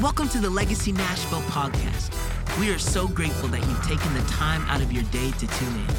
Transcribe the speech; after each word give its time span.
Welcome 0.00 0.30
to 0.30 0.38
the 0.38 0.48
Legacy 0.48 0.92
Nashville 0.92 1.42
podcast. 1.42 2.08
We 2.58 2.72
are 2.72 2.78
so 2.78 3.06
grateful 3.06 3.50
that 3.50 3.60
you've 3.60 3.82
taken 3.82 4.14
the 4.14 4.22
time 4.30 4.62
out 4.62 4.80
of 4.80 4.90
your 4.90 5.02
day 5.04 5.30
to 5.32 5.46
tune 5.46 5.74
in. 5.74 5.94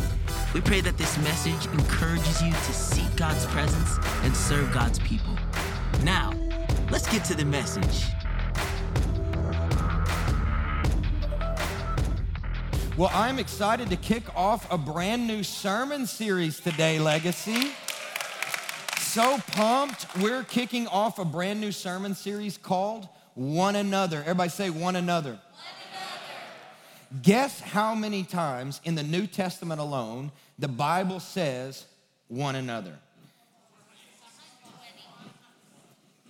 We 0.55 0.61
pray 0.61 0.81
that 0.81 0.97
this 0.97 1.15
message 1.19 1.67
encourages 1.71 2.41
you 2.41 2.51
to 2.51 2.73
seek 2.73 3.15
God's 3.15 3.45
presence 3.45 3.99
and 4.23 4.35
serve 4.35 4.73
God's 4.73 4.97
people. 4.97 5.37
Now, 6.03 6.33
let's 6.89 7.07
get 7.11 7.23
to 7.25 7.35
the 7.35 7.45
message. 7.45 8.05
Well, 12.97 13.11
I'm 13.13 13.37
excited 13.37 13.91
to 13.91 13.97
kick 13.97 14.23
off 14.35 14.65
a 14.71 14.79
brand 14.79 15.27
new 15.27 15.43
sermon 15.43 16.07
series 16.07 16.59
today, 16.59 16.97
Legacy. 16.97 17.69
So 18.97 19.37
pumped. 19.51 20.07
We're 20.17 20.43
kicking 20.43 20.87
off 20.87 21.19
a 21.19 21.25
brand 21.25 21.61
new 21.61 21.71
sermon 21.71 22.15
series 22.15 22.57
called 22.57 23.07
One 23.35 23.75
Another. 23.75 24.19
Everybody 24.19 24.49
say 24.49 24.69
One 24.69 24.95
Another. 24.95 25.39
Guess 27.21 27.59
how 27.59 27.93
many 27.93 28.23
times 28.23 28.79
in 28.85 28.95
the 28.95 29.03
New 29.03 29.27
Testament 29.27 29.81
alone 29.81 30.31
the 30.57 30.69
Bible 30.69 31.19
says 31.19 31.85
one 32.29 32.55
another? 32.55 32.97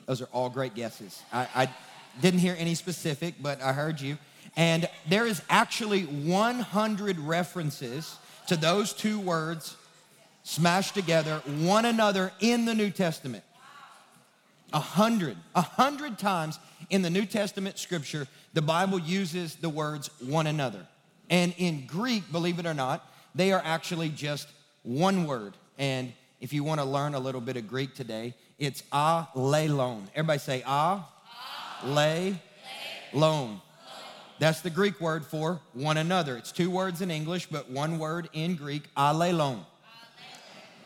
Those 0.08 0.22
are 0.22 0.30
all 0.34 0.50
great 0.50 0.73
guesses. 0.73 1.22
I, 1.32 1.48
I 1.56 1.70
didn't 2.20 2.40
hear 2.40 2.56
any 2.58 2.73
specific, 2.76 3.36
but 3.40 3.62
I 3.62 3.73
heard 3.73 4.02
you. 4.02 4.18
And 4.58 4.90
there 5.08 5.26
is 5.26 5.42
actually 5.50 6.04
100 6.04 7.20
references 7.20 8.18
to 8.48 8.58
those 8.58 8.92
two 8.92 9.20
words 9.20 9.78
smashed 10.44 10.95
together, 10.95 11.42
one 11.59 11.86
another 11.86 12.31
in 12.40 12.66
the 12.66 12.73
New 12.73 12.90
Testament. 12.90 13.44
A 14.73 14.80
hundred, 14.80 15.38
a 15.53 15.61
hundred 15.61 16.17
times 16.17 16.59
in 16.89 17.02
the 17.02 17.09
New 17.09 17.25
Testament 17.25 17.77
scripture, 17.77 18.27
the 18.53 18.61
Bible 18.61 19.00
uses 19.00 19.55
the 19.55 19.69
words 19.69 20.09
one 20.19 20.47
another. 20.47 20.86
And 21.30 21.53
in 21.58 21.86
Greek, 21.86 22.31
believe 22.31 22.59
it 22.59 22.66
or 22.66 22.73
not, 22.73 23.05
they 23.36 23.52
are 23.52 23.61
actually 23.63 24.09
just 24.09 24.47
one 24.83 25.25
word. 25.25 25.55
And 25.78 26.13
if 26.39 26.53
you 26.53 26.63
want 26.63 26.80
to 26.80 26.86
learn 26.86 27.13
a 27.13 27.19
little 27.19 27.41
bit 27.41 27.58
of 27.58 27.67
Greek 27.67 27.95
today, 27.95 28.33
it's 28.59 28.83
a 28.91 29.28
loan. 29.36 30.08
Everybody 30.16 30.39
say 30.39 30.63
a 30.66 31.02
lay 31.83 32.39
loan. 33.13 33.61
That's 34.39 34.61
the 34.61 34.69
Greek 34.69 35.00
word 35.00 35.25
for 35.25 35.59
one 35.73 35.97
another. 35.97 36.35
It's 36.35 36.52
two 36.52 36.69
words 36.69 37.02
in 37.02 37.11
English, 37.11 37.47
but 37.47 37.69
one 37.69 38.00
word 38.00 38.30
in 38.33 38.56
Greek, 38.56 38.83
allelon. 38.95 39.59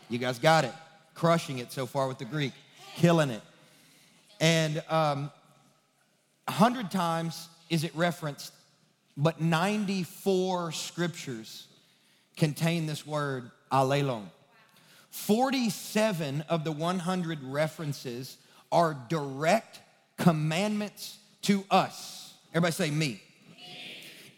You 0.08 0.18
guys 0.18 0.38
got 0.38 0.64
it. 0.64 0.72
Crushing 1.14 1.58
it 1.58 1.72
so 1.72 1.86
far 1.86 2.06
with 2.06 2.18
the 2.18 2.26
Greek, 2.26 2.52
killing 2.96 3.30
it. 3.30 3.40
And 4.40 4.82
um, 4.88 5.30
100 6.46 6.90
times 6.90 7.48
is 7.70 7.84
it 7.84 7.94
referenced, 7.94 8.52
but 9.16 9.40
94 9.40 10.72
scriptures 10.72 11.66
contain 12.36 12.86
this 12.86 13.06
word, 13.06 13.50
allelon. 13.72 14.24
47 15.10 16.44
of 16.48 16.64
the 16.64 16.72
100 16.72 17.42
references 17.42 18.36
are 18.70 18.96
direct 19.08 19.80
commandments 20.18 21.18
to 21.42 21.64
us. 21.70 22.34
Everybody 22.52 22.72
say, 22.72 22.90
me. 22.90 22.96
me. 22.96 23.20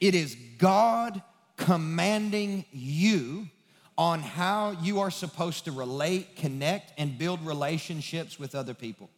It 0.01 0.15
is 0.15 0.37
God 0.59 1.21
commanding 1.57 2.65
you 2.73 3.49
on 3.97 4.21
how 4.21 4.77
you 4.81 5.01
are 5.01 5.11
supposed 5.11 5.65
to 5.65 5.73
relate, 5.73 6.37
connect, 6.37 6.93
and 6.97 7.19
build 7.19 7.45
relationships 7.45 8.39
with 8.39 8.55
other 8.55 8.75
people. 8.75 9.11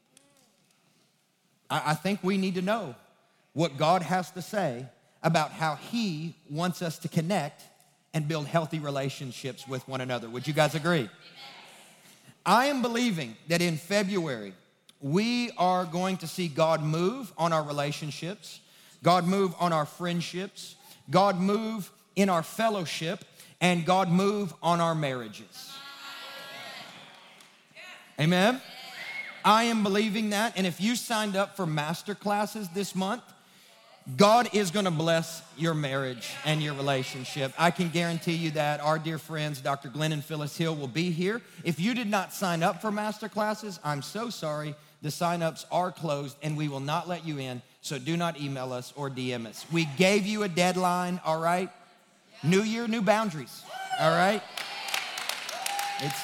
I, 1.70 1.92
I 1.92 1.94
think 1.94 2.20
we 2.22 2.36
need 2.36 2.56
to 2.56 2.62
know 2.62 2.94
what 3.52 3.76
God 3.76 4.02
has 4.02 4.30
to 4.32 4.42
say 4.42 4.86
about 5.22 5.52
how 5.52 5.76
He 5.76 6.34
wants 6.50 6.82
us 6.82 6.98
to 6.98 7.08
connect 7.08 7.62
and 8.12 8.26
build 8.26 8.46
healthy 8.46 8.78
relationships 8.78 9.66
with 9.68 9.86
one 9.86 10.00
another. 10.00 10.28
Would 10.28 10.46
you 10.46 10.52
guys 10.52 10.74
agree? 10.74 11.08
I 12.44 12.66
am 12.66 12.82
believing 12.82 13.36
that 13.48 13.62
in 13.62 13.76
February, 13.76 14.54
we 15.00 15.50
are 15.56 15.84
going 15.84 16.16
to 16.18 16.26
see 16.26 16.48
God 16.48 16.82
move 16.82 17.32
on 17.38 17.52
our 17.52 17.62
relationships, 17.62 18.60
God 19.02 19.26
move 19.26 19.54
on 19.58 19.72
our 19.72 19.86
friendships, 19.86 20.76
God 21.10 21.38
move 21.38 21.90
in 22.16 22.28
our 22.28 22.42
fellowship, 22.42 23.24
and 23.60 23.84
God 23.84 24.10
move 24.10 24.52
on 24.62 24.80
our 24.80 24.94
marriages. 24.94 25.72
Amen? 28.18 28.60
I 29.44 29.64
am 29.64 29.82
believing 29.82 30.30
that. 30.30 30.54
And 30.56 30.66
if 30.66 30.80
you 30.80 30.96
signed 30.96 31.36
up 31.36 31.56
for 31.56 31.66
master 31.66 32.14
classes 32.14 32.68
this 32.70 32.94
month, 32.94 33.22
God 34.16 34.48
is 34.54 34.70
going 34.70 34.86
to 34.86 34.90
bless 34.90 35.42
your 35.56 35.74
marriage 35.74 36.32
and 36.44 36.62
your 36.62 36.74
relationship. 36.74 37.52
I 37.58 37.70
can 37.70 37.90
guarantee 37.90 38.34
you 38.34 38.50
that. 38.52 38.80
Our 38.80 38.98
dear 38.98 39.18
friends, 39.18 39.60
Dr. 39.60 39.88
Glenn 39.88 40.12
and 40.12 40.24
Phyllis 40.24 40.56
Hill, 40.56 40.74
will 40.74 40.88
be 40.88 41.10
here. 41.10 41.40
If 41.64 41.78
you 41.78 41.94
did 41.94 42.08
not 42.08 42.32
sign 42.32 42.62
up 42.62 42.80
for 42.80 42.90
master 42.90 43.28
classes, 43.28 43.78
I'm 43.84 44.02
so 44.02 44.30
sorry. 44.30 44.74
The 45.02 45.10
sign-ups 45.10 45.66
are 45.70 45.92
closed 45.92 46.36
and 46.42 46.56
we 46.56 46.68
will 46.68 46.80
not 46.80 47.08
let 47.08 47.26
you 47.26 47.38
in. 47.38 47.62
So 47.82 47.98
do 47.98 48.16
not 48.16 48.40
email 48.40 48.72
us 48.72 48.92
or 48.96 49.10
DM 49.10 49.46
us. 49.46 49.64
We 49.72 49.86
gave 49.96 50.26
you 50.26 50.42
a 50.42 50.48
deadline, 50.48 51.20
all 51.24 51.40
right? 51.40 51.70
New 52.42 52.62
year, 52.62 52.88
new 52.88 53.02
boundaries, 53.02 53.62
all 53.98 54.10
right? 54.10 54.42
It's, 56.00 56.20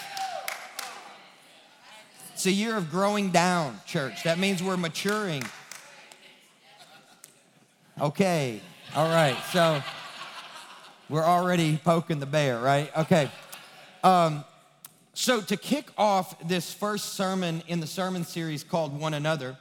it's 2.46 2.56
a 2.56 2.60
year 2.60 2.76
of 2.76 2.92
growing 2.92 3.32
down, 3.32 3.76
church. 3.86 4.22
That 4.22 4.38
means 4.38 4.62
we're 4.62 4.76
maturing. 4.76 5.42
Okay, 8.00 8.60
all 8.94 9.08
right, 9.08 9.36
so 9.50 9.82
we're 11.08 11.24
already 11.24 11.76
poking 11.82 12.20
the 12.20 12.26
bear, 12.26 12.60
right? 12.60 12.96
Okay. 12.98 13.32
Um, 14.04 14.44
so, 15.12 15.40
to 15.40 15.56
kick 15.56 15.88
off 15.98 16.38
this 16.46 16.72
first 16.72 17.14
sermon 17.14 17.64
in 17.66 17.80
the 17.80 17.86
sermon 17.88 18.22
series 18.22 18.62
called 18.62 18.96
One 18.96 19.14
Another, 19.14 19.56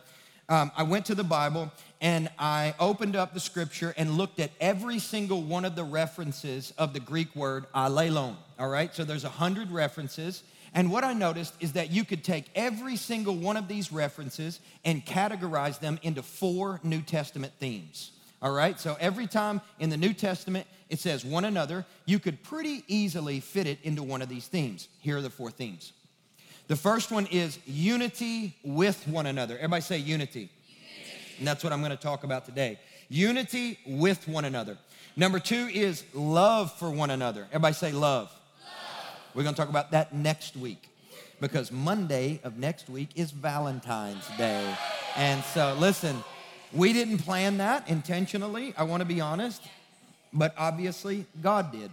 um, 0.47 0.71
I 0.77 0.83
went 0.83 1.07
to 1.07 1.15
the 1.15 1.23
Bible 1.23 1.71
and 2.01 2.29
I 2.37 2.75
opened 2.79 3.15
up 3.15 3.33
the 3.33 3.39
scripture 3.39 3.95
and 3.97 4.11
looked 4.11 4.39
at 4.39 4.51
every 4.61 4.99
single 4.99 5.41
one 5.41 5.65
of 5.65 5.75
the 5.75 5.83
references 5.83 6.71
of 6.77 6.93
the 6.93 6.99
Greek 6.99 7.35
word 7.35 7.65
allelon. 7.73 8.35
All 8.59 8.69
right, 8.69 8.93
so 8.93 9.03
there's 9.03 9.23
a 9.23 9.29
hundred 9.29 9.71
references. 9.71 10.43
And 10.75 10.91
what 10.91 11.05
I 11.05 11.13
noticed 11.13 11.53
is 11.61 11.71
that 11.73 11.89
you 11.89 12.03
could 12.03 12.23
take 12.23 12.45
every 12.53 12.97
single 12.97 13.33
one 13.33 13.55
of 13.55 13.69
these 13.69 13.93
references 13.93 14.59
and 14.83 15.05
categorize 15.05 15.79
them 15.79 15.97
into 16.03 16.21
four 16.21 16.81
New 16.83 17.01
Testament 17.01 17.53
themes. 17.59 18.11
All 18.41 18.51
right, 18.51 18.77
so 18.77 18.97
every 18.99 19.25
time 19.25 19.61
in 19.79 19.89
the 19.89 19.97
New 19.97 20.13
Testament 20.13 20.67
it 20.89 20.99
says 20.99 21.23
one 21.25 21.45
another, 21.45 21.85
you 22.05 22.19
could 22.19 22.43
pretty 22.43 22.83
easily 22.87 23.39
fit 23.39 23.65
it 23.65 23.79
into 23.83 24.03
one 24.03 24.21
of 24.21 24.27
these 24.29 24.47
themes. 24.47 24.89
Here 24.99 25.17
are 25.17 25.21
the 25.21 25.29
four 25.29 25.49
themes. 25.49 25.93
The 26.67 26.75
first 26.75 27.09
one 27.09 27.25
is 27.27 27.57
unity 27.65 28.55
with 28.63 29.07
one 29.07 29.27
another. 29.27 29.55
Everybody 29.55 29.81
say 29.81 29.97
unity. 29.97 30.49
And 31.37 31.47
that's 31.47 31.63
what 31.63 31.71
I'm 31.71 31.79
going 31.79 31.91
to 31.91 31.97
talk 31.97 32.23
about 32.23 32.45
today. 32.45 32.79
Unity 33.07 33.79
with 33.85 34.27
one 34.27 34.45
another. 34.45 34.77
Number 35.15 35.39
two 35.39 35.69
is 35.73 36.03
love 36.13 36.73
for 36.73 36.89
one 36.89 37.11
another. 37.11 37.47
Everybody 37.51 37.73
say 37.73 37.91
love. 37.93 38.31
We're 39.35 39.43
going 39.43 39.53
to 39.53 39.59
talk 39.59 39.69
about 39.69 39.91
that 39.91 40.13
next 40.13 40.55
week 40.55 40.87
because 41.41 41.69
Monday 41.69 42.39
of 42.45 42.57
next 42.57 42.89
week 42.89 43.09
is 43.15 43.31
Valentine's 43.31 44.25
Day. 44.37 44.65
And 45.17 45.43
so, 45.43 45.75
listen, 45.77 46.23
we 46.71 46.93
didn't 46.93 47.17
plan 47.17 47.57
that 47.57 47.89
intentionally, 47.89 48.73
I 48.77 48.83
want 48.83 49.01
to 49.01 49.05
be 49.05 49.19
honest, 49.19 49.61
but 50.31 50.55
obviously 50.57 51.25
God 51.41 51.73
did. 51.73 51.91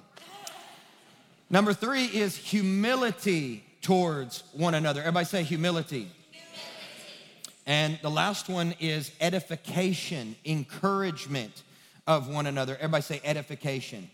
Number 1.51 1.75
three 1.75 2.05
is 2.05 2.37
humility 2.37 3.65
towards 3.81 4.45
one 4.53 4.75
another. 4.75 5.01
Everybody 5.01 5.27
say 5.27 5.43
humility. 5.43 6.13
And 7.67 7.99
the 8.03 8.11
last 8.11 8.49
one 8.49 8.77
is 8.79 9.11
edification, 9.21 10.37
encouragement 10.45 11.65
of 12.07 12.29
one 12.29 12.47
another. 12.47 12.77
Everybody 12.77 13.03
say 13.03 13.21
edification. 13.25 14.09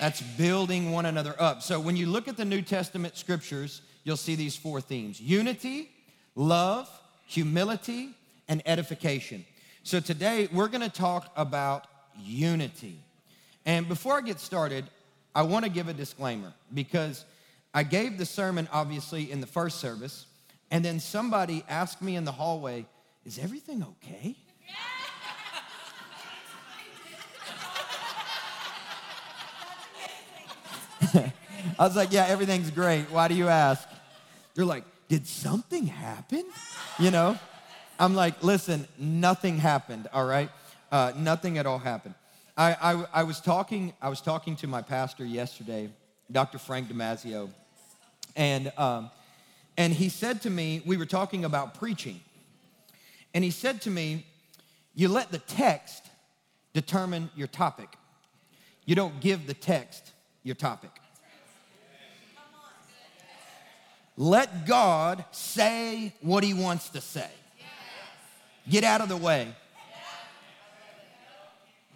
That's 0.00 0.22
building 0.22 0.92
one 0.92 1.04
another 1.04 1.34
up. 1.38 1.60
So 1.60 1.78
when 1.78 1.94
you 1.94 2.06
look 2.06 2.26
at 2.26 2.38
the 2.38 2.44
New 2.46 2.62
Testament 2.62 3.18
scriptures, 3.18 3.82
you'll 4.02 4.16
see 4.16 4.34
these 4.34 4.56
four 4.56 4.80
themes 4.80 5.20
unity, 5.20 5.90
love, 6.34 6.88
humility, 7.26 8.14
and 8.48 8.62
edification. 8.64 9.44
So 9.82 10.00
today 10.00 10.48
we're 10.50 10.68
going 10.68 10.80
to 10.80 10.88
talk 10.88 11.30
about 11.36 11.86
unity. 12.18 12.98
And 13.66 13.88
before 13.88 14.16
I 14.16 14.22
get 14.22 14.40
started, 14.40 14.86
I 15.34 15.42
want 15.42 15.66
to 15.66 15.70
give 15.70 15.88
a 15.88 15.92
disclaimer 15.92 16.54
because 16.72 17.26
I 17.74 17.82
gave 17.82 18.16
the 18.16 18.24
sermon 18.24 18.70
obviously 18.72 19.30
in 19.30 19.42
the 19.42 19.46
first 19.46 19.80
service. 19.80 20.24
And 20.70 20.82
then 20.82 20.98
somebody 20.98 21.62
asked 21.68 22.00
me 22.00 22.16
in 22.16 22.24
the 22.24 22.32
hallway, 22.32 22.86
Is 23.26 23.38
everything 23.38 23.84
okay? 23.84 24.34
I 31.78 31.84
was 31.84 31.96
like, 31.96 32.12
Yeah, 32.12 32.26
everything's 32.26 32.70
great. 32.70 33.04
Why 33.10 33.28
do 33.28 33.34
you 33.34 33.48
ask? 33.48 33.88
They're 34.54 34.64
like, 34.64 34.84
Did 35.08 35.26
something 35.26 35.86
happen? 35.86 36.44
You 36.98 37.10
know? 37.10 37.38
I'm 38.00 38.14
like, 38.14 38.42
listen, 38.42 38.88
nothing 38.98 39.58
happened, 39.58 40.08
all 40.14 40.24
right? 40.24 40.48
Uh, 40.90 41.12
nothing 41.14 41.58
at 41.58 41.66
all 41.66 41.78
happened. 41.78 42.14
I, 42.56 42.72
I, 42.72 43.04
I, 43.20 43.22
was 43.24 43.40
talking, 43.40 43.92
I 44.00 44.08
was 44.08 44.22
talking 44.22 44.56
to 44.56 44.66
my 44.66 44.80
pastor 44.80 45.22
yesterday, 45.22 45.90
Dr. 46.32 46.56
Frank 46.56 46.88
Damazio, 46.88 47.50
and, 48.34 48.72
um, 48.78 49.10
and 49.76 49.92
he 49.92 50.08
said 50.08 50.40
to 50.42 50.50
me, 50.50 50.80
we 50.86 50.96
were 50.96 51.04
talking 51.04 51.44
about 51.44 51.74
preaching, 51.74 52.20
and 53.34 53.44
he 53.44 53.50
said 53.50 53.82
to 53.82 53.90
me, 53.90 54.24
you 54.94 55.08
let 55.08 55.30
the 55.30 55.38
text 55.38 56.06
determine 56.72 57.28
your 57.36 57.48
topic. 57.48 57.88
You 58.86 58.94
don't 58.94 59.20
give 59.20 59.46
the 59.46 59.54
text 59.54 60.12
your 60.42 60.54
topic. 60.54 60.90
Let 64.16 64.66
God 64.66 65.24
say 65.30 66.12
what 66.20 66.44
he 66.44 66.54
wants 66.54 66.90
to 66.90 67.00
say. 67.00 67.28
Get 68.68 68.84
out 68.84 69.00
of 69.00 69.08
the 69.08 69.16
way. 69.16 69.48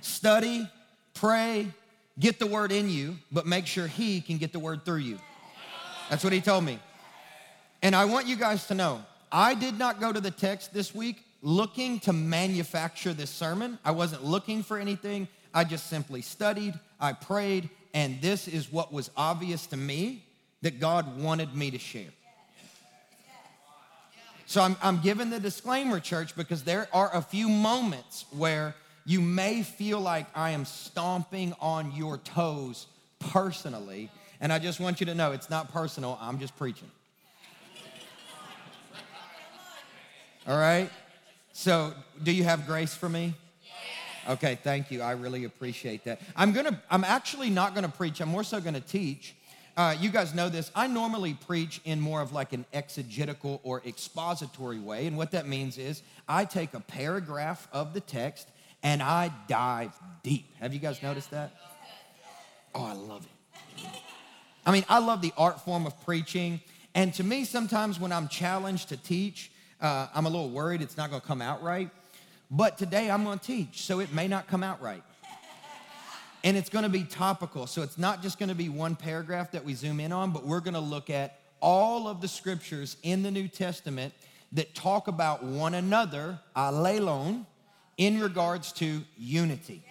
Study, 0.01 0.69
pray, 1.15 1.69
get 2.19 2.39
the 2.39 2.47
word 2.47 2.73
in 2.73 2.91
you, 2.91 3.17
but 3.33 3.47
make 3.47 3.67
sure 3.67 3.87
he 3.87 4.21
can 4.21 4.39
get 4.39 4.53
the 4.53 4.59
word 4.59 4.85
through 4.85 4.99
you. 4.99 5.19
That's 6.11 6.25
what 6.25 6.33
he 6.33 6.41
told 6.41 6.65
me. 6.65 6.79
And 7.83 7.95
I 7.95 8.05
want 8.05 8.27
you 8.27 8.37
guys 8.37 8.67
to 8.69 8.75
know, 8.75 9.03
I 9.31 9.55
did 9.55 9.79
not 9.79 10.01
go 10.01 10.13
to 10.13 10.21
the 10.21 10.31
text 10.31 10.73
this 10.73 10.95
week 10.95 11.25
looking 11.43 12.01
to 12.01 12.13
manufacture 12.13 13.13
this 13.13 13.31
sermon. 13.31 13.79
I 13.85 13.91
wasn't 13.91 14.25
looking 14.25 14.63
for 14.63 14.79
anything. 14.79 15.29
I 15.53 15.65
just 15.65 15.89
simply 15.89 16.23
studied, 16.23 16.75
I 16.99 17.13
prayed, 17.13 17.69
and 17.93 18.21
this 18.21 18.49
is 18.49 18.73
what 18.73 18.93
was 18.93 19.11
obvious 19.17 19.67
to 19.69 19.77
me 19.77 20.24
that 20.65 20.81
God 20.81 21.21
wanted 21.21 21.55
me 21.55 21.71
to 21.71 21.79
share. 21.79 22.09
So 24.47 24.63
I'm, 24.63 24.77
I'm 24.83 24.99
giving 25.01 25.29
the 25.29 25.39
disclaimer, 25.39 26.01
church, 26.01 26.35
because 26.35 26.63
there 26.63 26.89
are 26.91 27.15
a 27.15 27.21
few 27.21 27.51
moments 27.51 28.25
where 28.31 28.75
you 29.05 29.21
may 29.21 29.63
feel 29.63 30.01
like 30.01 30.27
I 30.35 30.51
am 30.51 30.65
stomping 30.65 31.53
on 31.61 31.93
your 31.93 32.17
toes 32.17 32.87
personally. 33.19 34.11
And 34.41 34.51
I 34.51 34.59
just 34.59 34.81
want 34.81 35.01
you 35.01 35.07
to 35.07 35.15
know 35.15 35.33
it's 35.33 35.51
not 35.51 35.71
personal, 35.71 36.19
I'm 36.19 36.39
just 36.39 36.57
preaching. 36.57 36.91
All 40.47 40.57
right? 40.57 40.89
So, 41.53 41.93
do 42.23 42.33
you 42.33 42.45
have 42.45 42.67
grace 42.67 42.95
for 42.95 43.11
me? 43.11 43.35
Okay, 44.31 44.59
thank 44.63 44.91
you. 44.91 45.03
I 45.03 45.13
really 45.13 45.45
appreciate 45.45 46.05
that. 46.05 46.23
I'm 46.35 46.53
gonna, 46.53 46.83
I'm 46.91 47.05
actually 47.05 47.51
not 47.51 47.75
gonna 47.75 47.91
preach, 47.91 48.23
I'm 48.23 48.31
more 48.31 48.45
so 48.45 48.63
gonna 48.63 48.81
teach. 48.81 49.35
Uh, 49.77 49.95
you 49.99 50.09
guys 50.09 50.35
know 50.35 50.49
this. 50.49 50.71
I 50.75 50.87
normally 50.87 51.35
preach 51.35 51.81
in 51.85 52.01
more 52.01 52.21
of 52.21 52.33
like 52.33 52.53
an 52.53 52.65
exegetical 52.73 53.61
or 53.65 53.83
expository 53.85 54.79
way. 54.79 55.07
And 55.09 55.17
what 55.17 55.33
that 55.33 55.49
means 55.49 55.79
is 55.79 56.03
I 56.29 56.45
take 56.45 56.75
a 56.75 56.81
paragraph 56.81 57.67
of 57.73 57.93
the 57.93 58.01
text 58.01 58.49
and 58.85 59.03
I 59.03 59.33
dive 59.49 59.93
deep. 60.23 60.47
Have 60.61 60.73
you 60.73 60.79
guys 60.79 61.03
noticed 61.03 61.33
that? 61.33 61.53
Oh, 62.73 62.85
I 62.85 62.93
love 62.93 63.27
it. 63.27 63.87
I 64.65 64.71
mean, 64.71 64.85
I 64.89 65.01
love 65.01 65.23
the 65.23 65.33
art 65.37 65.61
form 65.61 65.87
of 65.87 66.05
preaching. 66.05 66.61
And 66.95 67.13
to 67.15 67.25
me, 67.25 67.45
sometimes 67.45 67.99
when 67.99 68.13
I'm 68.13 68.29
challenged 68.29 68.91
to 68.91 68.97
teach, 68.97 69.51
uh, 69.81 70.07
I'm 70.15 70.27
a 70.27 70.31
little 70.31 70.51
worried 70.51 70.83
it's 70.83 70.97
not 70.97 71.11
gonna 71.11 71.21
come 71.21 71.43
out 71.43 71.63
right. 71.63 71.91
But 72.51 72.79
today 72.79 73.11
I'm 73.11 73.25
gonna 73.25 73.41
teach, 73.41 73.83
so 73.83 73.99
it 73.99 74.13
may 74.13 74.29
not 74.29 74.47
come 74.47 74.63
out 74.63 74.81
right. 74.81 75.03
And 76.45 76.57
it's 76.57 76.69
gonna 76.69 76.91
be 76.91 77.03
topical. 77.03 77.67
So 77.67 77.83
it's 77.83 77.99
not 77.99 78.23
just 78.23 78.39
gonna 78.39 78.55
be 78.55 78.69
one 78.69 78.95
paragraph 78.95 79.51
that 79.53 79.65
we 79.65 79.75
zoom 79.75 79.99
in 79.99 80.13
on, 80.13 80.31
but 80.31 80.45
we're 80.45 80.61
gonna 80.61 80.79
look 80.79 81.11
at 81.11 81.41
all 81.61 82.07
of 82.07 82.21
the 82.21 82.29
scriptures 82.29 82.99
in 83.03 83.23
the 83.23 83.31
New 83.31 83.49
Testament 83.49 84.13
that 84.53 84.75
talk 84.75 85.09
about 85.09 85.43
one 85.43 85.75
another, 85.75 86.39
allelon, 86.55 87.47
in 87.97 88.21
regards 88.21 88.73
to 88.73 89.03
unity. 89.17 89.83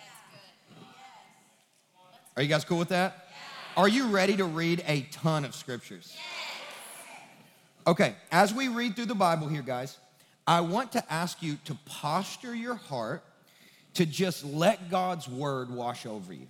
Are 2.37 2.43
you 2.43 2.49
guys 2.49 2.63
cool 2.63 2.77
with 2.77 2.89
that? 2.89 3.29
Are 3.75 3.87
you 3.87 4.07
ready 4.07 4.37
to 4.37 4.45
read 4.45 4.83
a 4.87 5.01
ton 5.11 5.45
of 5.45 5.55
scriptures? 5.55 6.15
Okay, 7.87 8.15
as 8.31 8.53
we 8.53 8.67
read 8.67 8.95
through 8.95 9.07
the 9.07 9.15
Bible 9.15 9.47
here, 9.47 9.63
guys, 9.63 9.97
I 10.45 10.61
want 10.61 10.91
to 10.93 11.13
ask 11.13 11.41
you 11.41 11.57
to 11.65 11.75
posture 11.85 12.55
your 12.55 12.75
heart 12.75 13.23
to 13.95 14.05
just 14.05 14.43
let 14.43 14.89
God's 14.89 15.27
word 15.27 15.69
wash 15.69 16.05
over 16.05 16.33
you. 16.33 16.47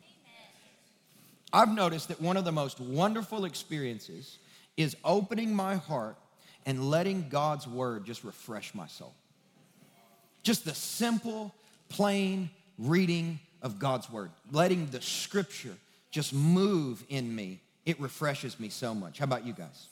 I've 1.52 1.74
noticed 1.74 2.08
that 2.08 2.20
one 2.20 2.38
of 2.38 2.46
the 2.46 2.52
most 2.52 2.80
wonderful 2.80 3.46
experiences 3.46 4.38
is 4.76 4.96
opening 5.04 5.54
my 5.54 5.76
heart 5.76 6.16
and 6.66 6.90
letting 6.90 7.30
God's 7.30 7.68
word 7.68 8.06
just 8.06 8.24
refresh 8.24 8.74
my 8.74 8.88
soul. 8.88 9.14
Just 10.42 10.66
the 10.66 10.74
simple, 10.74 11.54
plain 11.90 12.50
reading 12.80 13.40
of 13.62 13.80
God's 13.80 14.10
word, 14.10 14.32
letting 14.52 14.88
the 14.88 15.02
scripture 15.02 15.76
just 16.12 16.34
move 16.34 17.04
in 17.10 17.36
me. 17.36 17.60
It 17.86 18.00
refreshes 18.00 18.60
me 18.60 18.70
so 18.70 18.96
much. 18.96 19.20
How 19.20 19.26
about 19.26 19.46
you 19.46 19.54
guys? 19.54 19.88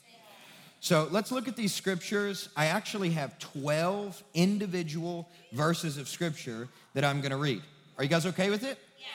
So 0.82 1.06
let's 1.12 1.30
look 1.30 1.46
at 1.46 1.54
these 1.54 1.72
scriptures. 1.72 2.48
I 2.56 2.66
actually 2.66 3.10
have 3.10 3.38
12 3.38 4.20
individual 4.34 5.28
verses 5.52 5.96
of 5.96 6.08
scripture 6.08 6.66
that 6.94 7.04
I'm 7.04 7.20
gonna 7.20 7.36
read. 7.36 7.62
Are 7.96 8.02
you 8.02 8.10
guys 8.10 8.26
okay 8.26 8.50
with 8.50 8.64
it? 8.64 8.76
Yeah. 8.98 9.06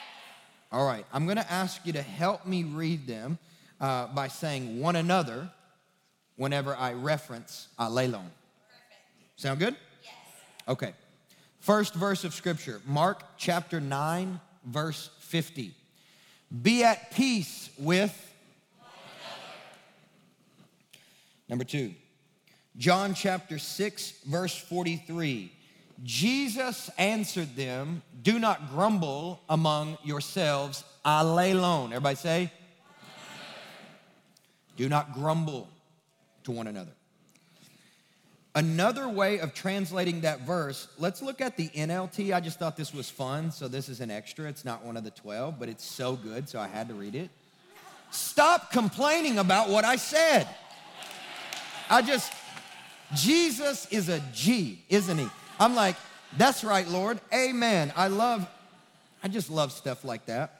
All 0.71 0.85
right, 0.85 1.05
I'm 1.11 1.27
gonna 1.27 1.45
ask 1.49 1.85
you 1.85 1.91
to 1.91 2.01
help 2.01 2.45
me 2.45 2.63
read 2.63 3.05
them 3.05 3.37
uh, 3.81 4.07
by 4.07 4.29
saying 4.29 4.79
one 4.79 4.95
another 4.95 5.51
whenever 6.37 6.73
I 6.73 6.93
reference 6.93 7.67
allelon. 7.77 8.29
Sound 9.35 9.59
good? 9.59 9.75
Yes. 10.03 10.13
Okay. 10.69 10.93
First 11.59 11.95
verse 11.95 12.23
of 12.23 12.33
scripture, 12.33 12.79
Mark 12.85 13.21
chapter 13.37 13.81
9, 13.81 14.39
verse 14.63 15.09
50. 15.19 15.73
Be 16.61 16.85
at 16.85 17.11
peace 17.11 17.69
with 17.77 18.26
Number 21.49 21.63
two, 21.63 21.93
John 22.77 23.13
chapter 23.13 23.57
6, 23.57 24.11
verse 24.25 24.55
43. 24.55 25.51
Jesus 26.03 26.91
answered 26.97 27.55
them, 27.55 28.03
Do 28.21 28.37
not 28.37 28.69
grumble 28.69 29.41
among 29.49 29.97
yourselves, 30.03 30.83
allelon. 31.03 31.87
Everybody 31.87 32.15
say, 32.15 32.51
Do 34.75 34.87
not 34.87 35.13
grumble 35.13 35.69
to 36.43 36.51
one 36.51 36.67
another. 36.67 36.91
Another 38.53 39.07
way 39.07 39.39
of 39.39 39.53
translating 39.53 40.21
that 40.21 40.41
verse, 40.41 40.87
let's 40.97 41.21
look 41.21 41.41
at 41.41 41.57
the 41.57 41.69
NLT. 41.69 42.33
I 42.33 42.39
just 42.39 42.57
thought 42.57 42.75
this 42.75 42.93
was 42.93 43.09
fun, 43.09 43.51
so 43.51 43.67
this 43.67 43.87
is 43.87 43.99
an 43.99 44.09
extra. 44.09 44.49
It's 44.49 44.65
not 44.65 44.83
one 44.83 44.97
of 44.97 45.03
the 45.03 45.11
12, 45.11 45.59
but 45.59 45.69
it's 45.69 45.85
so 45.85 46.15
good, 46.15 46.49
so 46.49 46.59
I 46.59 46.67
had 46.67 46.87
to 46.89 46.95
read 46.95 47.13
it. 47.13 47.29
Stop 48.09 48.71
complaining 48.71 49.37
about 49.37 49.69
what 49.69 49.85
I 49.85 49.95
said. 49.95 50.47
I 51.89 52.01
just, 52.01 52.33
Jesus 53.15 53.87
is 53.91 54.09
a 54.09 54.21
G, 54.33 54.83
isn't 54.89 55.17
he? 55.17 55.27
I'm 55.59 55.75
like, 55.75 55.95
that's 56.35 56.63
right, 56.63 56.87
Lord. 56.87 57.19
Amen. 57.33 57.93
I 57.95 58.07
love, 58.07 58.47
I 59.23 59.27
just 59.27 59.49
love 59.49 59.71
stuff 59.71 60.03
like 60.03 60.25
that. 60.25 60.53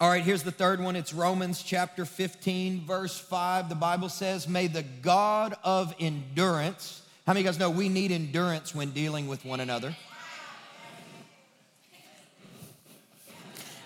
All 0.00 0.08
right, 0.08 0.22
here's 0.22 0.42
the 0.42 0.50
third 0.50 0.80
one. 0.80 0.96
It's 0.96 1.14
Romans 1.14 1.62
chapter 1.62 2.04
15, 2.04 2.84
verse 2.84 3.18
5. 3.18 3.68
The 3.68 3.74
Bible 3.74 4.08
says, 4.08 4.48
May 4.48 4.66
the 4.66 4.82
God 4.82 5.54
of 5.62 5.94
endurance, 6.00 7.02
how 7.26 7.32
many 7.32 7.40
of 7.40 7.44
you 7.44 7.52
guys 7.52 7.58
know 7.58 7.70
we 7.70 7.88
need 7.88 8.10
endurance 8.10 8.74
when 8.74 8.90
dealing 8.90 9.28
with 9.28 9.44
one 9.44 9.60
another? 9.60 9.94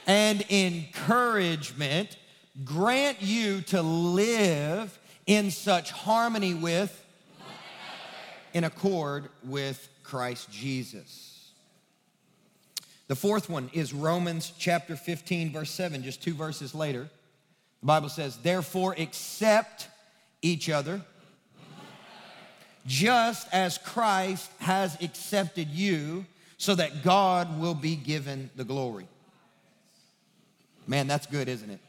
And 0.06 0.42
encouragement 0.50 2.16
grant 2.64 3.22
you 3.22 3.60
to 3.62 3.82
live 3.82 4.98
in 5.26 5.50
such 5.50 5.90
harmony 5.90 6.54
with, 6.54 7.04
in 8.54 8.64
accord 8.64 9.28
with 9.44 9.88
Christ 10.02 10.50
Jesus. 10.50 11.50
The 13.08 13.16
fourth 13.16 13.48
one 13.48 13.70
is 13.72 13.94
Romans 13.94 14.52
chapter 14.58 14.96
15, 14.96 15.52
verse 15.52 15.70
7, 15.70 16.02
just 16.02 16.22
two 16.22 16.34
verses 16.34 16.74
later. 16.74 17.08
The 17.80 17.86
Bible 17.86 18.08
says, 18.08 18.36
Therefore, 18.38 18.94
accept 18.98 19.88
each 20.42 20.68
other, 20.68 21.00
just 22.86 23.48
as 23.52 23.78
Christ 23.78 24.50
has 24.60 25.00
accepted 25.02 25.68
you, 25.68 26.26
so 26.58 26.74
that 26.74 27.02
God 27.04 27.60
will 27.60 27.74
be 27.74 27.96
given 27.96 28.50
the 28.56 28.64
glory. 28.64 29.06
Man, 30.86 31.06
that's 31.06 31.26
good, 31.26 31.48
isn't 31.48 31.70
it? 31.70 31.80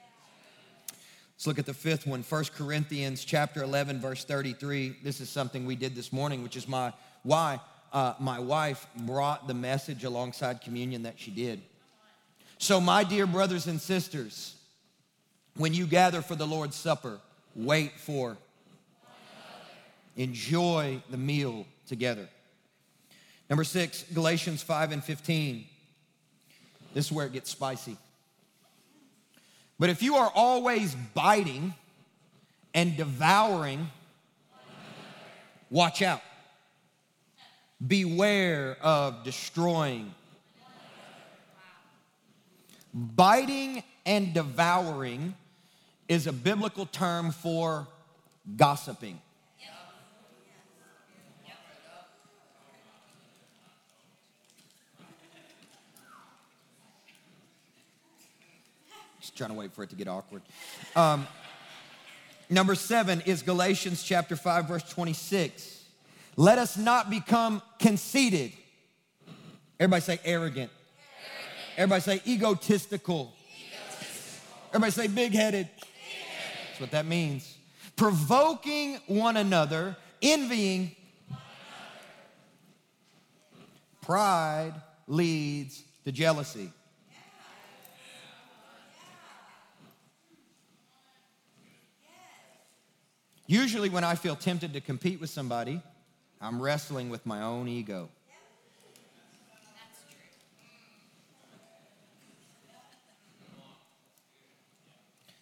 Let's 1.39 1.47
look 1.47 1.59
at 1.59 1.65
the 1.65 1.73
fifth 1.73 2.05
one, 2.05 2.21
1 2.21 2.45
Corinthians 2.57 3.23
chapter 3.23 3.63
11, 3.63 4.01
verse 4.01 4.25
33. 4.25 4.97
This 5.01 5.21
is 5.21 5.29
something 5.29 5.65
we 5.65 5.77
did 5.77 5.95
this 5.95 6.11
morning, 6.11 6.43
which 6.43 6.57
is 6.57 6.67
my 6.67 6.91
why 7.23 7.61
uh, 7.93 8.15
my 8.19 8.39
wife 8.39 8.85
brought 8.93 9.47
the 9.47 9.53
message 9.53 10.03
alongside 10.03 10.59
communion 10.59 11.03
that 11.03 11.17
she 11.17 11.31
did. 11.31 11.61
So, 12.57 12.81
my 12.81 13.05
dear 13.05 13.25
brothers 13.25 13.67
and 13.67 13.79
sisters, 13.79 14.53
when 15.55 15.73
you 15.73 15.87
gather 15.87 16.21
for 16.21 16.35
the 16.35 16.45
Lord's 16.45 16.75
Supper, 16.75 17.21
wait 17.55 17.93
for. 17.97 18.35
Enjoy 20.17 21.01
the 21.09 21.15
meal 21.15 21.65
together. 21.87 22.27
Number 23.49 23.63
six, 23.63 24.03
Galatians 24.13 24.61
5 24.61 24.91
and 24.91 25.01
15. 25.01 25.63
This 26.93 27.05
is 27.05 27.11
where 27.13 27.27
it 27.27 27.31
gets 27.31 27.49
spicy. 27.49 27.95
But 29.79 29.89
if 29.89 30.03
you 30.03 30.17
are 30.17 30.29
always 30.35 30.93
biting 31.13 31.73
and 32.73 32.97
devouring, 32.97 33.89
watch 35.69 36.01
out. 36.01 36.21
Beware 37.85 38.77
of 38.81 39.23
destroying. 39.23 40.13
Biting 42.93 43.83
and 44.05 44.33
devouring 44.33 45.35
is 46.09 46.27
a 46.27 46.33
biblical 46.33 46.85
term 46.85 47.31
for 47.31 47.87
gossiping. 48.57 49.21
Just 59.19 59.35
trying 59.35 59.49
to 59.49 59.55
wait 59.55 59.73
for 59.73 59.83
it 59.83 59.89
to 59.89 59.95
get 59.95 60.07
awkward. 60.07 60.41
Um, 60.95 61.27
number 62.49 62.75
seven 62.75 63.21
is 63.21 63.41
Galatians 63.41 64.03
chapter 64.03 64.35
5, 64.35 64.67
verse 64.67 64.83
26. 64.89 65.83
Let 66.37 66.57
us 66.57 66.77
not 66.77 67.09
become 67.09 67.61
conceited. 67.79 68.53
Everybody 69.79 70.01
say 70.01 70.19
arrogant. 70.23 70.71
arrogant. 70.71 70.71
Everybody 71.77 72.01
say 72.01 72.21
egotistical. 72.25 73.33
egotistical. 73.57 74.57
Everybody 74.69 74.91
say 74.91 75.07
big 75.07 75.33
headed. 75.33 75.67
That's 76.69 76.79
what 76.79 76.91
that 76.91 77.05
means. 77.05 77.57
Provoking 77.97 78.99
one 79.07 79.35
another, 79.35 79.97
envying. 80.21 80.95
One 81.27 81.39
another. 81.39 81.99
Pride 84.01 84.73
leads 85.07 85.83
to 86.05 86.13
jealousy. 86.13 86.71
Usually, 93.49 93.89
when 93.89 94.03
I 94.03 94.13
feel 94.13 94.35
tempted 94.35 94.73
to 94.73 94.79
compete 94.79 95.19
with 95.19 95.31
somebody, 95.31 95.81
I'm 96.39 96.61
wrestling 96.61 97.09
with 97.09 97.25
my 97.25 97.41
own 97.41 97.67
ego. 97.67 98.09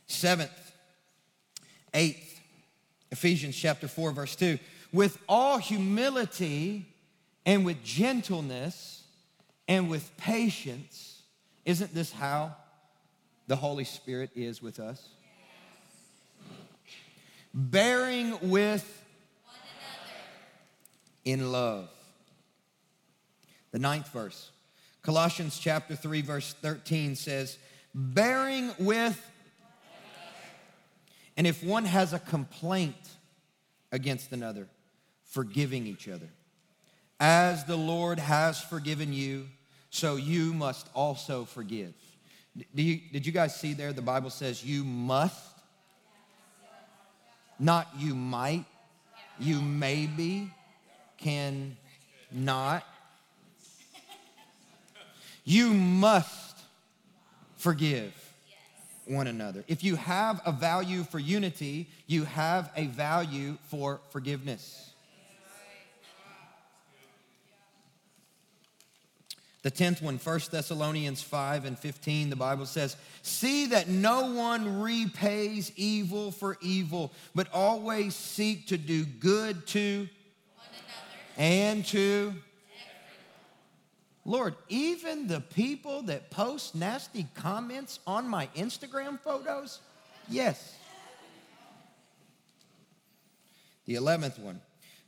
Seventh, 0.08 0.72
eighth, 1.94 2.40
Ephesians 3.12 3.58
chapter 3.58 3.90
4, 3.90 4.14
verse 4.14 4.38
2. 4.38 4.58
With 4.94 5.18
all 5.28 5.58
humility 5.58 6.86
and 7.46 7.66
with 7.66 7.84
gentleness 7.84 9.04
and 9.68 9.90
with 9.90 10.16
patience, 10.16 11.24
isn't 11.66 11.94
this 11.94 12.14
how 12.14 12.56
the 13.48 13.58
Holy 13.58 13.84
Spirit 13.84 14.30
is 14.34 14.62
with 14.62 14.80
us? 14.80 15.10
Bearing 17.58 18.32
with 18.50 19.04
one 19.44 19.56
another 19.56 20.14
in 21.26 21.52
love. 21.52 21.90
The 23.72 23.80
ninth 23.80 24.08
verse, 24.14 24.52
Colossians 25.02 25.58
chapter 25.58 25.96
3, 25.96 26.22
verse 26.22 26.54
13 26.62 27.16
says, 27.16 27.58
bearing 27.94 28.72
with 28.80 29.20
and 31.38 31.46
if 31.46 31.64
one 31.64 31.86
has 31.86 32.14
a 32.14 32.20
complaint 32.20 32.96
against 33.92 34.32
another, 34.32 34.68
forgiving 35.24 35.86
each 35.86 36.10
other. 36.10 36.28
As 37.20 37.64
the 37.66 37.76
Lord 37.76 38.18
has 38.18 38.60
forgiven 38.60 39.14
you, 39.14 39.48
so 39.92 40.16
you 40.16 40.54
must 40.54 40.90
also 40.96 41.46
forgive. 41.46 41.94
You, 42.74 43.00
did 43.12 43.26
you 43.26 43.32
guys 43.32 43.56
see 43.56 43.74
there? 43.74 43.94
The 43.94 44.02
Bible 44.02 44.32
says 44.32 44.66
you 44.66 44.84
must 44.84 45.57
not 47.60 47.88
you 47.98 48.16
might, 48.16 48.66
you 49.40 49.62
maybe, 49.62 50.52
can 51.18 51.78
not. 52.32 52.84
You 55.44 55.74
must 55.74 56.58
forgive 57.58 58.14
one 59.06 59.28
another. 59.28 59.64
If 59.68 59.84
you 59.84 59.96
have 59.96 60.42
a 60.46 60.52
value 60.52 61.04
for 61.04 61.20
unity, 61.20 61.88
you 62.06 62.26
have 62.26 62.72
a 62.76 62.86
value 62.88 63.58
for 63.70 64.02
forgiveness. 64.10 64.92
The 69.68 69.84
10th 69.84 70.02
one, 70.02 70.18
1 70.18 70.40
Thessalonians 70.50 71.22
5 71.22 71.66
and 71.66 71.78
15, 71.78 72.30
the 72.30 72.38
Bible 72.38 72.66
says, 72.66 72.96
See 73.22 73.66
that 73.66 73.90
no 73.90 74.32
one 74.32 74.80
repays 74.80 75.74
evil 75.76 76.32
for 76.32 76.58
evil, 76.62 77.12
but 77.36 77.50
always 77.52 78.16
seek 78.16 78.68
to 78.68 78.78
do 78.78 79.04
good 79.04 79.68
to 79.68 80.08
one 80.56 80.68
another 80.70 81.36
and 81.38 81.86
to 81.88 82.34
Lord, 84.24 84.56
even 84.70 85.28
the 85.28 85.42
people 85.42 86.04
that 86.04 86.30
post 86.30 86.74
nasty 86.74 87.28
comments 87.36 88.00
on 88.08 88.26
my 88.26 88.48
Instagram 88.56 89.20
photos, 89.20 89.82
yes. 90.30 90.78
The 93.86 93.96
11th 93.96 94.40
one, 94.40 94.62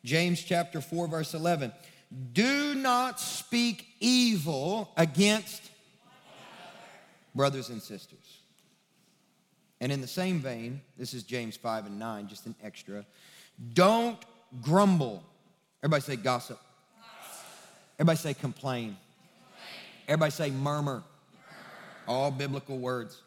James 0.03 0.43
chapter 0.43 0.81
4, 0.81 1.07
verse 1.07 1.33
11 1.33 1.71
do 2.33 2.75
not 2.75 3.19
speak 3.19 3.87
evil 3.99 4.91
against 4.97 5.69
brothers 7.35 7.69
and 7.69 7.81
sisters. 7.81 8.39
And 9.81 9.91
in 9.91 10.01
the 10.01 10.07
same 10.07 10.39
vein, 10.39 10.81
this 10.97 11.13
is 11.13 11.23
James 11.23 11.55
5 11.55 11.85
and 11.85 11.99
9, 11.99 12.27
just 12.27 12.45
an 12.45 12.55
extra. 12.63 13.05
Don't 13.73 14.17
grumble. 14.61 15.23
Everybody 15.83 16.01
say 16.01 16.15
gossip. 16.15 16.59
Everybody 17.97 18.17
say 18.17 18.33
complain. 18.33 18.97
Everybody 20.07 20.31
say 20.31 20.49
murmur. 20.49 21.03
All 22.07 22.31
biblical 22.31 22.77
words. 22.77 23.21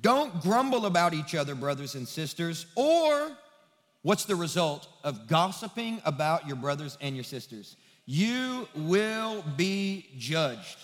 Don't 0.00 0.42
grumble 0.42 0.84
about 0.84 1.14
each 1.14 1.34
other, 1.34 1.54
brothers 1.54 1.94
and 1.94 2.06
sisters, 2.06 2.66
or 2.74 3.30
What's 4.02 4.24
the 4.24 4.36
result 4.36 4.88
of 5.02 5.26
gossiping 5.26 6.00
about 6.04 6.46
your 6.46 6.56
brothers 6.56 6.96
and 7.00 7.14
your 7.14 7.24
sisters? 7.24 7.76
You 8.06 8.68
will 8.74 9.44
be 9.56 10.08
judged. 10.16 10.78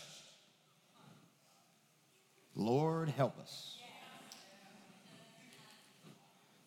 Lord, 2.56 3.08
help 3.08 3.38
us. 3.38 3.78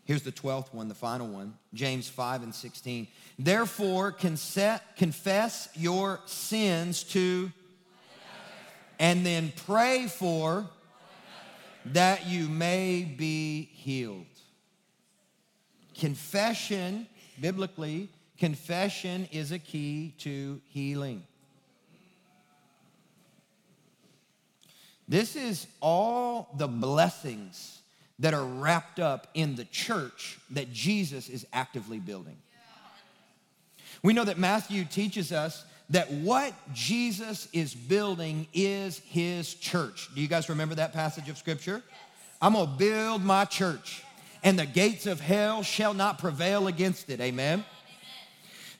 Here's 0.05 0.23
the 0.23 0.31
12th 0.31 0.73
one, 0.73 0.87
the 0.87 0.95
final 0.95 1.27
one, 1.27 1.53
James 1.73 2.07
5 2.07 2.43
and 2.43 2.55
16. 2.55 3.07
Therefore, 3.37 4.13
confess 4.13 5.67
your 5.75 6.21
sins 6.25 7.03
to 7.03 7.51
and 8.99 9.25
then 9.25 9.51
pray 9.65 10.07
for 10.07 10.65
that 11.85 12.25
you 12.25 12.47
may 12.47 13.03
be 13.03 13.69
healed. 13.73 14.25
Confession, 15.99 17.07
biblically, 17.41 18.09
confession 18.37 19.27
is 19.31 19.51
a 19.51 19.59
key 19.59 20.13
to 20.19 20.61
healing. 20.69 21.23
This 25.07 25.35
is 25.35 25.67
all 25.81 26.49
the 26.57 26.67
blessings 26.67 27.79
that 28.19 28.33
are 28.33 28.43
wrapped 28.43 28.99
up 28.99 29.27
in 29.33 29.55
the 29.55 29.65
church 29.65 30.39
that 30.51 30.71
Jesus 30.73 31.29
is 31.29 31.47
actively 31.53 31.99
building. 31.99 32.37
We 34.03 34.13
know 34.13 34.25
that 34.25 34.37
Matthew 34.37 34.85
teaches 34.85 35.31
us 35.31 35.65
that 35.89 36.11
what 36.11 36.53
Jesus 36.73 37.47
is 37.53 37.73
building 37.73 38.47
is 38.53 38.99
his 38.99 39.53
church. 39.53 40.09
Do 40.13 40.21
you 40.21 40.27
guys 40.27 40.49
remember 40.49 40.75
that 40.75 40.93
passage 40.93 41.29
of 41.29 41.37
scripture? 41.37 41.81
I'm 42.41 42.53
gonna 42.53 42.67
build 42.77 43.23
my 43.23 43.45
church 43.45 44.03
and 44.43 44.57
the 44.57 44.65
gates 44.65 45.05
of 45.05 45.19
hell 45.19 45.63
shall 45.63 45.93
not 45.93 46.19
prevail 46.19 46.67
against 46.67 47.09
it. 47.09 47.19
Amen. 47.19 47.53
Amen. 47.53 47.65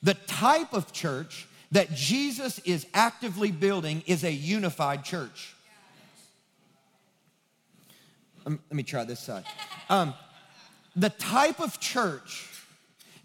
The 0.03 0.13
type 0.13 0.73
of 0.73 0.91
church 0.91 1.47
that 1.71 1.93
Jesus 1.93 2.59
is 2.59 2.87
actively 2.93 3.51
building 3.51 4.03
is 4.05 4.23
a 4.23 4.31
unified 4.31 5.03
church. 5.03 5.55
Um, 8.45 8.59
let 8.69 8.77
me 8.77 8.83
try 8.83 9.03
this 9.03 9.19
side. 9.19 9.43
Um, 9.89 10.13
the 10.95 11.09
type 11.09 11.59
of 11.59 11.79
church 11.79 12.49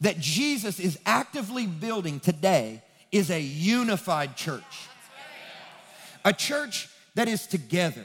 that 0.00 0.18
Jesus 0.18 0.80
is 0.80 0.98
actively 1.06 1.66
building 1.66 2.18
today 2.18 2.82
is 3.12 3.30
a 3.30 3.40
unified 3.40 4.36
church. 4.36 4.88
A 6.24 6.32
church 6.32 6.88
that 7.14 7.28
is 7.28 7.46
together 7.46 8.04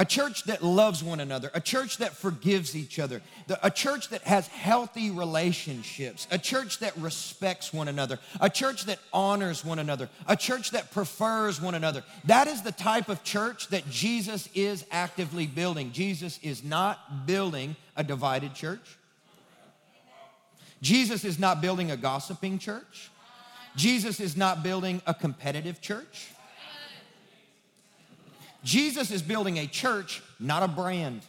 a 0.00 0.04
church 0.04 0.44
that 0.44 0.62
loves 0.62 1.02
one 1.02 1.18
another, 1.18 1.50
a 1.54 1.60
church 1.60 1.98
that 1.98 2.12
forgives 2.12 2.76
each 2.76 3.00
other, 3.00 3.20
a 3.62 3.70
church 3.70 4.10
that 4.10 4.22
has 4.22 4.46
healthy 4.46 5.10
relationships, 5.10 6.28
a 6.30 6.38
church 6.38 6.78
that 6.78 6.96
respects 6.96 7.72
one 7.72 7.88
another, 7.88 8.18
a 8.40 8.48
church 8.48 8.84
that 8.84 9.00
honors 9.12 9.64
one 9.64 9.80
another, 9.80 10.08
a 10.28 10.36
church 10.36 10.70
that 10.70 10.92
prefers 10.92 11.60
one 11.60 11.74
another. 11.74 12.04
That 12.24 12.46
is 12.46 12.62
the 12.62 12.70
type 12.70 13.08
of 13.08 13.24
church 13.24 13.68
that 13.68 13.90
Jesus 13.90 14.48
is 14.54 14.84
actively 14.92 15.48
building. 15.48 15.90
Jesus 15.90 16.38
is 16.44 16.62
not 16.62 17.26
building 17.26 17.74
a 17.96 18.04
divided 18.04 18.54
church. 18.54 18.96
Jesus 20.80 21.24
is 21.24 21.40
not 21.40 21.60
building 21.60 21.90
a 21.90 21.96
gossiping 21.96 22.60
church. 22.60 23.10
Jesus 23.74 24.20
is 24.20 24.36
not 24.36 24.62
building 24.62 25.02
a 25.08 25.14
competitive 25.14 25.80
church. 25.80 26.30
Jesus 28.64 29.10
is 29.10 29.22
building 29.22 29.58
a 29.58 29.66
church, 29.66 30.22
not 30.40 30.62
a 30.62 30.68
brand. 30.68 31.22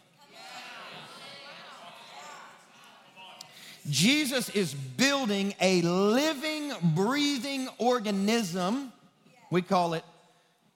Jesus 3.89 4.49
is 4.49 4.73
building 4.73 5.53
a 5.61 5.81
living, 5.81 6.71
breathing 6.95 7.67
organism. 7.77 8.91
We 9.51 9.61
call 9.61 9.93
it, 9.93 10.03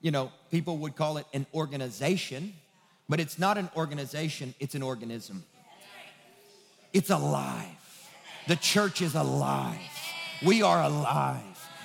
you 0.00 0.10
know, 0.10 0.32
people 0.50 0.78
would 0.78 0.96
call 0.96 1.18
it 1.18 1.26
an 1.32 1.46
organization, 1.54 2.54
but 3.08 3.20
it's 3.20 3.38
not 3.38 3.58
an 3.58 3.70
organization, 3.76 4.54
it's 4.58 4.74
an 4.74 4.82
organism. 4.82 5.44
It's 6.92 7.10
alive. 7.10 7.68
The 8.48 8.56
church 8.56 9.02
is 9.02 9.14
alive. 9.14 9.78
We 10.44 10.62
are 10.62 10.82
alive. 10.82 11.42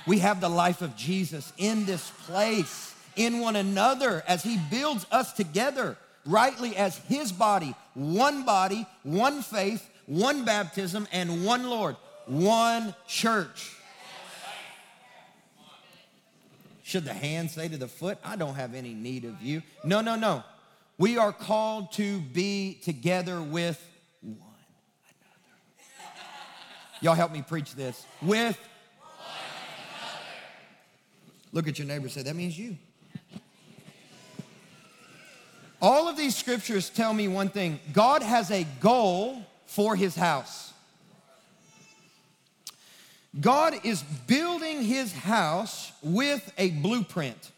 We 0.07 0.19
have 0.19 0.41
the 0.41 0.49
life 0.49 0.81
of 0.81 0.95
Jesus 0.95 1.53
in 1.57 1.85
this 1.85 2.09
place 2.25 2.88
in 3.19 3.41
one 3.41 3.57
another 3.57 4.23
as 4.27 4.41
he 4.43 4.57
builds 4.71 5.05
us 5.11 5.33
together 5.33 5.97
rightly 6.25 6.75
as 6.77 6.97
his 6.97 7.33
body, 7.33 7.75
one 7.93 8.45
body, 8.45 8.87
one 9.03 9.41
faith, 9.41 9.87
one 10.05 10.45
baptism, 10.45 11.05
and 11.11 11.45
one 11.45 11.69
Lord, 11.69 11.97
one 12.25 12.95
church. 13.07 13.75
Should 16.83 17.03
the 17.03 17.13
hand 17.13 17.51
say 17.51 17.67
to 17.67 17.77
the 17.77 17.89
foot, 17.89 18.17
I 18.23 18.37
don't 18.37 18.55
have 18.55 18.73
any 18.73 18.93
need 18.93 19.25
of 19.25 19.41
you? 19.41 19.61
No, 19.83 19.99
no, 19.99 20.15
no. 20.15 20.43
We 20.97 21.17
are 21.17 21.33
called 21.33 21.91
to 21.93 22.19
be 22.19 22.79
together 22.83 23.41
with 23.41 23.85
one 24.21 24.37
another. 24.37 24.53
Y'all 27.01 27.15
help 27.15 27.31
me 27.33 27.41
preach 27.41 27.75
this. 27.75 28.05
With 28.21 28.57
Look 31.51 31.67
at 31.67 31.79
your 31.79 31.87
neighbor 31.87 32.09
say, 32.09 32.21
that 32.21 32.35
means 32.35 32.57
you. 32.57 32.77
All 35.81 36.07
of 36.07 36.17
these 36.17 36.35
scriptures 36.35 36.89
tell 36.89 37.13
me 37.13 37.27
one 37.27 37.49
thing 37.49 37.79
God 37.93 38.21
has 38.21 38.51
a 38.51 38.65
goal 38.81 39.45
for 39.65 39.95
his 39.95 40.15
house. 40.15 40.73
God 43.39 43.75
is 43.83 44.01
building 44.27 44.83
his 44.83 45.13
house 45.13 45.91
with 46.01 46.51
a 46.57 46.71
blueprint. 46.71 47.51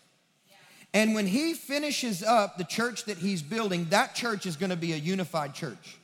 And 0.93 1.15
when 1.15 1.25
he 1.25 1.53
finishes 1.53 2.21
up 2.21 2.57
the 2.57 2.65
church 2.65 3.05
that 3.05 3.17
he's 3.17 3.41
building, 3.41 3.85
that 3.89 4.13
church 4.13 4.45
is 4.45 4.57
going 4.57 4.71
to 4.71 4.75
be 4.75 4.91
a 4.91 4.97
unified 4.97 5.53
church. 5.53 5.97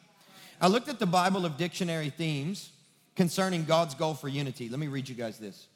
I 0.61 0.67
looked 0.67 0.87
at 0.87 0.99
the 0.99 1.05
Bible 1.05 1.45
of 1.45 1.57
dictionary 1.57 2.09
themes 2.09 2.71
concerning 3.15 3.65
God's 3.65 3.93
goal 3.93 4.13
for 4.13 4.29
unity. 4.29 4.69
Let 4.69 4.79
me 4.79 4.87
read 4.87 5.09
you 5.09 5.15
guys 5.15 5.37
this. 5.37 5.67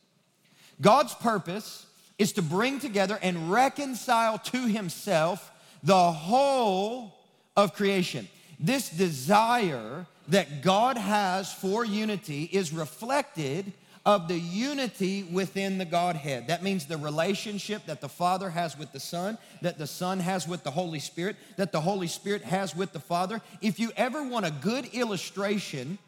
God's 0.79 1.13
purpose 1.13 1.86
is 2.17 2.31
to 2.33 2.41
bring 2.41 2.79
together 2.79 3.19
and 3.21 3.51
reconcile 3.51 4.38
to 4.38 4.67
himself 4.67 5.50
the 5.84 6.12
whole 6.12 7.14
of 7.56 7.74
creation. 7.74 8.28
This 8.60 8.90
desire 8.90 10.06
that 10.28 10.62
God 10.62 10.98
has 10.98 11.52
for 11.52 11.84
unity 11.84 12.44
is 12.44 12.72
reflected 12.72 13.74
of 14.06 14.28
the 14.28 14.40
unity 14.40 15.24
within 15.24 15.78
the 15.78 15.86
Godhead. 15.86 16.48
That 16.48 16.64
means 16.64 16.86
the 16.86 16.98
relationship 16.98 17.86
that 17.86 18.02
the 18.02 18.10
Father 18.10 18.50
has 18.50 18.78
with 18.78 18.91
the 18.91 19.00
Son, 19.00 19.38
that 19.62 19.78
the 19.78 19.88
Son 19.88 20.20
has 20.20 20.48
with 20.48 20.63
the 20.63 20.72
Holy 20.72 21.00
Spirit, 21.00 21.36
that 21.58 21.72
the 21.72 21.82
Holy 21.82 22.08
Spirit 22.08 22.44
has 22.44 22.76
with 22.76 22.94
the 22.94 23.00
Father. 23.00 23.41
If 23.62 23.80
you 23.80 23.91
ever 23.96 24.24
want 24.24 24.46
a 24.46 24.52
good 24.52 24.86
illustration 24.94 26.00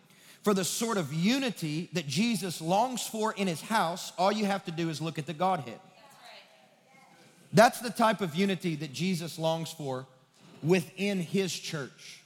for 0.41 0.53
the 0.53 0.65
sort 0.65 0.97
of 0.97 1.13
unity 1.13 1.89
that 1.93 2.07
Jesus 2.07 2.61
longs 2.61 3.05
for 3.05 3.33
in 3.33 3.47
his 3.47 3.61
house, 3.61 4.11
all 4.17 4.31
you 4.31 4.45
have 4.45 4.65
to 4.65 4.71
do 4.71 4.89
is 4.89 5.01
look 5.01 5.19
at 5.19 5.27
the 5.27 5.33
Godhead. 5.33 5.79
That's 7.53 7.79
the 7.79 7.89
type 7.89 8.21
of 8.21 8.35
unity 8.35 8.75
that 8.77 8.93
Jesus 8.93 9.37
longs 9.37 9.71
for 9.71 10.05
within 10.63 11.19
his 11.19 11.53
church. 11.53 12.21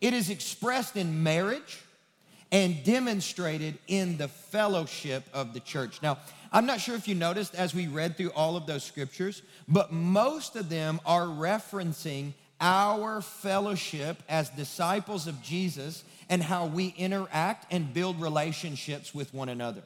It 0.00 0.12
is 0.12 0.28
expressed 0.28 0.96
in 0.96 1.22
marriage 1.22 1.82
and 2.52 2.84
demonstrated 2.84 3.78
in 3.88 4.18
the 4.18 4.28
fellowship 4.28 5.24
of 5.32 5.54
the 5.54 5.60
church. 5.60 6.00
Now, 6.02 6.18
I'm 6.52 6.66
not 6.66 6.80
sure 6.80 6.94
if 6.94 7.08
you 7.08 7.14
noticed 7.14 7.54
as 7.54 7.74
we 7.74 7.86
read 7.88 8.16
through 8.16 8.30
all 8.30 8.56
of 8.56 8.66
those 8.66 8.84
scriptures, 8.84 9.42
but 9.66 9.92
most 9.92 10.56
of 10.56 10.68
them 10.68 11.00
are 11.04 11.26
referencing 11.26 12.34
our 12.60 13.20
fellowship 13.20 14.22
as 14.28 14.48
disciples 14.50 15.26
of 15.26 15.42
Jesus 15.42 16.04
and 16.28 16.42
how 16.42 16.66
we 16.66 16.94
interact 16.96 17.72
and 17.72 17.92
build 17.92 18.20
relationships 18.20 19.14
with 19.14 19.34
one 19.34 19.48
another. 19.48 19.82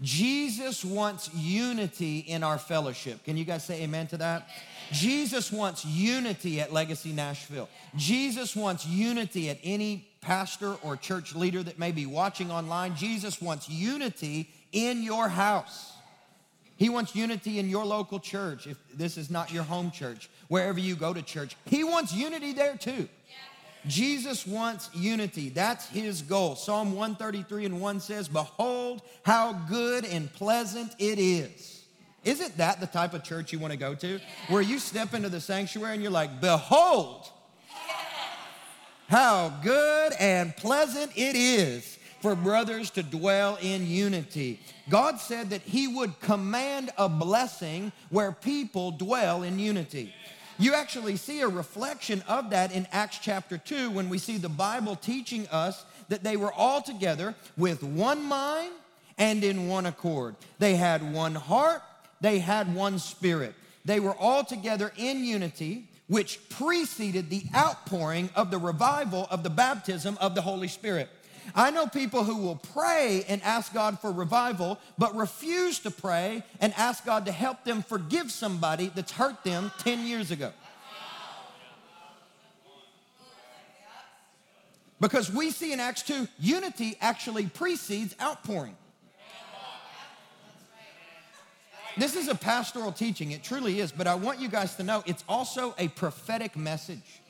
Jesus 0.00 0.84
wants 0.84 1.32
unity 1.34 2.18
in 2.20 2.44
our 2.44 2.58
fellowship. 2.58 3.24
Can 3.24 3.36
you 3.36 3.44
guys 3.44 3.64
say 3.64 3.82
amen 3.82 4.06
to 4.08 4.16
that? 4.18 4.48
Jesus 4.92 5.50
wants 5.50 5.84
unity 5.84 6.60
at 6.60 6.72
Legacy 6.72 7.12
Nashville. 7.12 7.68
Jesus 7.96 8.54
wants 8.54 8.86
unity 8.86 9.50
at 9.50 9.58
any 9.62 10.08
pastor 10.20 10.74
or 10.82 10.96
church 10.96 11.34
leader 11.34 11.62
that 11.62 11.78
may 11.78 11.90
be 11.90 12.06
watching 12.06 12.50
online. 12.50 12.94
Jesus 12.94 13.42
wants 13.42 13.68
unity 13.68 14.48
in 14.72 15.02
your 15.02 15.28
house. 15.28 15.92
He 16.76 16.88
wants 16.88 17.16
unity 17.16 17.58
in 17.58 17.68
your 17.68 17.84
local 17.84 18.20
church 18.20 18.68
if 18.68 18.78
this 18.94 19.18
is 19.18 19.30
not 19.30 19.52
your 19.52 19.64
home 19.64 19.90
church, 19.90 20.30
wherever 20.46 20.78
you 20.78 20.94
go 20.94 21.12
to 21.12 21.22
church. 21.22 21.56
He 21.66 21.82
wants 21.82 22.14
unity 22.14 22.52
there 22.52 22.76
too. 22.76 23.08
Jesus 23.86 24.46
wants 24.46 24.90
unity. 24.94 25.48
That's 25.48 25.88
his 25.88 26.22
goal. 26.22 26.56
Psalm 26.56 26.92
133 26.92 27.66
and 27.66 27.80
1 27.80 28.00
says, 28.00 28.28
Behold, 28.28 29.02
how 29.24 29.52
good 29.68 30.04
and 30.04 30.32
pleasant 30.32 30.94
it 30.98 31.18
is. 31.18 31.84
Isn't 32.24 32.56
that 32.56 32.80
the 32.80 32.86
type 32.86 33.14
of 33.14 33.22
church 33.22 33.52
you 33.52 33.58
want 33.58 33.72
to 33.72 33.78
go 33.78 33.94
to? 33.94 34.20
Where 34.48 34.62
you 34.62 34.78
step 34.78 35.14
into 35.14 35.28
the 35.28 35.40
sanctuary 35.40 35.94
and 35.94 36.02
you're 36.02 36.12
like, 36.12 36.40
Behold, 36.40 37.30
how 39.08 39.48
good 39.62 40.12
and 40.18 40.54
pleasant 40.56 41.12
it 41.16 41.34
is 41.36 41.98
for 42.20 42.34
brothers 42.34 42.90
to 42.90 43.02
dwell 43.02 43.56
in 43.62 43.86
unity. 43.86 44.60
God 44.90 45.18
said 45.20 45.50
that 45.50 45.62
He 45.62 45.88
would 45.88 46.18
command 46.20 46.90
a 46.98 47.08
blessing 47.08 47.92
where 48.10 48.32
people 48.32 48.90
dwell 48.90 49.42
in 49.42 49.58
unity. 49.58 50.12
You 50.60 50.74
actually 50.74 51.16
see 51.16 51.40
a 51.40 51.48
reflection 51.48 52.22
of 52.26 52.50
that 52.50 52.72
in 52.72 52.88
Acts 52.90 53.20
chapter 53.22 53.58
2 53.58 53.90
when 53.90 54.08
we 54.08 54.18
see 54.18 54.38
the 54.38 54.48
Bible 54.48 54.96
teaching 54.96 55.46
us 55.48 55.84
that 56.08 56.24
they 56.24 56.36
were 56.36 56.52
all 56.52 56.82
together 56.82 57.36
with 57.56 57.84
one 57.84 58.24
mind 58.24 58.72
and 59.18 59.44
in 59.44 59.68
one 59.68 59.86
accord. 59.86 60.34
They 60.58 60.74
had 60.74 61.12
one 61.12 61.36
heart, 61.36 61.82
they 62.20 62.40
had 62.40 62.74
one 62.74 62.98
spirit. 62.98 63.54
They 63.84 64.00
were 64.00 64.14
all 64.14 64.44
together 64.44 64.92
in 64.96 65.24
unity, 65.24 65.84
which 66.08 66.40
preceded 66.48 67.30
the 67.30 67.44
outpouring 67.54 68.28
of 68.34 68.50
the 68.50 68.58
revival 68.58 69.28
of 69.30 69.44
the 69.44 69.50
baptism 69.50 70.18
of 70.20 70.34
the 70.34 70.42
Holy 70.42 70.68
Spirit. 70.68 71.08
I 71.54 71.70
know 71.70 71.86
people 71.86 72.24
who 72.24 72.36
will 72.36 72.56
pray 72.56 73.24
and 73.28 73.42
ask 73.42 73.72
God 73.72 73.98
for 74.00 74.12
revival, 74.12 74.78
but 74.96 75.14
refuse 75.16 75.78
to 75.80 75.90
pray 75.90 76.42
and 76.60 76.72
ask 76.76 77.04
God 77.04 77.26
to 77.26 77.32
help 77.32 77.64
them 77.64 77.82
forgive 77.82 78.30
somebody 78.30 78.90
that's 78.94 79.12
hurt 79.12 79.44
them 79.44 79.72
10 79.78 80.06
years 80.06 80.30
ago. 80.30 80.52
Because 85.00 85.32
we 85.32 85.50
see 85.50 85.72
in 85.72 85.80
Acts 85.80 86.02
2, 86.02 86.26
unity 86.40 86.96
actually 87.00 87.46
precedes 87.46 88.16
outpouring. 88.20 88.76
This 91.96 92.14
is 92.14 92.28
a 92.28 92.34
pastoral 92.34 92.92
teaching, 92.92 93.32
it 93.32 93.42
truly 93.42 93.80
is, 93.80 93.90
but 93.90 94.06
I 94.06 94.14
want 94.14 94.40
you 94.40 94.48
guys 94.48 94.76
to 94.76 94.84
know 94.84 95.02
it's 95.04 95.24
also 95.28 95.74
a 95.78 95.88
prophetic 95.88 96.56
message. 96.56 97.20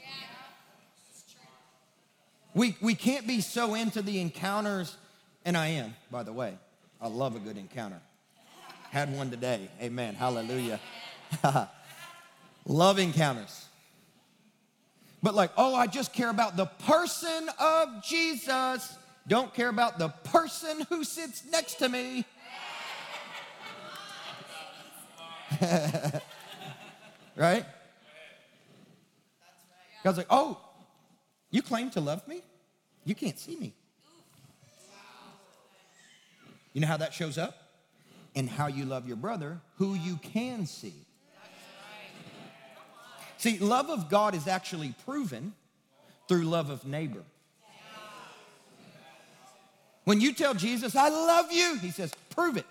We, 2.54 2.76
we 2.80 2.94
can't 2.94 3.26
be 3.26 3.40
so 3.40 3.74
into 3.74 4.02
the 4.02 4.20
encounters, 4.20 4.96
and 5.44 5.56
I 5.56 5.68
am, 5.68 5.94
by 6.10 6.22
the 6.22 6.32
way. 6.32 6.54
I 7.00 7.08
love 7.08 7.36
a 7.36 7.38
good 7.38 7.56
encounter. 7.56 8.00
Had 8.90 9.14
one 9.14 9.30
today. 9.30 9.68
Amen. 9.80 10.14
Hallelujah. 10.14 10.80
love 12.66 12.98
encounters. 12.98 13.66
But, 15.22 15.34
like, 15.34 15.50
oh, 15.56 15.74
I 15.74 15.86
just 15.86 16.12
care 16.12 16.30
about 16.30 16.56
the 16.56 16.66
person 16.66 17.48
of 17.60 18.02
Jesus. 18.02 18.96
Don't 19.26 19.52
care 19.52 19.68
about 19.68 19.98
the 19.98 20.08
person 20.08 20.80
who 20.88 21.04
sits 21.04 21.42
next 21.50 21.74
to 21.76 21.88
me. 21.88 22.24
right? 27.36 27.64
God's 30.04 30.18
like, 30.18 30.26
oh, 30.30 30.58
you 31.50 31.62
claim 31.62 31.90
to 31.90 32.00
love 32.00 32.26
me? 32.28 32.42
You 33.04 33.14
can't 33.14 33.38
see 33.38 33.56
me. 33.56 33.74
You 36.72 36.82
know 36.82 36.86
how 36.86 36.98
that 36.98 37.14
shows 37.14 37.38
up? 37.38 37.56
In 38.34 38.46
how 38.46 38.66
you 38.66 38.84
love 38.84 39.08
your 39.08 39.16
brother, 39.16 39.60
who 39.76 39.94
you 39.94 40.16
can 40.16 40.66
see. 40.66 40.94
See, 43.38 43.58
love 43.58 43.88
of 43.88 44.08
God 44.08 44.34
is 44.34 44.46
actually 44.46 44.94
proven 45.04 45.54
through 46.28 46.42
love 46.42 46.70
of 46.70 46.84
neighbor. 46.84 47.22
When 50.04 50.20
you 50.20 50.32
tell 50.32 50.54
Jesus, 50.54 50.96
I 50.96 51.08
love 51.08 51.52
you, 51.52 51.78
he 51.78 51.90
says, 51.90 52.12
prove 52.30 52.56
it. 52.56 52.66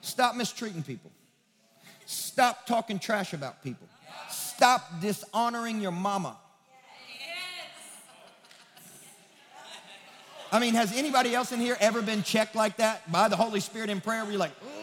Stop 0.00 0.36
mistreating 0.36 0.82
people. 0.82 1.10
Stop 2.06 2.66
talking 2.66 2.98
trash 2.98 3.32
about 3.32 3.62
people. 3.62 3.86
Stop 4.28 5.00
dishonoring 5.00 5.80
your 5.80 5.92
mama. 5.92 6.36
I 10.52 10.58
mean, 10.58 10.74
has 10.74 10.92
anybody 10.96 11.34
else 11.34 11.52
in 11.52 11.60
here 11.60 11.76
ever 11.80 12.02
been 12.02 12.22
checked 12.22 12.56
like 12.56 12.78
that 12.78 13.10
by 13.10 13.28
the 13.28 13.36
Holy 13.36 13.60
Spirit 13.60 13.88
in 13.88 14.00
prayer 14.00 14.22
where 14.22 14.32
you're 14.32 14.40
like, 14.40 14.52
oh. 14.64 14.80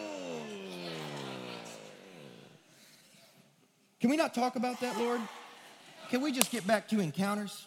Can 4.00 4.10
we 4.10 4.16
not 4.16 4.32
talk 4.34 4.56
about 4.56 4.80
that, 4.80 4.96
Lord? 4.96 5.20
Can 6.08 6.22
we 6.22 6.32
just 6.32 6.50
get 6.50 6.66
back 6.66 6.88
to 6.88 7.00
encounters? 7.00 7.66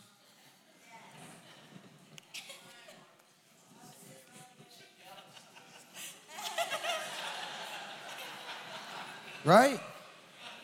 Right? 9.43 9.79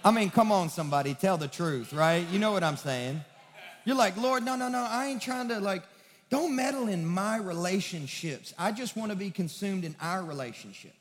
I 0.05 0.11
mean, 0.11 0.29
come 0.29 0.51
on, 0.51 0.69
somebody, 0.69 1.13
tell 1.15 1.37
the 1.37 1.47
truth, 1.47 1.93
right? 1.93 2.25
You 2.29 2.39
know 2.39 2.51
what 2.51 2.63
I'm 2.63 2.77
saying. 2.77 3.23
You're 3.85 3.95
like, 3.95 4.15
Lord, 4.17 4.43
no, 4.43 4.55
no, 4.55 4.69
no, 4.69 4.85
I 4.89 5.07
ain't 5.07 5.21
trying 5.21 5.49
to 5.49 5.59
like 5.59 5.83
don't 6.29 6.55
meddle 6.55 6.87
in 6.87 7.05
my 7.05 7.37
relationships. 7.37 8.53
I 8.57 8.71
just 8.71 8.97
want 8.97 9.11
to 9.11 9.17
be 9.17 9.31
consumed 9.31 9.85
in 9.85 9.95
our 10.01 10.23
relationship. 10.23 10.93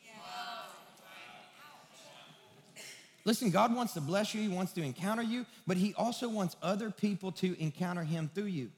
Listen, 3.25 3.51
God 3.51 3.75
wants 3.75 3.93
to 3.95 4.01
bless 4.01 4.35
you, 4.35 4.41
He 4.41 4.49
wants 4.49 4.73
to 4.75 4.83
encounter 4.83 5.23
you, 5.23 5.47
but 5.67 5.77
He 5.77 5.95
also 5.95 6.29
wants 6.29 6.55
other 6.63 6.91
people 6.91 7.33
to 7.33 7.61
encounter 7.61 8.05
Him 8.05 8.31
through 8.33 8.45
you. 8.45 8.71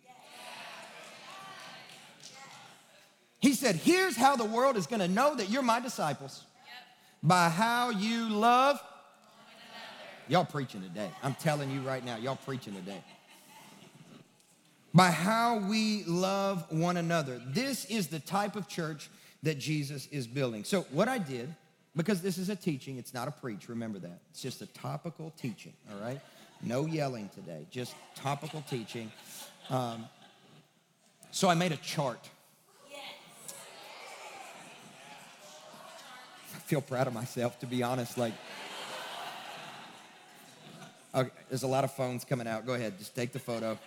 He 3.41 3.53
said, 3.53 3.77
Here's 3.77 4.17
how 4.17 4.37
the 4.37 4.47
world 4.47 4.79
is 4.79 4.87
going 4.87 5.01
to 5.01 5.09
know 5.09 5.35
that 5.35 5.51
you're 5.51 5.63
my 5.63 5.81
disciples 5.81 6.45
by 7.23 7.51
how 7.51 7.91
you 7.91 8.31
love. 8.31 8.83
Y'all 10.29 10.47
preaching 10.47 10.83
today. 10.83 11.11
I'm 11.23 11.35
telling 11.35 11.71
you 11.71 11.81
right 11.83 12.05
now, 12.05 12.17
y'all 12.17 12.37
preaching 12.37 12.75
today 12.75 13.03
by 14.99 15.11
how 15.13 15.59
we 15.59 16.03
love 16.09 16.65
one 16.73 16.97
another. 16.97 17.41
This 17.47 17.85
is 17.85 18.09
the 18.09 18.19
type 18.19 18.57
of 18.57 18.67
church 18.67 19.09
that 19.45 19.57
Jesus 19.57 20.09
is 20.09 20.27
building. 20.27 20.65
So, 20.65 20.87
what 20.91 21.07
I 21.07 21.19
did, 21.19 21.55
because 21.95 22.21
this 22.21 22.37
is 22.37 22.49
a 22.49 22.57
teaching, 22.57 22.99
it's 22.99 23.15
not 23.15 23.29
a 23.29 23.31
preach, 23.31 23.69
remember 23.69 24.01
that. 24.01 24.19
It's 24.31 24.43
just 24.43 24.61
a 24.61 24.67
topical 24.67 25.33
teaching, 25.41 25.73
all 25.93 26.01
right? 26.01 26.21
No 26.65 26.85
yelling 26.85 27.31
today, 27.33 27.65
just 27.71 27.95
topical 28.17 28.65
teaching. 28.69 29.13
Um, 29.71 30.05
so, 31.31 31.49
I 31.49 31.55
made 31.55 31.71
a 31.71 31.77
chart. 31.77 32.29
I 36.57 36.59
feel 36.67 36.81
proud 36.81 37.07
of 37.07 37.13
myself, 37.13 37.61
to 37.61 37.67
be 37.67 37.85
honest. 37.85 38.19
Like, 38.19 38.35
okay, 41.15 41.31
there's 41.49 41.63
a 41.63 41.69
lot 41.69 41.85
of 41.85 41.93
phones 41.93 42.25
coming 42.25 42.49
out. 42.49 42.67
Go 42.67 42.75
ahead, 42.75 42.99
just 42.99 43.15
take 43.15 43.31
the 43.31 43.39
photo. 43.39 43.79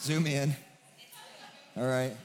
Zoom 0.00 0.26
in. 0.26 0.54
All 1.76 1.86
right. 1.86 2.16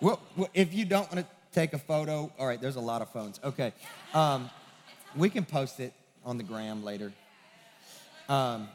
Well, 0.00 0.20
if 0.54 0.74
you 0.74 0.84
don't 0.84 1.12
want 1.12 1.26
to 1.26 1.32
take 1.52 1.74
a 1.74 1.78
photo, 1.78 2.32
all 2.38 2.46
right, 2.46 2.60
there's 2.60 2.76
a 2.76 2.80
lot 2.80 3.02
of 3.02 3.10
phones. 3.10 3.38
Okay. 3.44 3.72
Um, 4.14 4.50
we 5.16 5.30
can 5.30 5.44
post 5.44 5.80
it 5.80 5.92
on 6.24 6.38
the 6.38 6.42
gram 6.42 6.82
later. 6.82 7.12
Um, 8.28 8.68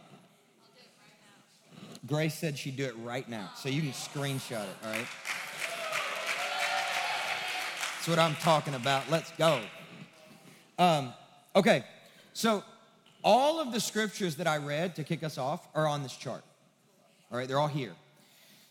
Grace 2.05 2.35
said 2.35 2.57
she'd 2.57 2.77
do 2.77 2.85
it 2.85 2.95
right 3.03 3.27
now, 3.27 3.49
so 3.55 3.69
you 3.69 3.81
can 3.81 3.91
screenshot 3.91 4.63
it, 4.63 4.75
all 4.83 4.91
right? 4.91 5.07
That's 7.95 8.07
what 8.07 8.19
I'm 8.19 8.35
talking 8.35 8.75
about. 8.75 9.09
Let's 9.09 9.31
go. 9.31 9.59
Um, 10.79 11.13
okay, 11.55 11.83
so 12.33 12.63
all 13.23 13.59
of 13.59 13.73
the 13.73 13.79
scriptures 13.79 14.35
that 14.35 14.47
I 14.47 14.57
read 14.57 14.95
to 14.95 15.03
kick 15.03 15.23
us 15.23 15.37
off 15.37 15.67
are 15.73 15.87
on 15.87 16.03
this 16.03 16.15
chart. 16.15 16.43
All 17.31 17.37
right, 17.37 17.47
they're 17.47 17.59
all 17.59 17.67
here. 17.67 17.93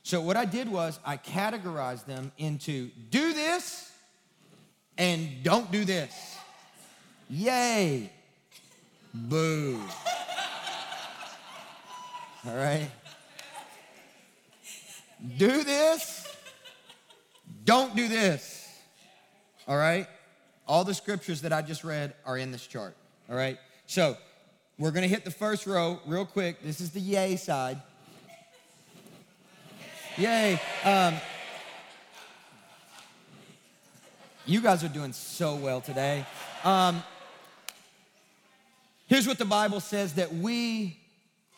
So 0.03 0.21
what 0.21 0.37
I 0.37 0.45
did 0.45 0.69
was 0.69 0.99
I 1.05 1.17
categorized 1.17 2.07
them 2.07 2.33
into 2.39 2.91
do 3.11 3.33
this 3.33 3.91
and 4.97 5.43
don't 5.43 5.71
do 5.73 5.85
this. 5.85 6.37
Yay. 7.29 8.11
Boo. 9.13 9.81
All 12.47 12.57
right. 12.57 12.89
Do 15.39 15.65
this, 15.65 16.37
don't 17.65 17.97
do 17.97 18.07
this. 18.07 18.69
All 19.67 19.77
right? 19.77 20.07
All 20.69 20.85
the 20.85 20.95
scriptures 20.95 21.41
that 21.43 21.53
I 21.53 21.63
just 21.63 21.85
read 21.85 22.15
are 22.25 22.37
in 22.39 22.53
this 22.53 22.67
chart. 22.67 22.95
All 23.29 23.37
right? 23.37 23.59
So 23.87 24.17
we're 24.79 24.91
going 24.91 25.03
to 25.03 25.09
hit 25.09 25.25
the 25.25 25.31
first 25.31 25.67
row 25.67 26.01
real 26.07 26.27
quick. 26.27 26.63
This 26.63 26.81
is 26.81 26.91
the 26.91 27.01
yay 27.01 27.37
side. 27.37 27.81
Yay. 30.19 30.59
Um, 30.83 31.15
you 34.47 34.63
guys 34.63 34.83
are 34.83 34.89
doing 34.89 35.13
so 35.13 35.57
well 35.57 35.83
today. 35.83 36.25
Um, 36.65 37.03
here's 39.09 39.27
what 39.27 39.37
the 39.37 39.45
Bible 39.45 39.81
says 39.81 40.15
that 40.15 40.33
we 40.33 40.99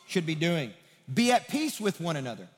should 0.08 0.26
be 0.26 0.34
doing 0.34 0.72
be 1.12 1.30
at 1.30 1.48
peace 1.48 1.80
with 1.80 2.00
one 2.00 2.16
another, 2.16 2.48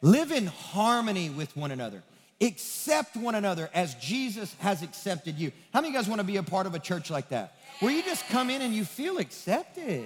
live 0.00 0.32
in 0.32 0.46
harmony 0.46 1.28
with 1.28 1.54
one 1.54 1.70
another, 1.70 2.02
accept 2.40 3.14
one 3.14 3.34
another 3.34 3.68
as 3.74 3.94
Jesus 3.96 4.56
has 4.60 4.82
accepted 4.82 5.38
you. 5.38 5.52
How 5.74 5.80
many 5.80 5.88
of 5.88 5.92
you 5.92 5.98
guys 6.00 6.08
want 6.08 6.20
to 6.20 6.26
be 6.26 6.38
a 6.38 6.42
part 6.42 6.66
of 6.66 6.74
a 6.74 6.78
church 6.78 7.10
like 7.10 7.28
that? 7.28 7.56
Where 7.80 7.92
you 7.92 8.02
just 8.02 8.26
come 8.28 8.48
in 8.48 8.62
and 8.62 8.74
you 8.74 8.84
feel 8.84 9.18
accepted. 9.18 10.04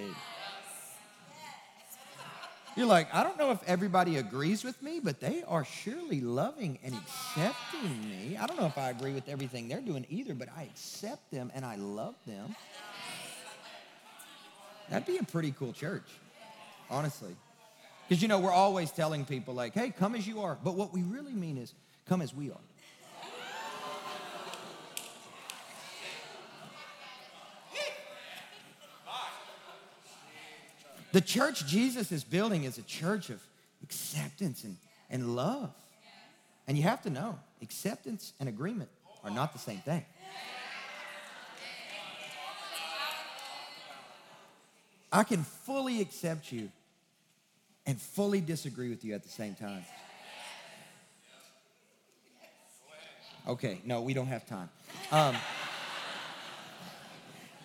You're 2.76 2.86
like, 2.86 3.12
I 3.14 3.22
don't 3.22 3.38
know 3.38 3.52
if 3.52 3.62
everybody 3.66 4.18
agrees 4.18 4.62
with 4.62 4.82
me, 4.82 5.00
but 5.02 5.18
they 5.18 5.42
are 5.48 5.64
surely 5.64 6.20
loving 6.20 6.78
and 6.84 6.94
accepting 6.94 8.08
me. 8.08 8.36
I 8.36 8.46
don't 8.46 8.60
know 8.60 8.66
if 8.66 8.76
I 8.76 8.90
agree 8.90 9.14
with 9.14 9.30
everything 9.30 9.66
they're 9.66 9.80
doing 9.80 10.04
either, 10.10 10.34
but 10.34 10.48
I 10.54 10.64
accept 10.64 11.30
them 11.30 11.50
and 11.54 11.64
I 11.64 11.76
love 11.76 12.14
them. 12.26 12.54
That'd 14.90 15.06
be 15.06 15.16
a 15.16 15.22
pretty 15.22 15.52
cool 15.58 15.72
church, 15.72 16.06
honestly. 16.90 17.34
Because, 18.06 18.20
you 18.20 18.28
know, 18.28 18.38
we're 18.38 18.52
always 18.52 18.92
telling 18.92 19.24
people, 19.24 19.54
like, 19.54 19.72
hey, 19.72 19.88
come 19.90 20.14
as 20.14 20.26
you 20.26 20.42
are. 20.42 20.58
But 20.62 20.74
what 20.74 20.92
we 20.92 21.02
really 21.02 21.32
mean 21.32 21.56
is, 21.56 21.72
come 22.06 22.20
as 22.20 22.34
we 22.34 22.50
are. 22.50 22.60
The 31.12 31.20
church 31.20 31.66
Jesus 31.66 32.12
is 32.12 32.24
building 32.24 32.64
is 32.64 32.78
a 32.78 32.82
church 32.82 33.30
of 33.30 33.40
acceptance 33.82 34.64
and, 34.64 34.76
and 35.10 35.36
love. 35.36 35.72
And 36.66 36.76
you 36.76 36.82
have 36.82 37.02
to 37.02 37.10
know 37.10 37.38
acceptance 37.62 38.32
and 38.40 38.48
agreement 38.48 38.90
are 39.24 39.30
not 39.30 39.52
the 39.52 39.58
same 39.58 39.78
thing. 39.78 40.04
I 45.12 45.22
can 45.22 45.44
fully 45.44 46.00
accept 46.00 46.52
you 46.52 46.70
and 47.86 48.00
fully 48.00 48.40
disagree 48.40 48.90
with 48.90 49.04
you 49.04 49.14
at 49.14 49.22
the 49.22 49.28
same 49.28 49.54
time. 49.54 49.84
Okay, 53.48 53.80
no, 53.84 54.00
we 54.00 54.12
don't 54.12 54.26
have 54.26 54.44
time. 54.44 54.68
Um, 55.12 55.36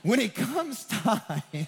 when 0.04 0.19
it 0.19 0.36
comes 0.36 0.86
time 0.86 1.67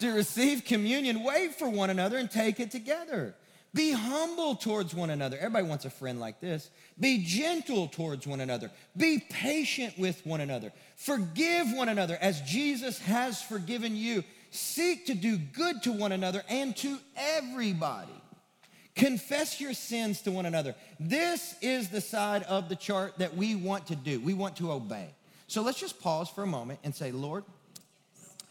to 0.00 0.12
receive 0.12 0.64
communion, 0.64 1.22
wait 1.22 1.54
for 1.54 1.68
one 1.68 1.90
another 1.90 2.16
and 2.18 2.30
take 2.30 2.60
it 2.60 2.70
together. 2.70 3.34
Be 3.74 3.92
humble 3.92 4.56
towards 4.56 4.94
one 4.94 5.10
another. 5.10 5.36
Everybody 5.36 5.66
wants 5.66 5.84
a 5.84 5.90
friend 5.90 6.18
like 6.18 6.40
this. 6.40 6.70
Be 6.98 7.22
gentle 7.22 7.86
towards 7.86 8.26
one 8.26 8.40
another. 8.40 8.70
Be 8.96 9.22
patient 9.30 9.98
with 9.98 10.24
one 10.24 10.40
another. 10.40 10.72
Forgive 10.96 11.72
one 11.74 11.88
another 11.88 12.16
as 12.20 12.40
Jesus 12.42 12.98
has 13.00 13.42
forgiven 13.42 13.94
you. 13.94 14.24
Seek 14.50 15.06
to 15.06 15.14
do 15.14 15.36
good 15.36 15.82
to 15.82 15.92
one 15.92 16.12
another 16.12 16.42
and 16.48 16.74
to 16.78 16.98
everybody. 17.16 18.12
Confess 18.94 19.60
your 19.60 19.74
sins 19.74 20.22
to 20.22 20.32
one 20.32 20.46
another. 20.46 20.74
This 20.98 21.54
is 21.60 21.88
the 21.88 22.00
side 22.00 22.42
of 22.44 22.68
the 22.68 22.74
chart 22.74 23.18
that 23.18 23.36
we 23.36 23.54
want 23.54 23.86
to 23.88 23.96
do. 23.96 24.18
We 24.18 24.34
want 24.34 24.56
to 24.56 24.72
obey. 24.72 25.10
So 25.46 25.62
let's 25.62 25.78
just 25.78 26.00
pause 26.00 26.28
for 26.28 26.42
a 26.42 26.46
moment 26.46 26.80
and 26.82 26.94
say, 26.94 27.12
Lord, 27.12 27.44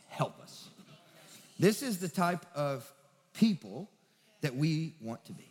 help 0.07 0.39
us. 0.41 0.66
This 1.59 1.81
is 1.81 1.97
the 1.97 2.09
type 2.09 2.45
of 2.55 2.91
people 3.33 3.89
that 4.41 4.55
we 4.55 4.93
want 5.01 5.25
to 5.25 5.33
be. 5.33 5.49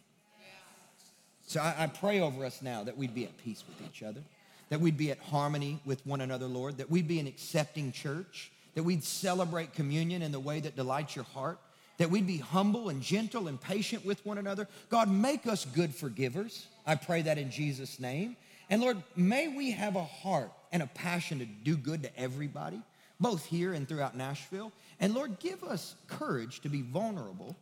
So 1.46 1.60
I, 1.60 1.84
I, 1.84 1.86
pray 1.86 2.20
over 2.20 2.44
us 2.44 2.60
now 2.60 2.82
that 2.82 2.96
we'd 2.96 3.14
be 3.14 3.24
at 3.24 3.36
peace 3.38 3.62
with 3.68 3.88
each 3.88 4.02
other, 4.02 4.20
that 4.68 4.80
we'd 4.80 4.96
be 4.96 5.12
at 5.12 5.18
harmony 5.18 5.80
with 5.84 6.04
one 6.04 6.20
another, 6.20 6.46
Lord, 6.46 6.78
that 6.78 6.90
we'd 6.90 7.06
be 7.06 7.20
an 7.20 7.28
accepting 7.28 7.92
church, 7.92 8.50
that 8.74 8.82
we'd 8.82 9.04
celebrate 9.04 9.72
communion 9.72 10.22
in 10.22 10.32
the 10.32 10.40
way 10.40 10.58
that 10.58 10.74
delights 10.74 11.14
your 11.14 11.24
heart, 11.26 11.58
that 11.98 12.10
we'd 12.10 12.26
be 12.26 12.38
humble 12.38 12.88
and 12.88 13.00
gentle 13.00 13.46
and 13.46 13.60
patient 13.60 14.04
with 14.04 14.24
one 14.26 14.38
another. 14.38 14.66
God, 14.90 15.08
make 15.08 15.46
us 15.46 15.64
good 15.64 15.94
forgivers. 15.94 16.66
I 16.84 16.96
pray 16.96 17.22
that 17.22 17.38
in 17.38 17.50
Jesus' 17.50 18.00
name. 18.00 18.36
And 18.68 18.82
Lord, 18.82 19.00
may 19.14 19.46
we 19.48 19.70
have 19.70 19.94
a 19.94 20.04
heart 20.04 20.50
and 20.72 20.82
a 20.82 20.88
passion 20.88 21.38
to 21.38 21.44
do 21.46 21.76
good 21.76 22.02
to 22.02 22.18
everybody, 22.18 22.82
both 23.20 23.46
here 23.46 23.72
and 23.72 23.88
throughout 23.88 24.16
Nashville. 24.16 24.72
And 25.00 25.14
Lord, 25.14 25.38
give 25.38 25.62
us 25.62 25.94
courage 26.08 26.60
to 26.60 26.68
be 26.68 26.82
vulnerable 26.82 27.56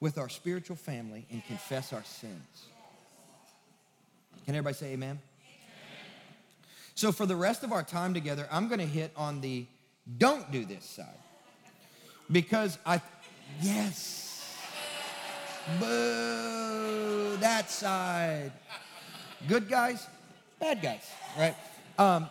with 0.00 0.18
our 0.18 0.28
spiritual 0.28 0.76
family 0.76 1.26
and 1.30 1.44
confess 1.44 1.92
our 1.92 2.04
sins. 2.04 2.64
Can 4.44 4.54
everybody 4.54 4.74
say 4.74 4.86
amen? 4.92 5.10
amen? 5.10 5.18
So, 6.94 7.12
for 7.12 7.26
the 7.26 7.36
rest 7.36 7.62
of 7.62 7.72
our 7.72 7.82
time 7.82 8.14
together, 8.14 8.48
I'm 8.50 8.68
going 8.68 8.80
to 8.80 8.86
hit 8.86 9.12
on 9.16 9.40
the 9.40 9.66
don't 10.18 10.50
do 10.50 10.64
this 10.64 10.84
side. 10.84 11.06
Because 12.30 12.78
I, 12.84 13.00
yes, 13.60 14.56
boo, 15.78 17.36
that 17.38 17.70
side. 17.70 18.52
Good 19.46 19.68
guys, 19.68 20.06
bad 20.58 20.82
guys, 20.82 21.08
right? 21.38 21.54
Um, 21.98 22.28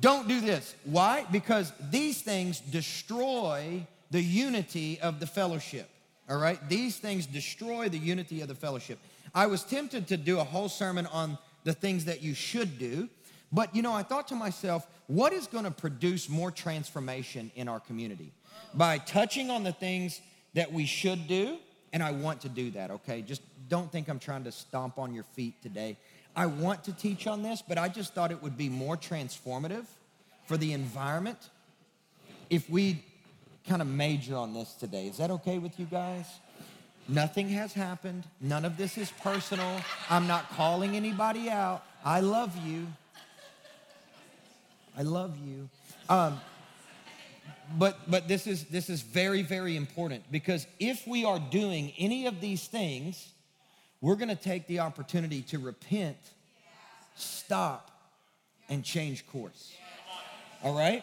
don't 0.00 0.28
do 0.28 0.40
this. 0.40 0.74
Why? 0.84 1.26
Because 1.30 1.72
these 1.90 2.22
things 2.22 2.60
destroy 2.60 3.86
the 4.10 4.22
unity 4.22 5.00
of 5.00 5.20
the 5.20 5.26
fellowship. 5.26 5.88
All 6.28 6.38
right? 6.38 6.58
These 6.68 6.98
things 6.98 7.26
destroy 7.26 7.88
the 7.88 7.98
unity 7.98 8.40
of 8.40 8.48
the 8.48 8.54
fellowship. 8.54 8.98
I 9.34 9.46
was 9.46 9.64
tempted 9.64 10.08
to 10.08 10.16
do 10.16 10.38
a 10.38 10.44
whole 10.44 10.68
sermon 10.68 11.06
on 11.06 11.38
the 11.64 11.72
things 11.72 12.04
that 12.04 12.22
you 12.22 12.34
should 12.34 12.78
do, 12.78 13.08
but 13.52 13.74
you 13.74 13.82
know, 13.82 13.92
I 13.92 14.02
thought 14.02 14.28
to 14.28 14.34
myself, 14.34 14.86
what 15.06 15.32
is 15.32 15.46
going 15.46 15.64
to 15.64 15.70
produce 15.70 16.28
more 16.28 16.50
transformation 16.50 17.50
in 17.54 17.68
our 17.68 17.80
community? 17.80 18.32
By 18.74 18.98
touching 18.98 19.50
on 19.50 19.62
the 19.62 19.72
things 19.72 20.20
that 20.54 20.72
we 20.72 20.86
should 20.86 21.26
do, 21.26 21.58
and 21.92 22.02
I 22.02 22.12
want 22.12 22.40
to 22.42 22.48
do 22.48 22.70
that, 22.72 22.90
okay? 22.90 23.22
Just 23.22 23.42
don't 23.68 23.90
think 23.92 24.08
I'm 24.08 24.18
trying 24.18 24.44
to 24.44 24.52
stomp 24.52 24.98
on 24.98 25.14
your 25.14 25.24
feet 25.24 25.62
today. 25.62 25.96
I 26.34 26.46
want 26.46 26.84
to 26.84 26.92
teach 26.92 27.26
on 27.26 27.42
this, 27.42 27.62
but 27.66 27.78
I 27.78 27.88
just 27.88 28.14
thought 28.14 28.30
it 28.30 28.42
would 28.42 28.56
be 28.56 28.68
more 28.68 28.96
transformative 28.96 29.84
for 30.46 30.56
the 30.56 30.72
environment 30.72 31.38
if 32.48 32.68
we 32.70 33.04
kind 33.68 33.82
of 33.82 33.88
major 33.88 34.36
on 34.36 34.54
this 34.54 34.74
today. 34.74 35.06
Is 35.06 35.18
that 35.18 35.30
okay 35.30 35.58
with 35.58 35.78
you 35.78 35.86
guys? 35.86 36.26
Nothing 37.08 37.48
has 37.50 37.72
happened. 37.72 38.24
None 38.40 38.64
of 38.64 38.76
this 38.76 38.96
is 38.96 39.10
personal. 39.22 39.80
I'm 40.08 40.26
not 40.26 40.48
calling 40.50 40.96
anybody 40.96 41.50
out. 41.50 41.84
I 42.04 42.20
love 42.20 42.56
you. 42.64 42.86
I 44.96 45.02
love 45.02 45.36
you. 45.44 45.68
Um, 46.08 46.40
but 47.78 47.98
but 48.10 48.28
this 48.28 48.46
is 48.46 48.64
this 48.64 48.90
is 48.90 49.02
very 49.02 49.42
very 49.42 49.76
important 49.76 50.30
because 50.30 50.66
if 50.78 51.06
we 51.06 51.24
are 51.24 51.38
doing 51.38 51.92
any 51.98 52.26
of 52.26 52.40
these 52.40 52.66
things 52.66 53.31
we're 54.02 54.16
going 54.16 54.28
to 54.28 54.36
take 54.36 54.66
the 54.66 54.80
opportunity 54.80 55.40
to 55.42 55.58
repent, 55.58 56.18
stop, 57.14 57.90
and 58.68 58.84
change 58.84 59.26
course. 59.28 59.72
All 60.62 60.74
right? 60.74 61.02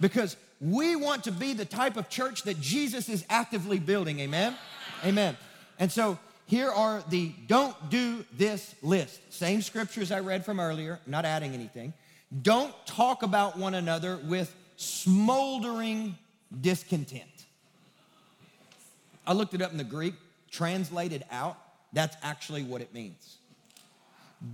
Because 0.00 0.36
we 0.60 0.96
want 0.96 1.24
to 1.24 1.32
be 1.32 1.52
the 1.52 1.66
type 1.66 1.96
of 1.96 2.08
church 2.08 2.42
that 2.44 2.60
Jesus 2.60 3.08
is 3.08 3.24
actively 3.28 3.78
building. 3.78 4.20
Amen? 4.20 4.56
Amen. 5.04 5.36
And 5.78 5.92
so 5.92 6.18
here 6.46 6.70
are 6.70 7.02
the 7.10 7.32
don't 7.46 7.90
do 7.90 8.24
this 8.36 8.74
list. 8.82 9.20
Same 9.32 9.60
scriptures 9.60 10.10
I 10.10 10.20
read 10.20 10.44
from 10.44 10.60
earlier, 10.60 11.00
not 11.06 11.24
adding 11.24 11.52
anything. 11.52 11.92
Don't 12.42 12.74
talk 12.86 13.22
about 13.22 13.58
one 13.58 13.74
another 13.74 14.18
with 14.24 14.54
smoldering 14.76 16.16
discontent. 16.60 17.24
I 19.26 19.34
looked 19.34 19.54
it 19.54 19.62
up 19.62 19.72
in 19.72 19.78
the 19.78 19.84
Greek, 19.84 20.14
translated 20.50 21.24
out. 21.30 21.58
That's 21.94 22.16
actually 22.22 22.64
what 22.64 22.82
it 22.82 22.92
means. 22.92 23.38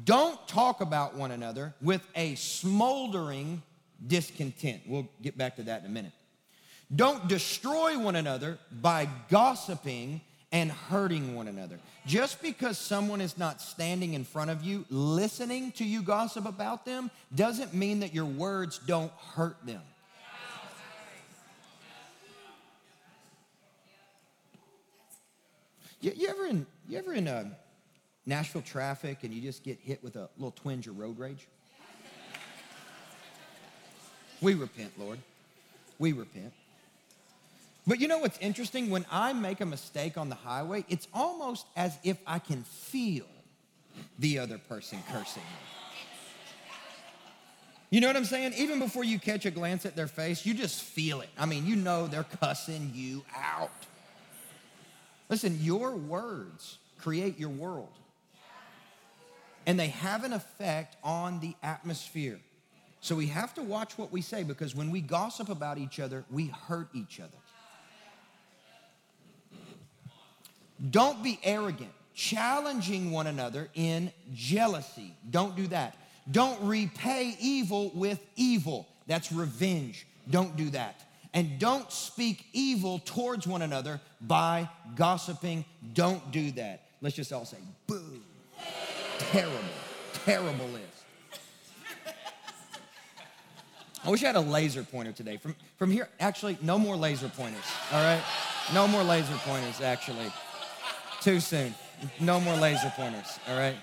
Don't 0.04 0.46
talk 0.46 0.80
about 0.80 1.16
one 1.16 1.32
another 1.32 1.74
with 1.82 2.06
a 2.14 2.36
smoldering 2.36 3.62
discontent. 4.06 4.82
We'll 4.86 5.08
get 5.20 5.36
back 5.36 5.56
to 5.56 5.64
that 5.64 5.80
in 5.80 5.86
a 5.86 5.90
minute. 5.92 6.12
Don't 6.94 7.26
destroy 7.28 7.98
one 7.98 8.14
another 8.14 8.58
by 8.70 9.08
gossiping 9.28 10.20
and 10.52 10.70
hurting 10.70 11.34
one 11.34 11.48
another. 11.48 11.78
Just 12.06 12.42
because 12.42 12.76
someone 12.76 13.20
is 13.20 13.38
not 13.38 13.60
standing 13.60 14.14
in 14.14 14.24
front 14.24 14.50
of 14.50 14.62
you 14.62 14.84
listening 14.90 15.72
to 15.72 15.84
you 15.84 16.02
gossip 16.02 16.46
about 16.46 16.84
them 16.84 17.10
doesn't 17.34 17.72
mean 17.72 18.00
that 18.00 18.12
your 18.12 18.24
words 18.24 18.78
don't 18.86 19.12
hurt 19.34 19.56
them. 19.64 19.82
You, 26.00 26.12
you 26.16 26.28
ever 26.28 26.46
in 26.46 26.66
you 26.88 26.98
ever 26.98 27.12
in 27.12 27.28
a 27.28 27.50
Nashville 28.26 28.62
traffic 28.62 29.18
and 29.22 29.32
you 29.32 29.40
just 29.40 29.62
get 29.62 29.78
hit 29.80 30.02
with 30.02 30.16
a 30.16 30.28
little 30.36 30.52
twinge 30.52 30.86
of 30.86 30.98
road 30.98 31.18
rage? 31.18 31.46
We 34.40 34.54
repent, 34.54 34.92
Lord. 34.98 35.18
We 35.98 36.12
repent. 36.12 36.52
But 37.86 38.00
you 38.00 38.08
know 38.08 38.18
what's 38.18 38.38
interesting? 38.38 38.88
When 38.88 39.04
I 39.10 39.32
make 39.32 39.60
a 39.60 39.66
mistake 39.66 40.16
on 40.16 40.28
the 40.28 40.34
highway, 40.34 40.84
it's 40.88 41.08
almost 41.12 41.66
as 41.76 41.98
if 42.04 42.16
I 42.26 42.38
can 42.38 42.62
feel 42.62 43.26
the 44.18 44.38
other 44.38 44.58
person 44.58 44.98
cursing 45.12 45.42
me. 45.42 45.58
You 47.90 48.00
know 48.00 48.06
what 48.06 48.16
I'm 48.16 48.24
saying? 48.24 48.54
Even 48.56 48.78
before 48.78 49.02
you 49.02 49.18
catch 49.18 49.44
a 49.46 49.50
glance 49.50 49.84
at 49.84 49.96
their 49.96 50.06
face, 50.06 50.46
you 50.46 50.54
just 50.54 50.82
feel 50.82 51.20
it. 51.20 51.28
I 51.36 51.44
mean, 51.44 51.66
you 51.66 51.74
know 51.74 52.06
they're 52.06 52.22
cussing 52.22 52.92
you 52.94 53.24
out. 53.36 53.72
Listen, 55.30 55.56
your 55.62 55.94
words 55.94 56.78
create 56.98 57.38
your 57.38 57.50
world, 57.50 57.92
and 59.64 59.78
they 59.78 59.86
have 59.86 60.24
an 60.24 60.32
effect 60.32 60.96
on 61.04 61.38
the 61.38 61.54
atmosphere. 61.62 62.40
So 63.00 63.14
we 63.14 63.28
have 63.28 63.54
to 63.54 63.62
watch 63.62 63.96
what 63.96 64.12
we 64.12 64.20
say 64.20 64.42
because 64.42 64.74
when 64.74 64.90
we 64.90 65.00
gossip 65.00 65.48
about 65.48 65.78
each 65.78 66.00
other, 66.00 66.24
we 66.30 66.48
hurt 66.48 66.88
each 66.92 67.20
other. 67.20 67.38
Don't 70.90 71.22
be 71.22 71.38
arrogant, 71.44 71.92
challenging 72.12 73.12
one 73.12 73.28
another 73.28 73.68
in 73.74 74.12
jealousy. 74.34 75.14
Don't 75.30 75.54
do 75.54 75.68
that. 75.68 75.96
Don't 76.30 76.60
repay 76.62 77.36
evil 77.40 77.92
with 77.94 78.18
evil. 78.34 78.88
That's 79.06 79.30
revenge. 79.30 80.06
Don't 80.28 80.56
do 80.56 80.70
that 80.70 81.00
and 81.32 81.58
don't 81.58 81.90
speak 81.92 82.46
evil 82.52 83.00
towards 83.04 83.46
one 83.46 83.62
another 83.62 84.00
by 84.20 84.68
gossiping. 84.96 85.64
Don't 85.94 86.30
do 86.32 86.50
that. 86.52 86.82
Let's 87.00 87.16
just 87.16 87.32
all 87.32 87.44
say, 87.44 87.58
boo. 87.86 88.20
terrible, 89.18 89.58
terrible 90.24 90.66
list. 90.66 90.86
I 94.02 94.08
wish 94.08 94.22
I 94.22 94.28
had 94.28 94.36
a 94.36 94.40
laser 94.40 94.82
pointer 94.82 95.12
today. 95.12 95.36
From, 95.36 95.54
from 95.76 95.90
here, 95.90 96.08
actually, 96.18 96.56
no 96.62 96.78
more 96.78 96.96
laser 96.96 97.28
pointers, 97.28 97.64
all 97.92 98.02
right? 98.02 98.22
No 98.72 98.88
more 98.88 99.02
laser 99.02 99.34
pointers, 99.44 99.80
actually. 99.82 100.32
Too 101.20 101.38
soon. 101.38 101.74
No 102.18 102.40
more 102.40 102.56
laser 102.56 102.90
pointers, 102.96 103.38
all 103.46 103.58
right? 103.58 103.76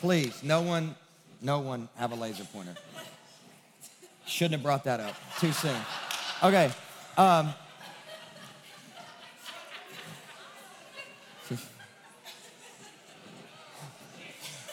Please, 0.00 0.42
no 0.42 0.62
one, 0.62 0.94
no 1.42 1.58
one 1.58 1.88
have 1.96 2.12
a 2.12 2.14
laser 2.14 2.44
pointer. 2.44 2.74
Shouldn't 4.24 4.54
have 4.54 4.62
brought 4.62 4.84
that 4.84 5.00
up. 5.00 5.14
Too 5.38 5.52
soon. 5.52 5.76
Okay. 6.42 6.72
Um, 7.16 7.54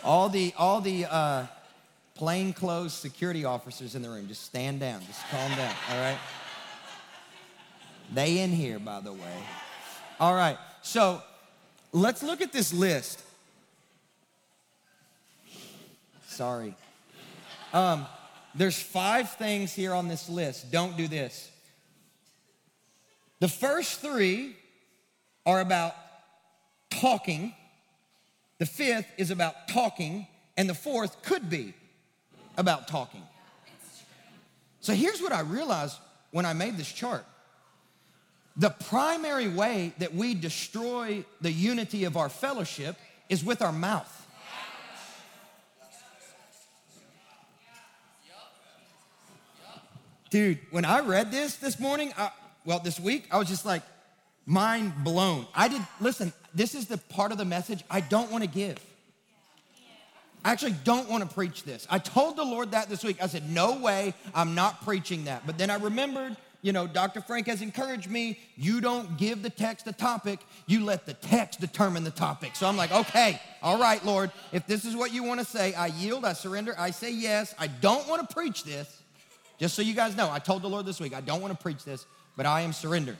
all 0.03 0.29
the 0.29 0.51
all 0.58 0.82
the 0.82 1.05
uh, 1.05 1.45
plainclothes 2.15 2.93
security 2.93 3.45
officers 3.45 3.93
in 3.93 4.01
the 4.01 4.10
room, 4.10 4.27
just 4.27 4.45
stand 4.45 4.79
down, 4.79 5.01
just 5.05 5.21
calm 5.29 5.51
down. 5.51 5.75
All 5.91 5.99
right. 5.99 6.17
They 8.15 8.39
in 8.39 8.49
here, 8.49 8.79
by 8.79 9.01
the 9.01 9.13
way. 9.13 9.43
All 10.19 10.34
right. 10.34 10.58
So 10.82 11.21
let's 11.91 12.23
look 12.23 12.41
at 12.41 12.51
this 12.51 12.73
list. 12.73 13.21
Sorry. 16.25 16.73
Um, 17.73 18.08
there's 18.55 18.82
five 18.82 19.34
things 19.34 19.71
here 19.71 19.93
on 19.93 20.08
this 20.08 20.29
list. 20.29 20.71
Don't 20.71 20.97
do 20.97 21.08
this. 21.08 21.51
The 23.39 23.47
first 23.47 24.02
three 24.02 24.56
are 25.45 25.62
about 25.62 25.95
talking, 26.89 27.54
the 28.58 28.65
fifth 28.65 29.08
is 29.17 29.32
about 29.32 29.67
talking, 29.69 30.28
and 30.58 30.69
the 30.69 30.73
fourth 30.73 31.21
could 31.23 31.49
be 31.49 31.73
about 32.58 32.88
talking. 32.88 33.23
So 34.82 34.93
here's 34.93 35.21
what 35.21 35.32
I 35.32 35.41
realized 35.41 35.97
when 36.32 36.45
I 36.45 36.54
made 36.54 36.78
this 36.78 36.91
chart 36.91 37.25
the 38.58 38.69
primary 38.69 39.47
way 39.47 39.93
that 39.99 40.13
we 40.13 40.34
destroy 40.34 41.23
the 41.39 41.52
unity 41.52 42.04
of 42.04 42.17
our 42.17 42.28
fellowship 42.28 42.97
is 43.30 43.41
with 43.41 43.62
our 43.62 43.71
mouth. 43.71 44.15
Dude, 50.30 50.60
when 50.71 50.84
I 50.84 50.99
read 50.99 51.32
this 51.32 51.56
this 51.56 51.80
morning, 51.80 52.13
I, 52.17 52.32
well, 52.65 52.80
this 52.80 53.00
week, 53.00 53.28
I 53.32 53.38
was 53.38 53.48
just 53.48 53.65
like, 53.65 53.84
mind 54.45 54.93
blown. 55.04 55.45
I 55.54 55.67
did, 55.67 55.82
listen, 56.00 56.34
this 56.54 56.76
is 56.76 56.88
the 56.88 56.98
part 56.98 57.32
of 57.32 57.38
the 57.38 57.45
message 57.45 57.84
I 57.89 58.02
don't 58.02 58.32
want 58.32 58.43
to 58.43 58.50
give. 58.50 58.78
I 60.43 60.52
actually 60.52 60.76
don't 60.84 61.10
want 61.10 61.28
to 61.28 61.34
preach 61.34 61.63
this. 61.63 61.86
I 61.89 62.00
told 62.00 62.38
the 62.38 62.45
Lord 62.45 62.72
that 62.72 62.89
this 62.89 63.04
week. 63.04 63.22
I 63.22 63.28
said, 63.28 63.50
no 63.50 63.78
way, 63.78 64.13
I'm 64.34 64.56
not 64.56 64.84
preaching 64.84 65.26
that. 65.26 65.45
But 65.45 65.58
then 65.58 65.69
I 65.69 65.76
remembered, 65.76 66.38
you 66.62 66.72
know, 66.72 66.88
Dr. 66.88 67.22
Frank 67.22 67.48
has 67.48 67.62
encouraged 67.62 68.10
me, 68.10 68.39
you 68.56 68.80
don't 68.80 69.17
give 69.17 69.43
the 69.43 69.50
text 69.50 69.88
a 69.88 69.93
topic, 69.93 70.39
you 70.65 70.84
let 70.84 71.06
the 71.06 71.13
text 71.13 71.60
determine 71.60 72.04
the 72.04 72.12
topic. 72.12 72.56
So 72.56 72.67
I'm 72.67 72.78
like, 72.78 72.91
okay, 72.91 73.41
all 73.62 73.80
right, 73.80 74.04
Lord, 74.06 74.32
if 74.52 74.65
this 74.65 74.86
is 74.86 74.95
what 74.95 75.13
you 75.13 75.24
want 75.24 75.39
to 75.41 75.45
say, 75.45 75.74
I 75.74 75.88
yield, 75.88 76.24
I 76.24 76.34
surrender, 76.34 76.74
I 76.78 76.91
say 76.91 77.12
yes. 77.12 77.54
I 77.60 77.67
don't 77.67 78.08
want 78.08 78.28
to 78.28 78.34
preach 78.34 78.63
this. 78.63 79.02
Just 79.58 79.76
so 79.76 79.82
you 79.82 79.93
guys 79.93 80.15
know, 80.15 80.32
I 80.32 80.39
told 80.39 80.62
the 80.62 80.69
Lord 80.69 80.86
this 80.86 81.02
week, 81.02 81.13
I 81.13 81.22
don't 81.22 81.41
want 81.41 81.54
to 81.54 81.62
preach 81.62 81.84
this, 81.84 82.06
but 82.39 82.45
I 82.45 82.62
am 82.62 82.71
surrendering. 82.71 83.17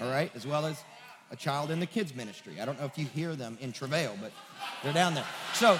All 0.00 0.08
right, 0.08 0.32
as 0.34 0.46
well 0.46 0.64
as 0.64 0.82
a 1.30 1.36
child 1.36 1.70
in 1.70 1.80
the 1.80 1.86
kids 1.86 2.14
ministry. 2.14 2.62
I 2.62 2.64
don't 2.64 2.80
know 2.80 2.86
if 2.86 2.96
you 2.96 3.04
hear 3.04 3.36
them 3.36 3.58
in 3.60 3.72
travail, 3.72 4.16
but 4.22 4.32
they're 4.82 4.94
down 4.94 5.12
there. 5.12 5.26
So 5.52 5.78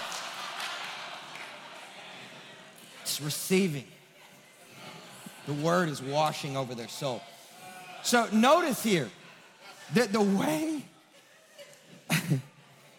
it's 3.00 3.22
receiving. 3.22 3.86
The 5.46 5.54
word 5.54 5.88
is 5.88 6.02
washing 6.02 6.58
over 6.58 6.74
their 6.74 6.88
soul. 6.88 7.22
So 8.02 8.28
notice 8.32 8.82
here 8.82 9.08
that 9.94 10.12
the 10.12 10.20
way 10.20 10.82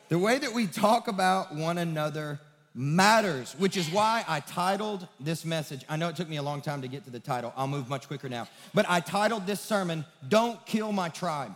the 0.10 0.17
way 0.17 0.39
that 0.39 0.51
we 0.51 0.65
talk 0.65 1.08
about 1.08 1.53
one 1.53 1.77
another 1.77 2.39
matters, 2.73 3.55
which 3.58 3.77
is 3.77 3.89
why 3.89 4.23
I 4.27 4.39
titled 4.41 5.08
this 5.19 5.45
message. 5.45 5.84
I 5.89 5.97
know 5.97 6.10
it 6.10 6.15
took 6.15 6.29
me 6.29 6.38
a 6.38 6.43
long 6.43 6.62
time 6.62 6.82
to 6.82 6.88
get 6.88 7.03
to 7.05 7.10
the 7.10 7.19
title. 7.19 7.53
I'll 7.58 7.67
move 7.67 7.89
much 7.89 8.08
quicker 8.08 8.29
now. 8.29 8.47
But 8.73 8.86
I 8.88 8.99
titled 8.99 9.47
this 9.47 9.60
sermon, 9.60 10.05
Don't 10.27 10.63
Kill 10.65 10.91
My 10.91 11.10
Tribe. 11.10 11.53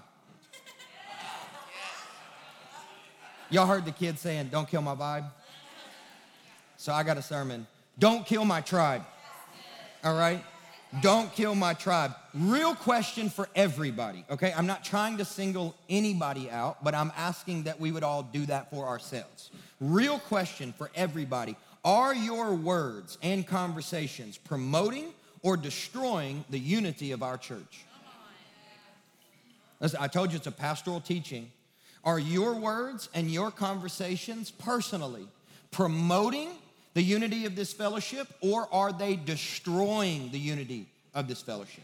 Y'all 3.49 3.67
heard 3.67 3.85
the 3.85 3.91
kids 3.91 4.19
saying, 4.19 4.47
Don't 4.47 4.67
kill 4.67 4.81
my 4.81 4.95
vibe? 4.95 5.29
So 6.77 6.91
I 6.91 7.03
got 7.03 7.17
a 7.17 7.21
sermon, 7.21 7.67
Don't 7.99 8.25
Kill 8.25 8.45
My 8.45 8.61
Tribe. 8.61 9.03
All 10.03 10.15
right? 10.15 10.43
Don't 11.01 11.33
kill 11.33 11.55
my 11.55 11.73
tribe. 11.73 12.13
Real 12.35 12.75
question 12.75 13.29
for 13.29 13.49
everybody, 13.55 14.25
okay? 14.29 14.53
I'm 14.55 14.67
not 14.67 14.83
trying 14.83 15.17
to 15.17 15.25
single 15.25 15.75
anybody 15.89 16.51
out, 16.51 16.83
but 16.83 16.93
I'm 16.93 17.11
asking 17.17 17.63
that 17.63 17.79
we 17.79 17.91
would 17.91 18.03
all 18.03 18.21
do 18.21 18.45
that 18.45 18.69
for 18.69 18.85
ourselves. 18.85 19.49
Real 19.83 20.17
question 20.17 20.73
for 20.77 20.89
everybody 20.95 21.57
Are 21.83 22.15
your 22.15 22.55
words 22.55 23.17
and 23.21 23.45
conversations 23.45 24.37
promoting 24.37 25.07
or 25.41 25.57
destroying 25.57 26.45
the 26.49 26.57
unity 26.57 27.11
of 27.11 27.21
our 27.21 27.37
church? 27.37 27.83
Listen, 29.81 29.99
I 30.01 30.07
told 30.07 30.31
you 30.31 30.37
it's 30.37 30.47
a 30.47 30.51
pastoral 30.51 31.01
teaching. 31.01 31.51
Are 32.05 32.17
your 32.17 32.53
words 32.55 33.09
and 33.13 33.29
your 33.29 33.51
conversations 33.51 34.51
personally 34.51 35.27
promoting 35.71 36.51
the 36.93 37.01
unity 37.01 37.45
of 37.45 37.57
this 37.57 37.73
fellowship 37.73 38.29
or 38.39 38.73
are 38.73 38.93
they 38.93 39.17
destroying 39.17 40.31
the 40.31 40.39
unity 40.39 40.87
of 41.13 41.27
this 41.27 41.41
fellowship? 41.41 41.83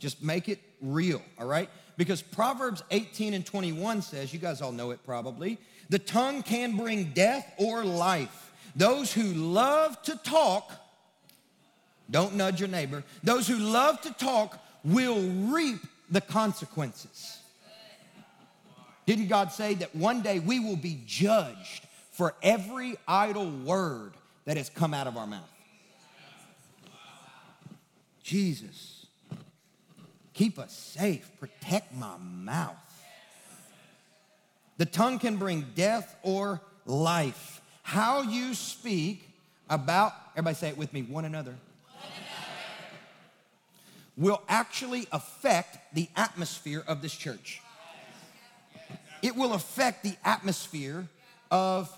Just 0.00 0.20
make 0.20 0.48
it 0.48 0.58
real, 0.82 1.22
all 1.38 1.46
right? 1.46 1.70
Because 1.96 2.22
Proverbs 2.22 2.82
18 2.90 3.34
and 3.34 3.46
21 3.46 4.02
says, 4.02 4.32
you 4.32 4.40
guys 4.40 4.60
all 4.60 4.72
know 4.72 4.90
it 4.90 5.04
probably, 5.04 5.58
the 5.90 5.98
tongue 5.98 6.42
can 6.42 6.76
bring 6.76 7.12
death 7.12 7.52
or 7.58 7.84
life. 7.84 8.52
Those 8.74 9.12
who 9.12 9.24
love 9.34 10.00
to 10.02 10.16
talk, 10.16 10.72
don't 12.10 12.34
nudge 12.34 12.60
your 12.60 12.68
neighbor, 12.68 13.04
those 13.22 13.46
who 13.46 13.56
love 13.56 14.00
to 14.02 14.12
talk 14.14 14.58
will 14.84 15.20
reap 15.20 15.80
the 16.08 16.20
consequences. 16.20 17.38
Didn't 19.04 19.26
God 19.26 19.50
say 19.52 19.74
that 19.74 19.94
one 19.94 20.22
day 20.22 20.38
we 20.38 20.60
will 20.60 20.76
be 20.76 21.00
judged 21.04 21.84
for 22.12 22.34
every 22.42 22.96
idle 23.08 23.50
word 23.50 24.12
that 24.44 24.56
has 24.56 24.70
come 24.70 24.94
out 24.94 25.08
of 25.08 25.16
our 25.16 25.26
mouth? 25.26 25.50
Jesus, 28.22 29.06
keep 30.32 30.60
us 30.60 30.72
safe, 30.72 31.28
protect 31.40 31.92
my 31.92 32.16
mouth. 32.18 32.76
The 34.80 34.86
tongue 34.86 35.18
can 35.18 35.36
bring 35.36 35.66
death 35.74 36.16
or 36.22 36.62
life. 36.86 37.60
How 37.82 38.22
you 38.22 38.54
speak 38.54 39.28
about, 39.68 40.14
everybody 40.32 40.54
say 40.54 40.68
it 40.70 40.78
with 40.78 40.94
me, 40.94 41.02
one 41.02 41.26
another, 41.26 41.54
will 44.16 44.40
actually 44.48 45.06
affect 45.12 45.94
the 45.94 46.08
atmosphere 46.16 46.82
of 46.88 47.02
this 47.02 47.14
church. 47.14 47.60
It 49.20 49.36
will 49.36 49.52
affect 49.52 50.02
the 50.02 50.16
atmosphere 50.24 51.06
of 51.50 51.94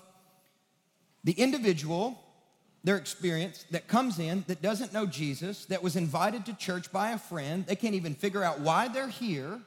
the 1.23 1.31
individual, 1.31 2.21
their 2.83 2.97
experience 2.97 3.63
that 3.71 3.87
comes 3.87 4.19
in 4.19 4.43
that 4.47 4.61
doesn't 4.61 4.91
know 4.91 5.05
Jesus, 5.05 5.63
that 5.67 5.81
was 5.81 5.95
invited 5.95 6.45
to 6.47 6.53
church 6.53 6.91
by 6.91 7.11
a 7.11 7.17
friend. 7.17 7.65
They 7.65 7.77
can't 7.77 7.95
even 7.95 8.13
figure 8.13 8.43
out 8.43 8.59
why 8.59 8.89
they're 8.89 9.07
here. 9.07 9.61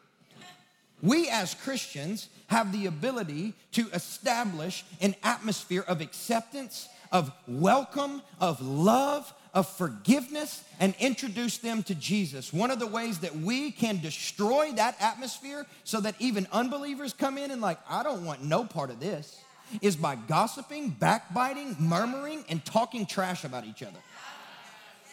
We 1.01 1.31
as 1.31 1.55
Christians 1.55 2.29
have 2.49 2.73
the 2.73 2.87
ability 2.87 3.55
to 3.73 3.89
establish 3.91 4.85
an 5.01 5.15
atmosphere 5.23 5.85
of 5.87 6.01
acceptance, 6.01 6.89
of 7.13 7.33
welcome, 7.47 8.23
of 8.41 8.61
love, 8.61 9.33
of 9.55 9.69
forgiveness, 9.69 10.63
and 10.79 10.95
introduce 11.01 11.59
them 11.59 11.83
to 11.83 11.95
Jesus. 11.95 12.53
One 12.53 12.71
of 12.71 12.79
the 12.79 12.87
ways 12.87 13.21
that 13.21 13.35
we 13.35 13.71
can 13.71 14.01
destroy 14.01 14.73
that 14.73 14.97
atmosphere 15.01 15.67
so 15.85 16.01
that 16.01 16.15
even 16.19 16.47
unbelievers 16.53 17.13
come 17.13 17.39
in 17.39 17.51
and, 17.51 17.63
like, 17.63 17.79
I 17.89 18.03
don't 18.03 18.25
want 18.25 18.45
no 18.45 18.65
part 18.65 18.91
of 18.91 19.01
this, 19.01 19.41
is 19.81 19.97
by 19.97 20.15
gossiping, 20.15 20.91
backbiting, 20.91 21.75
murmuring, 21.81 22.45
and 22.49 22.65
talking 22.65 23.07
trash 23.07 23.45
about 23.45 23.65
each 23.65 23.83
other. 23.83 23.99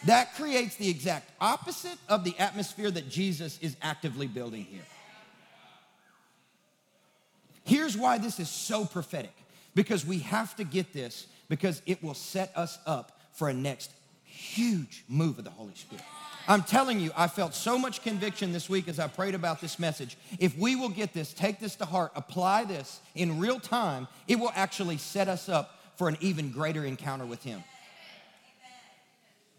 That 0.06 0.34
creates 0.34 0.76
the 0.76 0.88
exact 0.90 1.30
opposite 1.40 1.98
of 2.08 2.22
the 2.24 2.38
atmosphere 2.38 2.90
that 2.90 3.08
Jesus 3.08 3.58
is 3.60 3.76
actively 3.80 4.26
building 4.26 4.64
here. 4.64 4.82
Here's 7.64 7.96
why 7.96 8.18
this 8.18 8.38
is 8.38 8.48
so 8.48 8.84
prophetic 8.84 9.34
because 9.74 10.06
we 10.06 10.20
have 10.20 10.54
to 10.56 10.64
get 10.64 10.92
this 10.92 11.26
because 11.48 11.82
it 11.86 12.02
will 12.02 12.14
set 12.14 12.52
us 12.56 12.78
up 12.86 13.20
for 13.32 13.48
a 13.48 13.54
next 13.54 13.90
huge 14.24 15.04
move 15.08 15.38
of 15.38 15.44
the 15.44 15.50
Holy 15.50 15.74
Spirit. 15.74 16.04
I'm 16.46 16.62
telling 16.62 17.00
you, 17.00 17.10
I 17.16 17.26
felt 17.26 17.54
so 17.54 17.78
much 17.78 18.02
conviction 18.02 18.52
this 18.52 18.68
week 18.68 18.86
as 18.86 18.98
I 19.00 19.08
prayed 19.08 19.34
about 19.34 19.62
this 19.62 19.78
message. 19.78 20.18
If 20.38 20.58
we 20.58 20.76
will 20.76 20.90
get 20.90 21.14
this, 21.14 21.32
take 21.32 21.58
this 21.58 21.74
to 21.76 21.86
heart, 21.86 22.12
apply 22.14 22.64
this 22.64 23.00
in 23.14 23.38
real 23.38 23.58
time, 23.58 24.08
it 24.28 24.38
will 24.38 24.52
actually 24.54 24.98
set 24.98 25.28
us 25.28 25.48
up 25.48 25.80
for 25.96 26.08
an 26.08 26.18
even 26.20 26.50
greater 26.50 26.84
encounter 26.84 27.24
with 27.24 27.42
Him. 27.42 27.64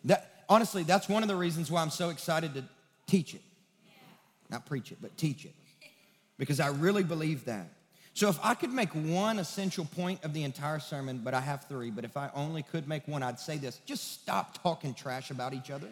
That, 0.03 0.43
honestly, 0.47 0.83
that's 0.83 1.09
one 1.09 1.23
of 1.23 1.29
the 1.29 1.35
reasons 1.35 1.71
why 1.71 1.81
I'm 1.81 1.89
so 1.89 2.09
excited 2.09 2.53
to 2.53 2.63
teach 3.07 3.33
it. 3.33 3.41
Not 4.51 4.67
preach 4.67 4.91
it, 4.91 4.99
but 5.01 5.17
teach 5.17 5.45
it. 5.45 5.53
Because 6.37 6.59
I 6.59 6.67
really 6.67 7.03
believe 7.03 7.45
that. 7.45 7.67
So, 8.15 8.29
if 8.29 8.39
I 8.41 8.53
could 8.53 8.71
make 8.71 8.91
one 8.91 9.39
essential 9.39 9.83
point 9.83 10.23
of 10.23 10.33
the 10.33 10.45
entire 10.45 10.79
sermon, 10.79 11.19
but 11.21 11.33
I 11.33 11.41
have 11.41 11.65
three, 11.65 11.91
but 11.91 12.05
if 12.05 12.15
I 12.15 12.29
only 12.33 12.63
could 12.63 12.87
make 12.87 13.05
one, 13.09 13.21
I'd 13.21 13.41
say 13.41 13.57
this 13.57 13.81
just 13.85 14.13
stop 14.13 14.63
talking 14.63 14.93
trash 14.93 15.31
about 15.31 15.53
each 15.53 15.69
other. 15.69 15.89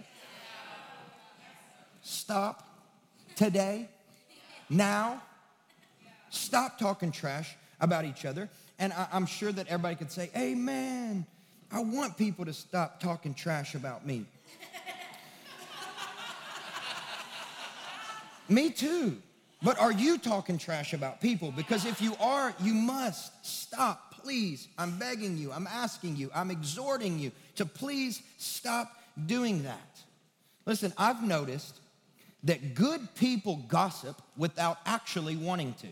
Stop 2.01 2.65
today, 3.35 3.89
now. 4.69 5.21
Stop 6.29 6.79
talking 6.79 7.11
trash 7.11 7.57
about 7.81 8.05
each 8.05 8.23
other. 8.23 8.49
And 8.79 8.93
I, 8.93 9.07
am 9.11 9.25
sure 9.25 9.51
that 9.51 9.67
everybody 9.67 9.95
could 9.95 10.11
say, 10.11 10.31
Amen. 10.35 11.25
I 11.69 11.81
want 11.81 12.17
people 12.17 12.45
to 12.45 12.53
stop 12.53 13.01
talking 13.01 13.33
trash 13.33 13.75
about 13.75 14.07
me. 14.07 14.25
me 18.47 18.69
too. 18.69 19.21
But 19.63 19.79
are 19.79 19.93
you 19.93 20.17
talking 20.17 20.57
trash 20.57 20.93
about 20.93 21.21
people? 21.21 21.51
Because 21.51 21.85
if 21.85 22.01
you 22.01 22.15
are, 22.19 22.53
you 22.61 22.73
must 22.73 23.31
stop, 23.45 24.15
please. 24.21 24.67
I'm 24.77 24.97
begging 24.99 25.37
you, 25.37 25.51
I'm 25.51 25.67
asking 25.67 26.17
you, 26.17 26.29
I'm 26.35 26.51
exhorting 26.51 27.17
you 27.17 27.31
to 27.55 27.65
please 27.65 28.21
stop 28.37 28.91
doing 29.25 29.63
that. 29.63 30.01
Listen, 30.65 30.91
I've 30.97 31.23
noticed 31.23 31.79
that 32.43 32.75
good 32.75 33.01
people 33.15 33.63
gossip 33.67 34.21
without 34.35 34.77
actually 34.85 35.37
wanting 35.37 35.73
to. 35.75 35.87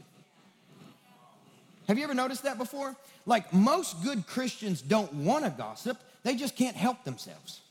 Have 1.87 1.97
you 1.97 2.03
ever 2.03 2.13
noticed 2.13 2.43
that 2.43 2.57
before? 2.57 2.95
Like 3.25 3.53
most 3.53 4.03
good 4.03 4.27
Christians 4.27 4.81
don't 4.81 5.13
want 5.13 5.45
to 5.45 5.51
gossip, 5.51 5.97
they 6.23 6.35
just 6.35 6.57
can't 6.57 6.75
help 6.75 7.03
themselves. 7.05 7.61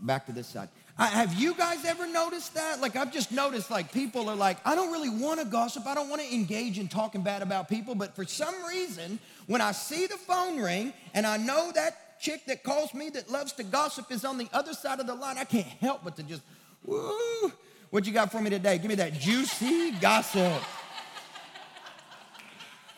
Back 0.00 0.26
to 0.26 0.32
this 0.32 0.46
side. 0.46 0.68
I, 1.00 1.06
have 1.06 1.32
you 1.32 1.54
guys 1.54 1.86
ever 1.86 2.06
noticed 2.06 2.52
that? 2.52 2.82
Like, 2.82 2.94
I've 2.94 3.10
just 3.10 3.32
noticed, 3.32 3.70
like, 3.70 3.90
people 3.90 4.28
are 4.28 4.36
like, 4.36 4.58
I 4.66 4.74
don't 4.74 4.92
really 4.92 5.08
want 5.08 5.40
to 5.40 5.46
gossip. 5.46 5.86
I 5.86 5.94
don't 5.94 6.10
want 6.10 6.20
to 6.20 6.30
engage 6.30 6.78
in 6.78 6.88
talking 6.88 7.22
bad 7.22 7.40
about 7.40 7.70
people. 7.70 7.94
But 7.94 8.14
for 8.14 8.26
some 8.26 8.54
reason, 8.66 9.18
when 9.46 9.62
I 9.62 9.72
see 9.72 10.06
the 10.06 10.18
phone 10.18 10.60
ring 10.60 10.92
and 11.14 11.26
I 11.26 11.38
know 11.38 11.72
that 11.74 12.20
chick 12.20 12.44
that 12.48 12.62
calls 12.62 12.92
me 12.92 13.08
that 13.08 13.30
loves 13.30 13.54
to 13.54 13.62
gossip 13.62 14.12
is 14.12 14.26
on 14.26 14.36
the 14.36 14.46
other 14.52 14.74
side 14.74 15.00
of 15.00 15.06
the 15.06 15.14
line, 15.14 15.38
I 15.38 15.44
can't 15.44 15.66
help 15.66 16.04
but 16.04 16.16
to 16.16 16.22
just, 16.22 16.42
woo. 16.84 17.50
What 17.88 18.06
you 18.06 18.12
got 18.12 18.30
for 18.30 18.42
me 18.42 18.50
today? 18.50 18.76
Give 18.76 18.90
me 18.90 18.96
that 18.96 19.14
juicy 19.14 19.92
gossip. 19.92 20.62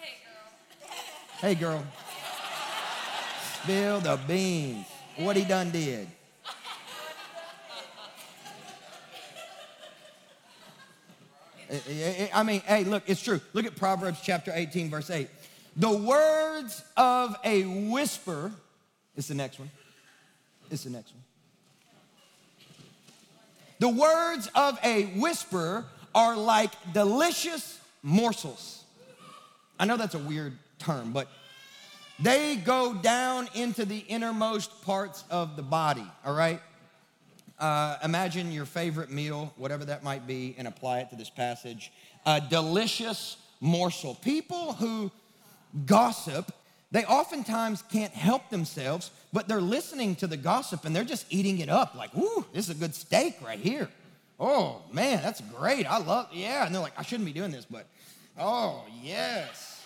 Hey, 0.01 0.19
girl. 0.25 0.91
Hey, 1.39 1.55
girl. 1.55 1.85
Spill 3.63 4.01
the 4.01 4.19
beans. 4.27 4.87
What 5.19 5.37
he 5.37 5.45
done 5.45 5.71
did. 5.71 6.09
I 12.35 12.43
mean, 12.43 12.61
hey, 12.61 12.85
look, 12.85 13.05
it's 13.07 13.23
true. 13.23 13.41
Look 13.53 13.65
at 13.65 13.77
Proverbs 13.77 14.21
chapter 14.23 14.53
18, 14.55 14.91
verse 14.91 15.11
8. 15.11 15.29
The 15.77 15.91
words 15.91 16.83
of 16.97 17.37
a 17.45 17.63
whisper, 17.91 18.53
it's 19.17 19.29
the 19.29 19.35
next 19.35 19.59
one. 19.59 19.71
It's 20.71 20.85
the 20.85 20.91
next 20.91 21.13
one. 21.13 21.23
The 23.79 23.89
words 23.89 24.49
of 24.55 24.79
a 24.85 25.07
whisper 25.19 25.87
are 26.15 26.37
like 26.37 26.71
delicious 26.93 27.81
morsels. 28.03 28.85
I 29.79 29.87
know 29.87 29.97
that's 29.97 30.15
a 30.15 30.19
weird 30.19 30.57
term, 30.79 31.13
but 31.13 31.29
they 32.21 32.57
go 32.57 32.95
down 32.95 33.49
into 33.55 33.85
the 33.85 33.99
innermost 33.99 34.83
parts 34.83 35.25
of 35.31 35.57
the 35.57 35.63
body, 35.63 36.07
all 36.25 36.35
right? 36.35 36.61
Uh, 37.63 37.97
imagine 38.03 38.51
your 38.51 38.65
favorite 38.65 39.09
meal, 39.09 39.55
whatever 39.57 39.85
that 39.85 40.03
might 40.03 40.27
be, 40.27 40.53
and 40.59 40.67
apply 40.67 40.99
it 40.99 41.11
to 41.11 41.15
this 41.15 41.31
passage. 41.31 41.93
A 42.27 42.41
delicious 42.41 43.37
morsel. 43.61 44.17
People 44.17 44.73
who 44.73 45.13
gossip, 45.87 46.51
they 46.91 47.05
oftentimes 47.05 47.83
can't 47.83 48.13
help 48.13 48.51
themselves, 48.51 49.13
but 49.33 49.47
they're 49.47 49.61
listening 49.61 50.17
to 50.17 50.27
the 50.27 50.37
gossip 50.37 50.85
and 50.85 50.95
they're 50.95 51.05
just 51.05 51.25
eating 51.31 51.61
it 51.61 51.69
up 51.69 51.95
like, 51.95 52.13
ooh, 52.19 52.45
this 52.53 52.69
is 52.69 52.77
a 52.77 52.79
good 52.81 52.97
steak 52.97 53.37
right 53.41 53.61
here. 53.61 53.89
Oh, 54.41 54.83
man, 54.91 55.23
that's 55.23 55.41
great. 55.41 55.87
I 55.87 55.99
love, 55.99 56.31
yeah. 56.33 56.67
And 56.67 56.75
they're 56.75 56.83
like, 56.83 56.99
I 56.99 57.03
shouldn't 57.03 57.27
be 57.27 57.33
doing 57.33 57.53
this, 57.53 57.65
but 57.65 57.87
oh, 58.37 58.83
yes. 59.01 59.85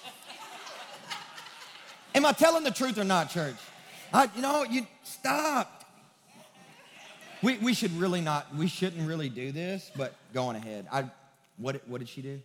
Am 2.14 2.24
I 2.24 2.32
telling 2.32 2.64
the 2.64 2.70
truth 2.70 2.96
or 2.96 3.04
not, 3.04 3.28
church? 3.28 3.56
I, 4.14 4.30
you 4.34 4.40
know, 4.40 4.64
you 4.64 4.86
stop. 5.04 5.76
We, 7.46 7.58
we 7.58 7.74
should 7.74 7.96
really 7.96 8.20
not, 8.20 8.52
we 8.56 8.66
shouldn't 8.66 9.06
really 9.06 9.28
do 9.28 9.52
this, 9.52 9.92
but 9.94 10.14
going 10.34 10.56
ahead. 10.56 10.88
I, 10.90 11.04
what, 11.58 11.80
what 11.86 11.98
did 11.98 12.08
she 12.08 12.20
do? 12.20 12.40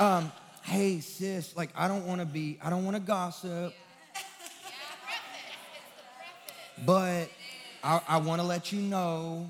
Um, 0.00 0.32
hey, 0.64 0.98
sis, 0.98 1.56
like, 1.56 1.70
I 1.76 1.86
don't 1.86 2.04
want 2.04 2.20
to 2.20 2.26
be, 2.26 2.58
I 2.60 2.70
don't 2.70 2.84
want 2.84 2.96
to 2.96 3.00
gossip. 3.00 3.72
But 6.84 7.30
I, 7.84 8.00
I 8.08 8.16
want 8.16 8.40
to 8.40 8.46
let 8.48 8.72
you 8.72 8.80
know 8.80 9.48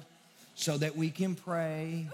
so 0.54 0.76
that 0.76 0.94
we 0.94 1.08
can 1.08 1.34
pray. 1.34 2.06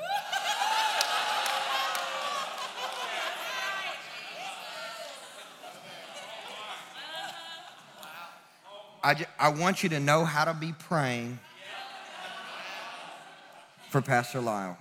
I, 9.03 9.15
just, 9.15 9.31
I 9.37 9.49
want 9.49 9.83
you 9.83 9.89
to 9.89 9.99
know 9.99 10.25
how 10.25 10.45
to 10.45 10.55
be 10.55 10.73
praying 10.79 11.41
for 13.95 14.03
Pastor 14.03 14.41
Lyle. 14.41 14.77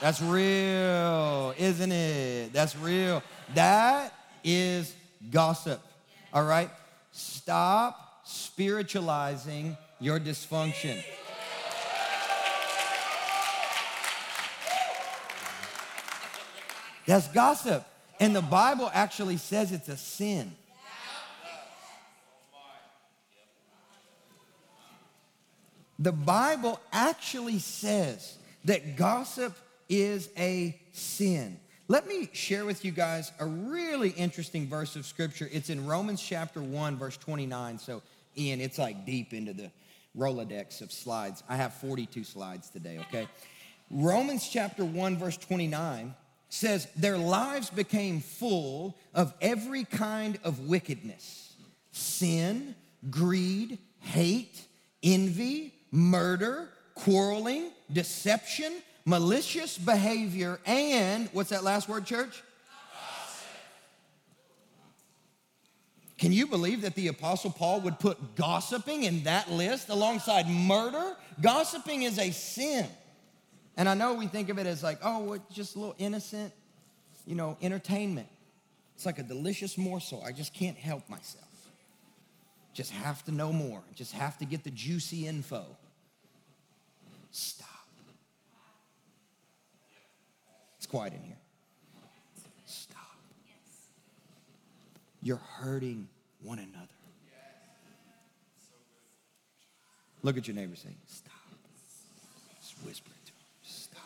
That's 0.00 0.22
real, 0.22 1.52
isn't 1.58 1.92
it? 1.92 2.54
That's 2.54 2.74
real. 2.74 3.22
That 3.54 4.14
is 4.42 4.94
gossip, 5.30 5.82
all 6.32 6.44
right? 6.44 6.70
Stop 7.10 8.22
spiritualizing 8.24 9.76
your 10.00 10.18
dysfunction. 10.18 11.04
That's 17.04 17.28
gossip. 17.28 17.84
And 18.18 18.34
the 18.34 18.40
Bible 18.40 18.90
actually 18.94 19.36
says 19.36 19.72
it's 19.72 19.90
a 19.90 19.98
sin. 19.98 20.52
The 25.98 26.12
Bible 26.12 26.80
actually 26.92 27.58
says 27.58 28.38
that 28.64 28.96
gossip 28.96 29.56
is 29.88 30.28
a 30.36 30.78
sin. 30.92 31.58
Let 31.88 32.06
me 32.06 32.30
share 32.32 32.64
with 32.64 32.84
you 32.84 32.92
guys 32.92 33.32
a 33.38 33.46
really 33.46 34.10
interesting 34.10 34.66
verse 34.66 34.96
of 34.96 35.04
scripture. 35.04 35.48
It's 35.52 35.68
in 35.68 35.86
Romans 35.86 36.22
chapter 36.22 36.62
1, 36.62 36.96
verse 36.96 37.16
29. 37.16 37.78
So, 37.78 38.02
Ian, 38.36 38.60
it's 38.60 38.78
like 38.78 39.04
deep 39.04 39.34
into 39.34 39.52
the 39.52 39.70
Rolodex 40.16 40.80
of 40.80 40.92
slides. 40.92 41.42
I 41.48 41.56
have 41.56 41.74
42 41.74 42.24
slides 42.24 42.70
today, 42.70 42.98
okay? 43.08 43.28
Romans 43.90 44.48
chapter 44.48 44.84
1, 44.84 45.18
verse 45.18 45.36
29 45.36 46.14
says, 46.48 46.86
Their 46.96 47.18
lives 47.18 47.68
became 47.70 48.20
full 48.20 48.96
of 49.14 49.34
every 49.40 49.84
kind 49.84 50.38
of 50.44 50.60
wickedness 50.60 51.54
sin, 51.90 52.74
greed, 53.10 53.78
hate, 54.00 54.66
envy 55.02 55.74
murder, 55.92 56.70
quarreling, 56.94 57.70
deception, 57.92 58.72
malicious 59.04 59.78
behavior, 59.78 60.58
and 60.66 61.28
what's 61.32 61.50
that 61.50 61.62
last 61.62 61.88
word, 61.88 62.04
church? 62.04 62.42
Can 66.18 66.32
you 66.32 66.46
believe 66.46 66.82
that 66.82 66.94
the 66.94 67.08
Apostle 67.08 67.50
Paul 67.50 67.80
would 67.80 67.98
put 67.98 68.36
gossiping 68.36 69.02
in 69.02 69.24
that 69.24 69.50
list 69.50 69.88
alongside 69.88 70.48
murder? 70.48 71.16
Gossiping 71.40 72.04
is 72.04 72.16
a 72.16 72.30
sin. 72.30 72.86
And 73.76 73.88
I 73.88 73.94
know 73.94 74.14
we 74.14 74.28
think 74.28 74.48
of 74.48 74.58
it 74.58 74.66
as 74.66 74.84
like, 74.84 74.98
oh, 75.02 75.32
it's 75.32 75.52
just 75.52 75.74
a 75.74 75.80
little 75.80 75.96
innocent, 75.98 76.52
you 77.26 77.34
know, 77.34 77.56
entertainment. 77.60 78.28
It's 78.94 79.04
like 79.04 79.18
a 79.18 79.24
delicious 79.24 79.76
morsel. 79.76 80.22
I 80.24 80.30
just 80.30 80.54
can't 80.54 80.76
help 80.76 81.08
myself. 81.08 81.48
Just 82.72 82.92
have 82.92 83.24
to 83.24 83.32
know 83.32 83.52
more. 83.52 83.82
Just 83.94 84.12
have 84.12 84.38
to 84.38 84.44
get 84.44 84.62
the 84.62 84.70
juicy 84.70 85.26
info. 85.26 85.64
Stop. 87.32 87.68
It's 90.76 90.86
quiet 90.86 91.14
in 91.14 91.22
here. 91.22 91.38
Stop. 92.66 92.98
You're 95.22 95.36
hurting 95.36 96.08
one 96.42 96.58
another. 96.58 96.86
Look 100.22 100.36
at 100.36 100.46
your 100.46 100.54
neighbor 100.54 100.76
saying, 100.76 100.96
Stop. 101.06 101.32
Just 102.60 102.74
whisper 102.84 103.10
it 103.10 103.26
to 103.26 103.32
him. 103.32 103.38
Stop. 103.62 104.02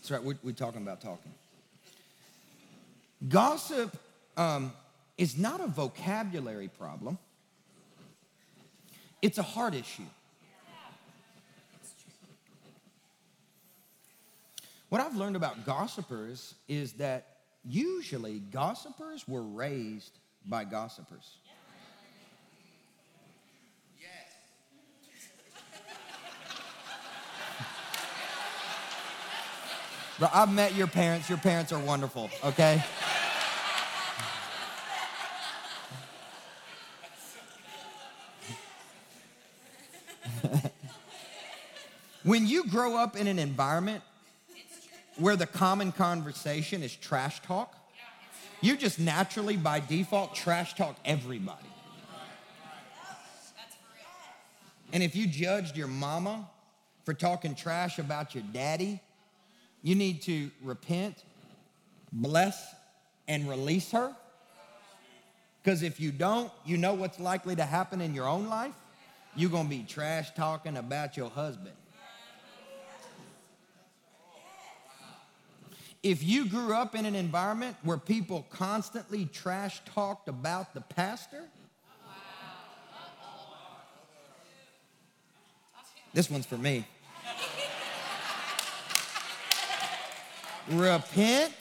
That's 0.00 0.10
right, 0.10 0.22
we're, 0.22 0.38
we're 0.42 0.52
talking 0.52 0.82
about 0.82 1.00
talking. 1.00 1.32
Gossip 3.28 3.96
um, 4.36 4.72
is 5.16 5.38
not 5.38 5.60
a 5.60 5.66
vocabulary 5.66 6.68
problem. 6.68 7.18
It's 9.22 9.38
a 9.38 9.42
heart 9.42 9.74
issue. 9.74 10.02
What 14.88 15.00
I've 15.00 15.16
learned 15.16 15.36
about 15.36 15.64
gossipers 15.64 16.54
is 16.68 16.92
that 16.94 17.28
usually 17.64 18.40
gossipers 18.40 19.26
were 19.26 19.42
raised 19.42 20.18
by 20.44 20.64
gossipers. 20.64 21.36
Bro, 30.18 30.28
I've 30.34 30.52
met 30.52 30.74
your 30.74 30.88
parents. 30.88 31.30
Your 31.30 31.38
parents 31.38 31.72
are 31.72 31.78
wonderful, 31.78 32.28
okay? 32.44 32.84
When 42.32 42.46
you 42.46 42.64
grow 42.64 42.96
up 42.96 43.14
in 43.14 43.26
an 43.26 43.38
environment 43.38 44.02
where 45.18 45.36
the 45.36 45.44
common 45.44 45.92
conversation 45.92 46.82
is 46.82 46.96
trash 46.96 47.42
talk, 47.42 47.76
you 48.62 48.74
just 48.74 48.98
naturally, 48.98 49.58
by 49.58 49.80
default, 49.80 50.34
trash 50.34 50.72
talk 50.72 50.96
everybody. 51.04 51.68
And 54.94 55.02
if 55.02 55.14
you 55.14 55.26
judged 55.26 55.76
your 55.76 55.88
mama 55.88 56.48
for 57.04 57.12
talking 57.12 57.54
trash 57.54 57.98
about 57.98 58.34
your 58.34 58.44
daddy, 58.50 59.02
you 59.82 59.94
need 59.94 60.22
to 60.22 60.50
repent 60.62 61.24
bless 62.12 62.74
and 63.28 63.46
release 63.46 63.90
her? 63.90 64.16
Because 65.62 65.82
if 65.82 66.00
you 66.00 66.10
don't, 66.10 66.50
you 66.64 66.78
know 66.78 66.94
what's 66.94 67.20
likely 67.20 67.56
to 67.56 67.64
happen 67.64 68.00
in 68.00 68.14
your 68.14 68.26
own 68.26 68.48
life? 68.48 68.72
You're 69.36 69.50
going 69.50 69.64
to 69.64 69.70
be 69.70 69.82
trash 69.82 70.30
talking 70.34 70.78
about 70.78 71.18
your 71.18 71.28
husband. 71.28 71.74
If 76.02 76.24
you 76.24 76.48
grew 76.48 76.74
up 76.74 76.96
in 76.96 77.06
an 77.06 77.14
environment 77.14 77.76
where 77.84 77.96
people 77.96 78.44
constantly 78.50 79.26
trash 79.26 79.80
talked 79.84 80.28
about 80.28 80.74
the 80.74 80.80
pastor, 80.80 81.44
this 86.12 86.28
one's 86.28 86.44
for 86.44 86.58
me. 86.58 86.84
Repent, 90.70 91.54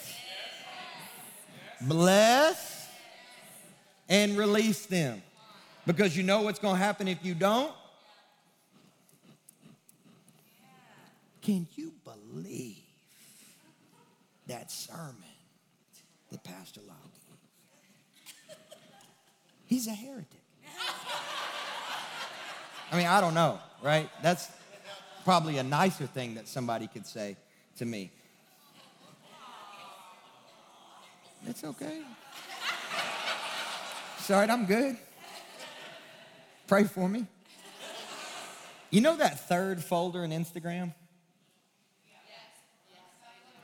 bless, 1.81 2.87
and 4.09 4.37
release 4.37 4.85
them. 4.87 5.21
Because 5.85 6.17
you 6.17 6.23
know 6.23 6.41
what's 6.41 6.59
going 6.59 6.75
to 6.75 6.83
happen 6.83 7.07
if 7.07 7.23
you 7.23 7.33
don't? 7.33 7.73
Can 11.41 11.67
you 11.75 11.91
believe 12.03 12.70
that 14.51 14.69
sermon 14.69 15.15
that 16.29 16.43
Pastor 16.43 16.81
Lyle? 16.87 16.97
He's 19.65 19.87
a 19.87 19.91
heretic. 19.91 20.27
I 22.91 22.97
mean, 22.97 23.07
I 23.07 23.21
don't 23.21 23.33
know, 23.33 23.57
right? 23.81 24.09
That's 24.21 24.49
probably 25.23 25.59
a 25.59 25.63
nicer 25.63 26.05
thing 26.05 26.35
that 26.35 26.49
somebody 26.49 26.87
could 26.87 27.07
say 27.07 27.37
to 27.77 27.85
me. 27.85 28.11
It's 31.47 31.63
okay. 31.63 32.01
Right, 34.29 34.49
I'm 34.49 34.65
good. 34.65 34.97
Pray 36.67 36.85
for 36.85 37.09
me. 37.09 37.27
You 38.89 39.01
know 39.01 39.17
that 39.17 39.47
third 39.49 39.83
folder 39.83 40.23
in 40.23 40.31
Instagram? 40.31 40.93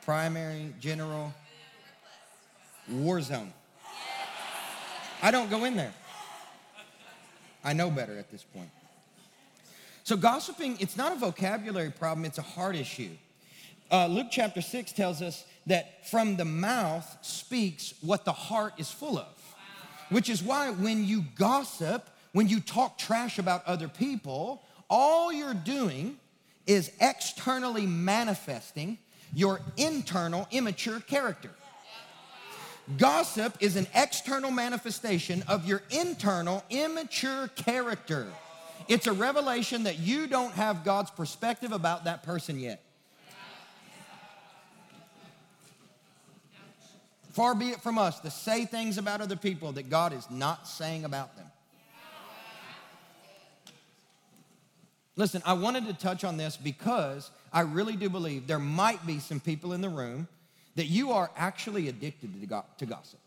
Primary, 0.08 0.74
general, 0.80 1.34
war 2.90 3.20
zone. 3.20 3.52
I 5.22 5.32
don't 5.32 5.50
go 5.50 5.66
in 5.66 5.76
there. 5.76 5.94
I 7.62 7.74
know 7.74 7.92
better 7.92 8.18
at 8.18 8.32
this 8.32 8.42
point. 8.42 8.70
So, 10.06 10.16
gossiping, 10.16 10.78
it's 10.80 10.96
not 10.96 11.12
a 11.12 11.16
vocabulary 11.16 11.92
problem, 11.92 12.24
it's 12.24 12.38
a 12.38 12.42
heart 12.42 12.78
issue. 12.78 13.10
Uh, 13.92 14.08
Luke 14.08 14.28
chapter 14.32 14.62
6 14.62 14.94
tells 14.94 15.22
us 15.22 15.44
that 15.66 16.08
from 16.08 16.38
the 16.38 16.46
mouth 16.46 17.18
speaks 17.22 17.94
what 18.00 18.24
the 18.24 18.32
heart 18.32 18.76
is 18.78 18.90
full 18.90 19.18
of, 19.18 19.56
which 20.08 20.30
is 20.30 20.42
why 20.42 20.72
when 20.72 21.04
you 21.04 21.26
gossip, 21.36 22.10
when 22.32 22.48
you 22.48 22.62
talk 22.62 22.98
trash 22.98 23.40
about 23.40 23.66
other 23.66 23.90
people, 23.90 24.64
all 24.90 25.34
you're 25.34 25.54
doing 25.54 26.18
is 26.66 26.94
externally 27.02 27.86
manifesting 27.86 29.00
your 29.34 29.62
internal 29.78 30.48
immature 30.52 31.00
character. 31.00 31.52
Gossip 32.98 33.58
is 33.60 33.76
an 33.76 33.86
external 33.94 34.50
manifestation 34.50 35.44
of 35.48 35.68
your 35.68 35.84
internal 35.90 36.64
immature 36.70 37.50
character. 37.50 38.28
It's 38.88 39.08
a 39.08 39.12
revelation 39.12 39.84
that 39.84 40.00
you 40.00 40.28
don't 40.28 40.54
have 40.54 40.86
God's 40.86 41.12
perspective 41.12 41.74
about 41.74 42.06
that 42.06 42.24
person 42.24 42.60
yet. 42.60 42.82
Far 47.32 47.54
be 47.54 47.70
it 47.70 47.82
from 47.82 47.98
us 47.98 48.20
to 48.22 48.32
say 48.32 48.66
things 48.66 48.98
about 48.98 49.22
other 49.22 49.36
people 49.36 49.74
that 49.74 49.90
God 49.90 50.14
is 50.14 50.28
not 50.32 50.68
saying 50.68 51.06
about 51.06 51.36
them. 51.36 51.46
Listen, 55.18 55.42
I 55.46 55.54
wanted 55.54 55.88
to 55.88 55.94
touch 55.94 56.24
on 56.24 56.38
this 56.38 56.56
because 56.56 57.32
I 57.52 57.62
really 57.62 57.96
do 57.96 58.08
believe 58.08 58.46
there 58.46 58.60
might 58.60 59.06
be 59.06 59.18
some 59.18 59.40
people 59.40 59.74
in 59.74 59.82
the 59.82 59.90
room 59.90 60.28
that 60.76 60.86
you 60.86 61.12
are 61.12 61.32
actually 61.36 61.90
addicted 61.90 62.40
to 62.40 62.86
gossip. 62.86 63.20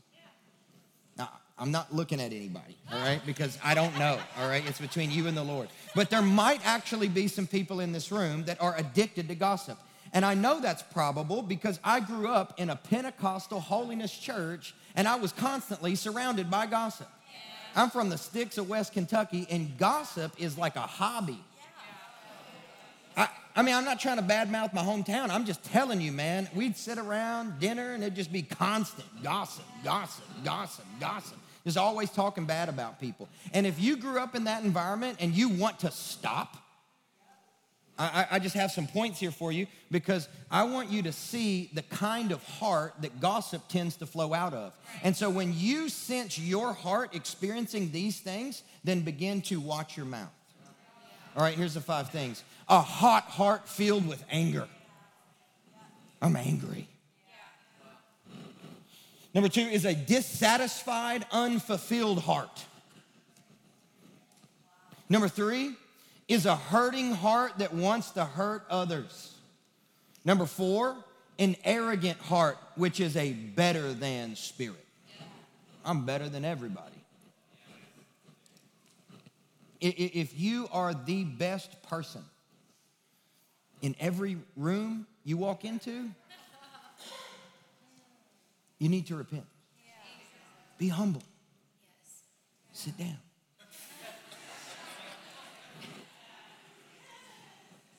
Now, 1.18 1.30
I'm 1.58 1.72
not 1.72 1.92
looking 1.92 2.20
at 2.20 2.32
anybody, 2.32 2.76
all 2.92 3.00
right, 3.00 3.20
because 3.26 3.58
I 3.62 3.74
don't 3.74 3.98
know, 3.98 4.20
all 4.38 4.48
right? 4.48 4.62
It's 4.68 4.80
between 4.80 5.10
you 5.10 5.26
and 5.26 5.36
the 5.36 5.42
Lord. 5.42 5.68
But 5.96 6.10
there 6.10 6.22
might 6.22 6.64
actually 6.64 7.08
be 7.08 7.26
some 7.26 7.48
people 7.48 7.80
in 7.80 7.90
this 7.90 8.12
room 8.12 8.44
that 8.44 8.62
are 8.62 8.76
addicted 8.78 9.26
to 9.26 9.34
gossip. 9.34 9.76
And 10.12 10.24
I 10.24 10.34
know 10.34 10.60
that's 10.60 10.82
probable 10.82 11.42
because 11.42 11.80
I 11.82 11.98
grew 11.98 12.28
up 12.28 12.54
in 12.58 12.70
a 12.70 12.76
Pentecostal 12.76 13.58
holiness 13.58 14.16
church 14.16 14.74
and 14.94 15.08
I 15.08 15.16
was 15.16 15.32
constantly 15.32 15.96
surrounded 15.96 16.50
by 16.50 16.66
gossip. 16.66 17.08
I'm 17.74 17.90
from 17.90 18.10
the 18.10 18.18
sticks 18.18 18.58
of 18.58 18.68
West 18.68 18.92
Kentucky 18.92 19.46
and 19.50 19.76
gossip 19.76 20.32
is 20.38 20.56
like 20.56 20.76
a 20.76 20.80
hobby. 20.80 21.38
I, 23.56 23.62
mean, 23.62 23.74
I'm 23.74 23.84
not 23.84 24.00
trying 24.00 24.16
to 24.16 24.22
badmouth 24.22 24.72
my 24.72 24.82
hometown. 24.82 25.30
I'm 25.30 25.44
just 25.44 25.62
telling 25.64 26.00
you, 26.00 26.12
man, 26.12 26.48
we'd 26.54 26.76
sit 26.76 26.98
around 26.98 27.58
dinner 27.58 27.92
and 27.92 28.02
it'd 28.02 28.14
just 28.14 28.32
be 28.32 28.42
constant 28.42 29.06
gossip, 29.22 29.64
gossip, 29.84 30.24
gossip, 30.44 30.84
gossip. 31.00 31.38
Just 31.64 31.76
always 31.76 32.10
talking 32.10 32.46
bad 32.46 32.68
about 32.68 33.00
people. 33.00 33.28
And 33.52 33.66
if 33.66 33.80
you 33.80 33.96
grew 33.96 34.18
up 34.18 34.34
in 34.34 34.44
that 34.44 34.64
environment 34.64 35.18
and 35.20 35.34
you 35.34 35.48
want 35.48 35.80
to 35.80 35.90
stop, 35.90 36.56
I, 37.98 38.26
I, 38.30 38.38
just 38.38 38.54
have 38.54 38.70
some 38.70 38.86
points 38.86 39.20
here 39.20 39.30
for 39.30 39.52
you 39.52 39.66
because 39.90 40.26
I 40.50 40.62
want 40.62 40.90
you 40.90 41.02
to 41.02 41.12
see 41.12 41.70
the 41.74 41.82
kind 41.82 42.32
of 42.32 42.42
heart 42.42 42.94
that 43.02 43.20
gossip 43.20 43.68
tends 43.68 43.96
to 43.96 44.06
flow 44.06 44.32
out 44.32 44.54
of. 44.54 44.72
And 45.02 45.14
so 45.14 45.28
when 45.28 45.52
you 45.54 45.90
sense 45.90 46.38
your 46.38 46.72
heart 46.72 47.14
experiencing 47.14 47.92
these 47.92 48.18
things, 48.18 48.62
then 48.84 49.02
begin 49.02 49.42
to 49.42 49.60
watch 49.60 49.98
your 49.98 50.06
mouth. 50.06 50.32
All 51.36 51.42
right, 51.42 51.54
here's 51.54 51.74
the 51.74 51.80
five 51.80 52.10
things 52.10 52.42
a 52.68 52.80
hot 52.80 53.24
heart 53.24 53.68
filled 53.68 54.06
with 54.06 54.24
anger. 54.30 54.68
I'm 56.22 56.36
angry. 56.36 56.88
Number 59.32 59.48
two 59.48 59.60
is 59.60 59.84
a 59.84 59.94
dissatisfied, 59.94 61.24
unfulfilled 61.30 62.20
heart. 62.20 62.64
Number 65.08 65.28
three, 65.28 65.76
is 66.30 66.46
a 66.46 66.54
hurting 66.54 67.12
heart 67.12 67.58
that 67.58 67.74
wants 67.74 68.12
to 68.12 68.24
hurt 68.24 68.64
others. 68.70 69.34
Number 70.24 70.46
four, 70.46 70.96
an 71.40 71.56
arrogant 71.64 72.20
heart, 72.20 72.56
which 72.76 73.00
is 73.00 73.16
a 73.16 73.32
better 73.32 73.92
than 73.92 74.36
spirit. 74.36 74.86
I'm 75.84 76.06
better 76.06 76.28
than 76.28 76.44
everybody. 76.44 76.99
If 79.80 80.38
you 80.38 80.68
are 80.72 80.92
the 80.92 81.24
best 81.24 81.82
person 81.82 82.22
in 83.80 83.96
every 83.98 84.36
room 84.56 85.06
you 85.24 85.38
walk 85.38 85.64
into, 85.64 86.10
you 88.78 88.88
need 88.88 89.06
to 89.06 89.16
repent. 89.16 89.46
Be 90.78 90.88
humble. 90.88 91.22
Sit 92.72 92.96
down. 92.98 93.18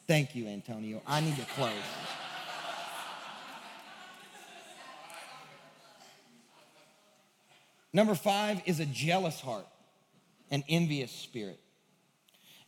Thank 0.07 0.35
you, 0.35 0.47
Antonio. 0.47 1.01
I 1.07 1.21
need 1.21 1.35
to 1.37 1.45
close. 1.55 1.71
Number 7.93 8.15
five 8.15 8.61
is 8.65 8.79
a 8.79 8.85
jealous 8.85 9.39
heart, 9.39 9.67
an 10.49 10.63
envious 10.67 11.11
spirit. 11.11 11.59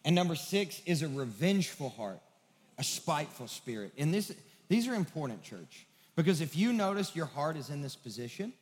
And 0.05 0.15
number 0.15 0.35
six 0.35 0.81
is 0.85 1.01
a 1.01 1.07
revengeful 1.07 1.89
heart, 1.89 2.19
a 2.77 2.83
spiteful 2.83 3.47
spirit. 3.47 3.93
And 3.97 4.13
this, 4.13 4.33
these 4.67 4.87
are 4.87 4.95
important, 4.95 5.43
church, 5.43 5.85
because 6.15 6.41
if 6.41 6.55
you 6.55 6.73
notice 6.73 7.15
your 7.15 7.25
heart 7.25 7.57
is 7.57 7.69
in 7.69 7.81
this 7.81 7.95
position, 7.95 8.53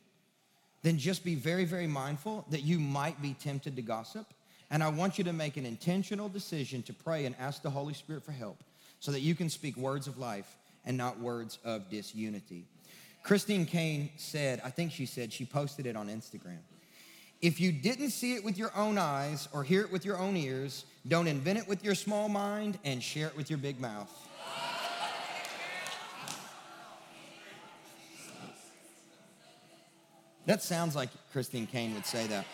then 0.82 0.98
just 0.98 1.24
be 1.24 1.34
very, 1.34 1.64
very 1.64 1.86
mindful 1.86 2.44
that 2.50 2.62
you 2.62 2.78
might 2.78 3.20
be 3.22 3.34
tempted 3.34 3.76
to 3.76 3.82
gossip. 3.82 4.26
And 4.70 4.82
I 4.82 4.88
want 4.88 5.18
you 5.18 5.24
to 5.24 5.32
make 5.32 5.56
an 5.56 5.66
intentional 5.66 6.28
decision 6.28 6.82
to 6.84 6.92
pray 6.92 7.26
and 7.26 7.34
ask 7.38 7.62
the 7.62 7.70
Holy 7.70 7.94
Spirit 7.94 8.24
for 8.24 8.32
help 8.32 8.62
so 9.00 9.12
that 9.12 9.20
you 9.20 9.34
can 9.34 9.50
speak 9.50 9.76
words 9.76 10.06
of 10.06 10.18
life 10.18 10.56
and 10.84 10.96
not 10.96 11.20
words 11.20 11.58
of 11.64 11.88
disunity. 11.90 12.64
Christine 13.22 13.66
Caine 13.66 14.10
said, 14.16 14.60
I 14.64 14.70
think 14.70 14.92
she 14.92 15.06
said, 15.06 15.32
she 15.32 15.44
posted 15.44 15.86
it 15.86 15.96
on 15.96 16.08
Instagram. 16.08 16.58
If 17.42 17.60
you 17.60 17.72
didn't 17.72 18.10
see 18.10 18.34
it 18.34 18.44
with 18.44 18.56
your 18.56 18.70
own 18.76 18.96
eyes 18.96 19.48
or 19.52 19.64
hear 19.64 19.82
it 19.82 19.90
with 19.90 20.04
your 20.04 20.16
own 20.16 20.36
ears, 20.36 20.84
don't 21.06 21.26
invent 21.26 21.58
it 21.58 21.68
with 21.68 21.84
your 21.84 21.96
small 21.96 22.28
mind 22.28 22.78
and 22.84 23.02
share 23.02 23.26
it 23.26 23.36
with 23.36 23.50
your 23.50 23.58
big 23.58 23.80
mouth. 23.80 24.10
That 30.46 30.62
sounds 30.62 30.96
like 30.96 31.10
Christine 31.32 31.66
Caine 31.66 31.94
would 31.94 32.06
say 32.06 32.26
that. 32.28 32.46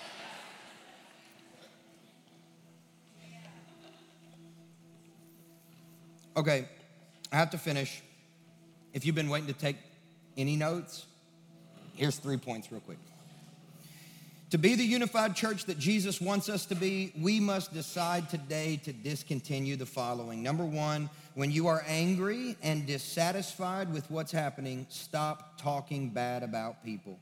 Okay, 6.36 6.68
I 7.32 7.36
have 7.36 7.50
to 7.50 7.58
finish. 7.58 8.02
If 8.92 9.04
you've 9.04 9.14
been 9.14 9.28
waiting 9.28 9.48
to 9.48 9.54
take 9.54 9.76
any 10.36 10.56
notes, 10.56 11.06
Here's 11.98 12.16
three 12.16 12.36
points, 12.36 12.70
real 12.70 12.80
quick. 12.80 12.98
To 14.50 14.56
be 14.56 14.74
the 14.76 14.84
unified 14.84 15.36
church 15.36 15.66
that 15.66 15.78
Jesus 15.78 16.22
wants 16.22 16.48
us 16.48 16.64
to 16.66 16.74
be, 16.74 17.12
we 17.20 17.38
must 17.38 17.74
decide 17.74 18.30
today 18.30 18.80
to 18.84 18.94
discontinue 18.94 19.76
the 19.76 19.84
following. 19.84 20.42
Number 20.42 20.64
one, 20.64 21.10
when 21.34 21.50
you 21.50 21.66
are 21.66 21.84
angry 21.86 22.56
and 22.62 22.86
dissatisfied 22.86 23.92
with 23.92 24.10
what's 24.10 24.32
happening, 24.32 24.86
stop 24.88 25.60
talking 25.60 26.08
bad 26.08 26.42
about 26.42 26.82
people. 26.82 27.18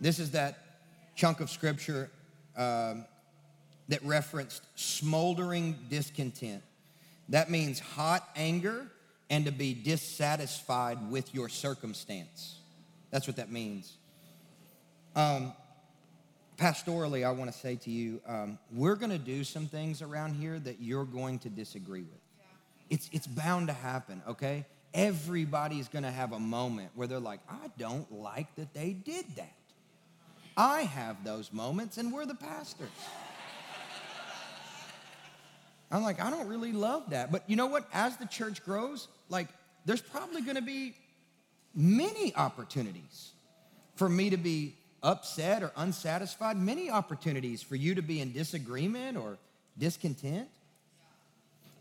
This 0.00 0.20
is 0.20 0.30
that 0.30 0.58
chunk 1.16 1.40
of 1.40 1.50
scripture 1.50 2.10
uh, 2.56 2.94
that 3.88 4.00
referenced 4.04 4.62
smoldering 4.76 5.76
discontent. 5.90 6.62
That 7.30 7.50
means 7.50 7.80
hot 7.80 8.28
anger 8.36 8.86
and 9.30 9.46
to 9.46 9.52
be 9.52 9.74
dissatisfied 9.74 11.10
with 11.10 11.34
your 11.34 11.48
circumstance. 11.48 12.60
That's 13.10 13.26
what 13.26 13.36
that 13.36 13.50
means. 13.50 13.92
Um, 15.16 15.52
pastorally, 16.58 17.24
I 17.24 17.30
want 17.30 17.50
to 17.52 17.56
say 17.56 17.76
to 17.76 17.90
you, 17.90 18.20
um, 18.26 18.58
we're 18.72 18.96
going 18.96 19.12
to 19.12 19.18
do 19.18 19.44
some 19.44 19.66
things 19.66 20.02
around 20.02 20.34
here 20.34 20.58
that 20.58 20.80
you're 20.80 21.04
going 21.04 21.38
to 21.40 21.48
disagree 21.48 22.02
with. 22.02 22.20
It's, 22.90 23.08
it's 23.12 23.26
bound 23.26 23.68
to 23.68 23.72
happen, 23.72 24.22
okay? 24.28 24.66
Everybody's 24.92 25.88
going 25.88 26.02
to 26.02 26.10
have 26.10 26.32
a 26.32 26.40
moment 26.40 26.90
where 26.94 27.06
they're 27.06 27.20
like, 27.20 27.40
I 27.48 27.70
don't 27.78 28.10
like 28.12 28.54
that 28.56 28.74
they 28.74 28.92
did 28.92 29.24
that. 29.36 29.52
I 30.56 30.82
have 30.82 31.22
those 31.22 31.52
moments, 31.52 31.98
and 31.98 32.12
we're 32.12 32.26
the 32.26 32.34
pastors. 32.34 32.88
I'm 35.90 36.02
like, 36.02 36.20
I 36.20 36.30
don't 36.30 36.48
really 36.48 36.72
love 36.72 37.10
that. 37.10 37.30
But 37.30 37.48
you 37.48 37.56
know 37.56 37.66
what? 37.66 37.88
As 37.92 38.16
the 38.16 38.26
church 38.26 38.64
grows, 38.64 39.08
like, 39.28 39.48
there's 39.84 40.02
probably 40.02 40.42
going 40.42 40.56
to 40.56 40.62
be 40.62 40.94
many 41.74 42.34
opportunities 42.34 43.30
for 43.94 44.08
me 44.08 44.30
to 44.30 44.36
be 44.36 44.74
upset 45.02 45.62
or 45.62 45.72
unsatisfied, 45.76 46.56
many 46.56 46.90
opportunities 46.90 47.62
for 47.62 47.76
you 47.76 47.94
to 47.94 48.02
be 48.02 48.20
in 48.20 48.32
disagreement 48.32 49.16
or 49.16 49.38
discontent. 49.78 50.48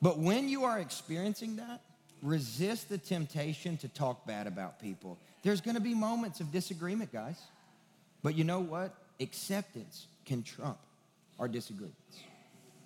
But 0.02 0.20
when 0.20 0.48
you 0.48 0.64
are 0.64 0.80
experiencing 0.80 1.56
that, 1.58 1.82
resist 2.22 2.90
the 2.90 2.98
temptation 2.98 3.78
to 3.78 3.88
talk 3.88 4.26
bad 4.26 4.48
about 4.48 4.80
people. 4.80 5.18
There's 5.44 5.62
gonna 5.62 5.80
be 5.80 5.94
moments 5.94 6.40
of 6.40 6.52
disagreement, 6.52 7.12
guys. 7.12 7.40
But 8.24 8.36
you 8.36 8.44
know 8.44 8.60
what? 8.60 8.94
Acceptance 9.20 10.08
can 10.26 10.44
trump 10.44 10.78
our 11.40 11.48
disagreements, 11.48 12.20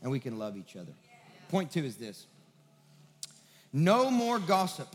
and 0.01 0.11
we 0.11 0.19
can 0.19 0.37
love 0.37 0.55
each 0.55 0.75
other. 0.75 0.91
Point 1.49 1.71
two 1.71 1.83
is 1.83 1.95
this 1.95 2.25
no 3.73 4.11
more 4.11 4.39
gossip. 4.39 4.87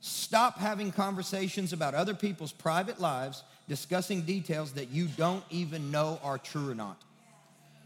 Stop 0.00 0.58
having 0.58 0.90
conversations 0.90 1.72
about 1.72 1.94
other 1.94 2.14
people's 2.14 2.52
private 2.52 3.00
lives 3.00 3.44
discussing 3.68 4.22
details 4.22 4.72
that 4.72 4.90
you 4.90 5.06
don't 5.06 5.44
even 5.50 5.90
know 5.90 6.18
are 6.22 6.38
true 6.38 6.70
or 6.70 6.74
not. 6.74 7.00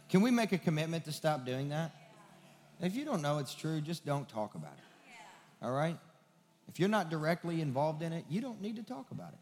Can 0.08 0.22
we 0.22 0.30
make 0.30 0.52
a 0.52 0.58
commitment 0.58 1.04
to 1.04 1.12
stop 1.12 1.44
doing 1.44 1.68
that? 1.70 1.90
If 2.80 2.94
you 2.94 3.04
don't 3.04 3.22
know 3.22 3.38
it's 3.38 3.54
true, 3.54 3.80
just 3.80 4.04
don't 4.04 4.28
talk 4.28 4.54
about 4.54 4.72
it. 4.72 5.64
All 5.64 5.72
right? 5.72 5.96
If 6.68 6.78
you're 6.78 6.88
not 6.88 7.10
directly 7.10 7.60
involved 7.60 8.02
in 8.02 8.12
it, 8.12 8.24
you 8.28 8.40
don't 8.40 8.60
need 8.60 8.76
to 8.76 8.82
talk 8.82 9.10
about 9.10 9.32
it. 9.32 9.38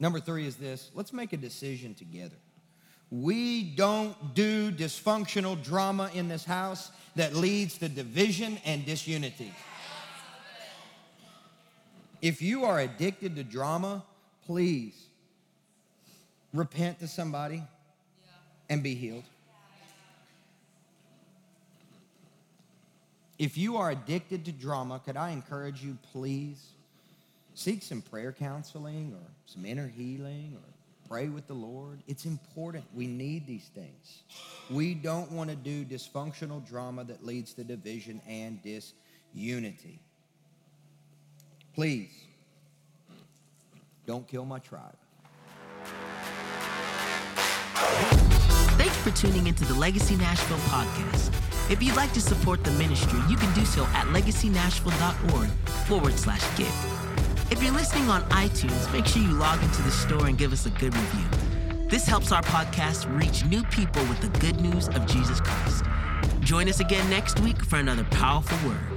Number 0.00 0.20
three 0.20 0.46
is 0.46 0.56
this 0.56 0.90
let's 0.94 1.12
make 1.12 1.32
a 1.32 1.36
decision 1.36 1.94
together. 1.94 2.36
We 3.10 3.62
don't 3.62 4.34
do 4.34 4.72
dysfunctional 4.72 5.62
drama 5.62 6.10
in 6.14 6.26
this 6.26 6.44
house 6.44 6.90
that 7.14 7.34
leads 7.34 7.78
to 7.78 7.88
division 7.88 8.58
and 8.64 8.84
disunity. 8.84 9.52
If 12.22 12.40
you 12.40 12.64
are 12.64 12.80
addicted 12.80 13.36
to 13.36 13.44
drama, 13.44 14.02
please 14.46 14.94
repent 16.52 17.00
to 17.00 17.08
somebody 17.08 17.62
and 18.70 18.82
be 18.82 18.94
healed. 18.94 19.24
If 23.38 23.58
you 23.58 23.76
are 23.76 23.90
addicted 23.90 24.44
to 24.44 24.52
drama, 24.52 25.00
could 25.04 25.16
I 25.16 25.30
encourage 25.30 25.82
you, 25.82 25.98
please 26.12 26.64
seek 27.54 27.82
some 27.82 28.00
prayer 28.00 28.32
counseling 28.32 29.12
or 29.12 29.30
some 29.46 29.66
inner 29.66 29.88
healing 29.88 30.56
or 30.56 31.08
pray 31.08 31.28
with 31.28 31.46
the 31.46 31.54
Lord. 31.54 32.00
It's 32.06 32.26
important. 32.26 32.84
We 32.94 33.06
need 33.06 33.46
these 33.46 33.70
things. 33.74 34.22
We 34.70 34.94
don't 34.94 35.30
want 35.32 35.50
to 35.50 35.56
do 35.56 35.84
dysfunctional 35.84 36.66
drama 36.66 37.04
that 37.04 37.24
leads 37.24 37.52
to 37.54 37.64
division 37.64 38.20
and 38.26 38.62
disunity. 38.62 40.00
Please, 41.74 42.10
don't 44.06 44.26
kill 44.28 44.44
my 44.44 44.60
tribe. 44.60 44.94
Thank 48.76 48.90
you 48.90 49.02
for 49.02 49.10
tuning 49.10 49.48
into 49.48 49.64
the 49.64 49.74
Legacy 49.74 50.14
Nashville 50.14 50.56
podcast. 50.58 51.34
If 51.70 51.82
you'd 51.82 51.96
like 51.96 52.12
to 52.12 52.20
support 52.20 52.62
the 52.62 52.70
ministry, 52.72 53.18
you 53.28 53.36
can 53.36 53.52
do 53.54 53.64
so 53.64 53.84
at 53.86 54.06
legacynashville.org 54.08 55.48
forward 55.88 56.18
slash 56.18 56.42
give. 56.56 56.72
If 57.50 57.62
you're 57.62 57.72
listening 57.72 58.08
on 58.08 58.22
iTunes, 58.30 58.92
make 58.92 59.06
sure 59.06 59.22
you 59.22 59.32
log 59.32 59.62
into 59.62 59.82
the 59.82 59.90
store 59.90 60.26
and 60.26 60.38
give 60.38 60.52
us 60.52 60.66
a 60.66 60.70
good 60.70 60.94
review. 60.94 61.88
This 61.88 62.06
helps 62.06 62.30
our 62.30 62.42
podcast 62.42 63.12
reach 63.18 63.44
new 63.46 63.64
people 63.64 64.02
with 64.04 64.20
the 64.20 64.38
good 64.38 64.60
news 64.60 64.88
of 64.88 65.06
Jesus 65.06 65.40
Christ. 65.40 65.84
Join 66.40 66.68
us 66.68 66.80
again 66.80 67.08
next 67.10 67.40
week 67.40 67.64
for 67.64 67.76
another 67.76 68.04
powerful 68.04 68.68
word. 68.68 68.93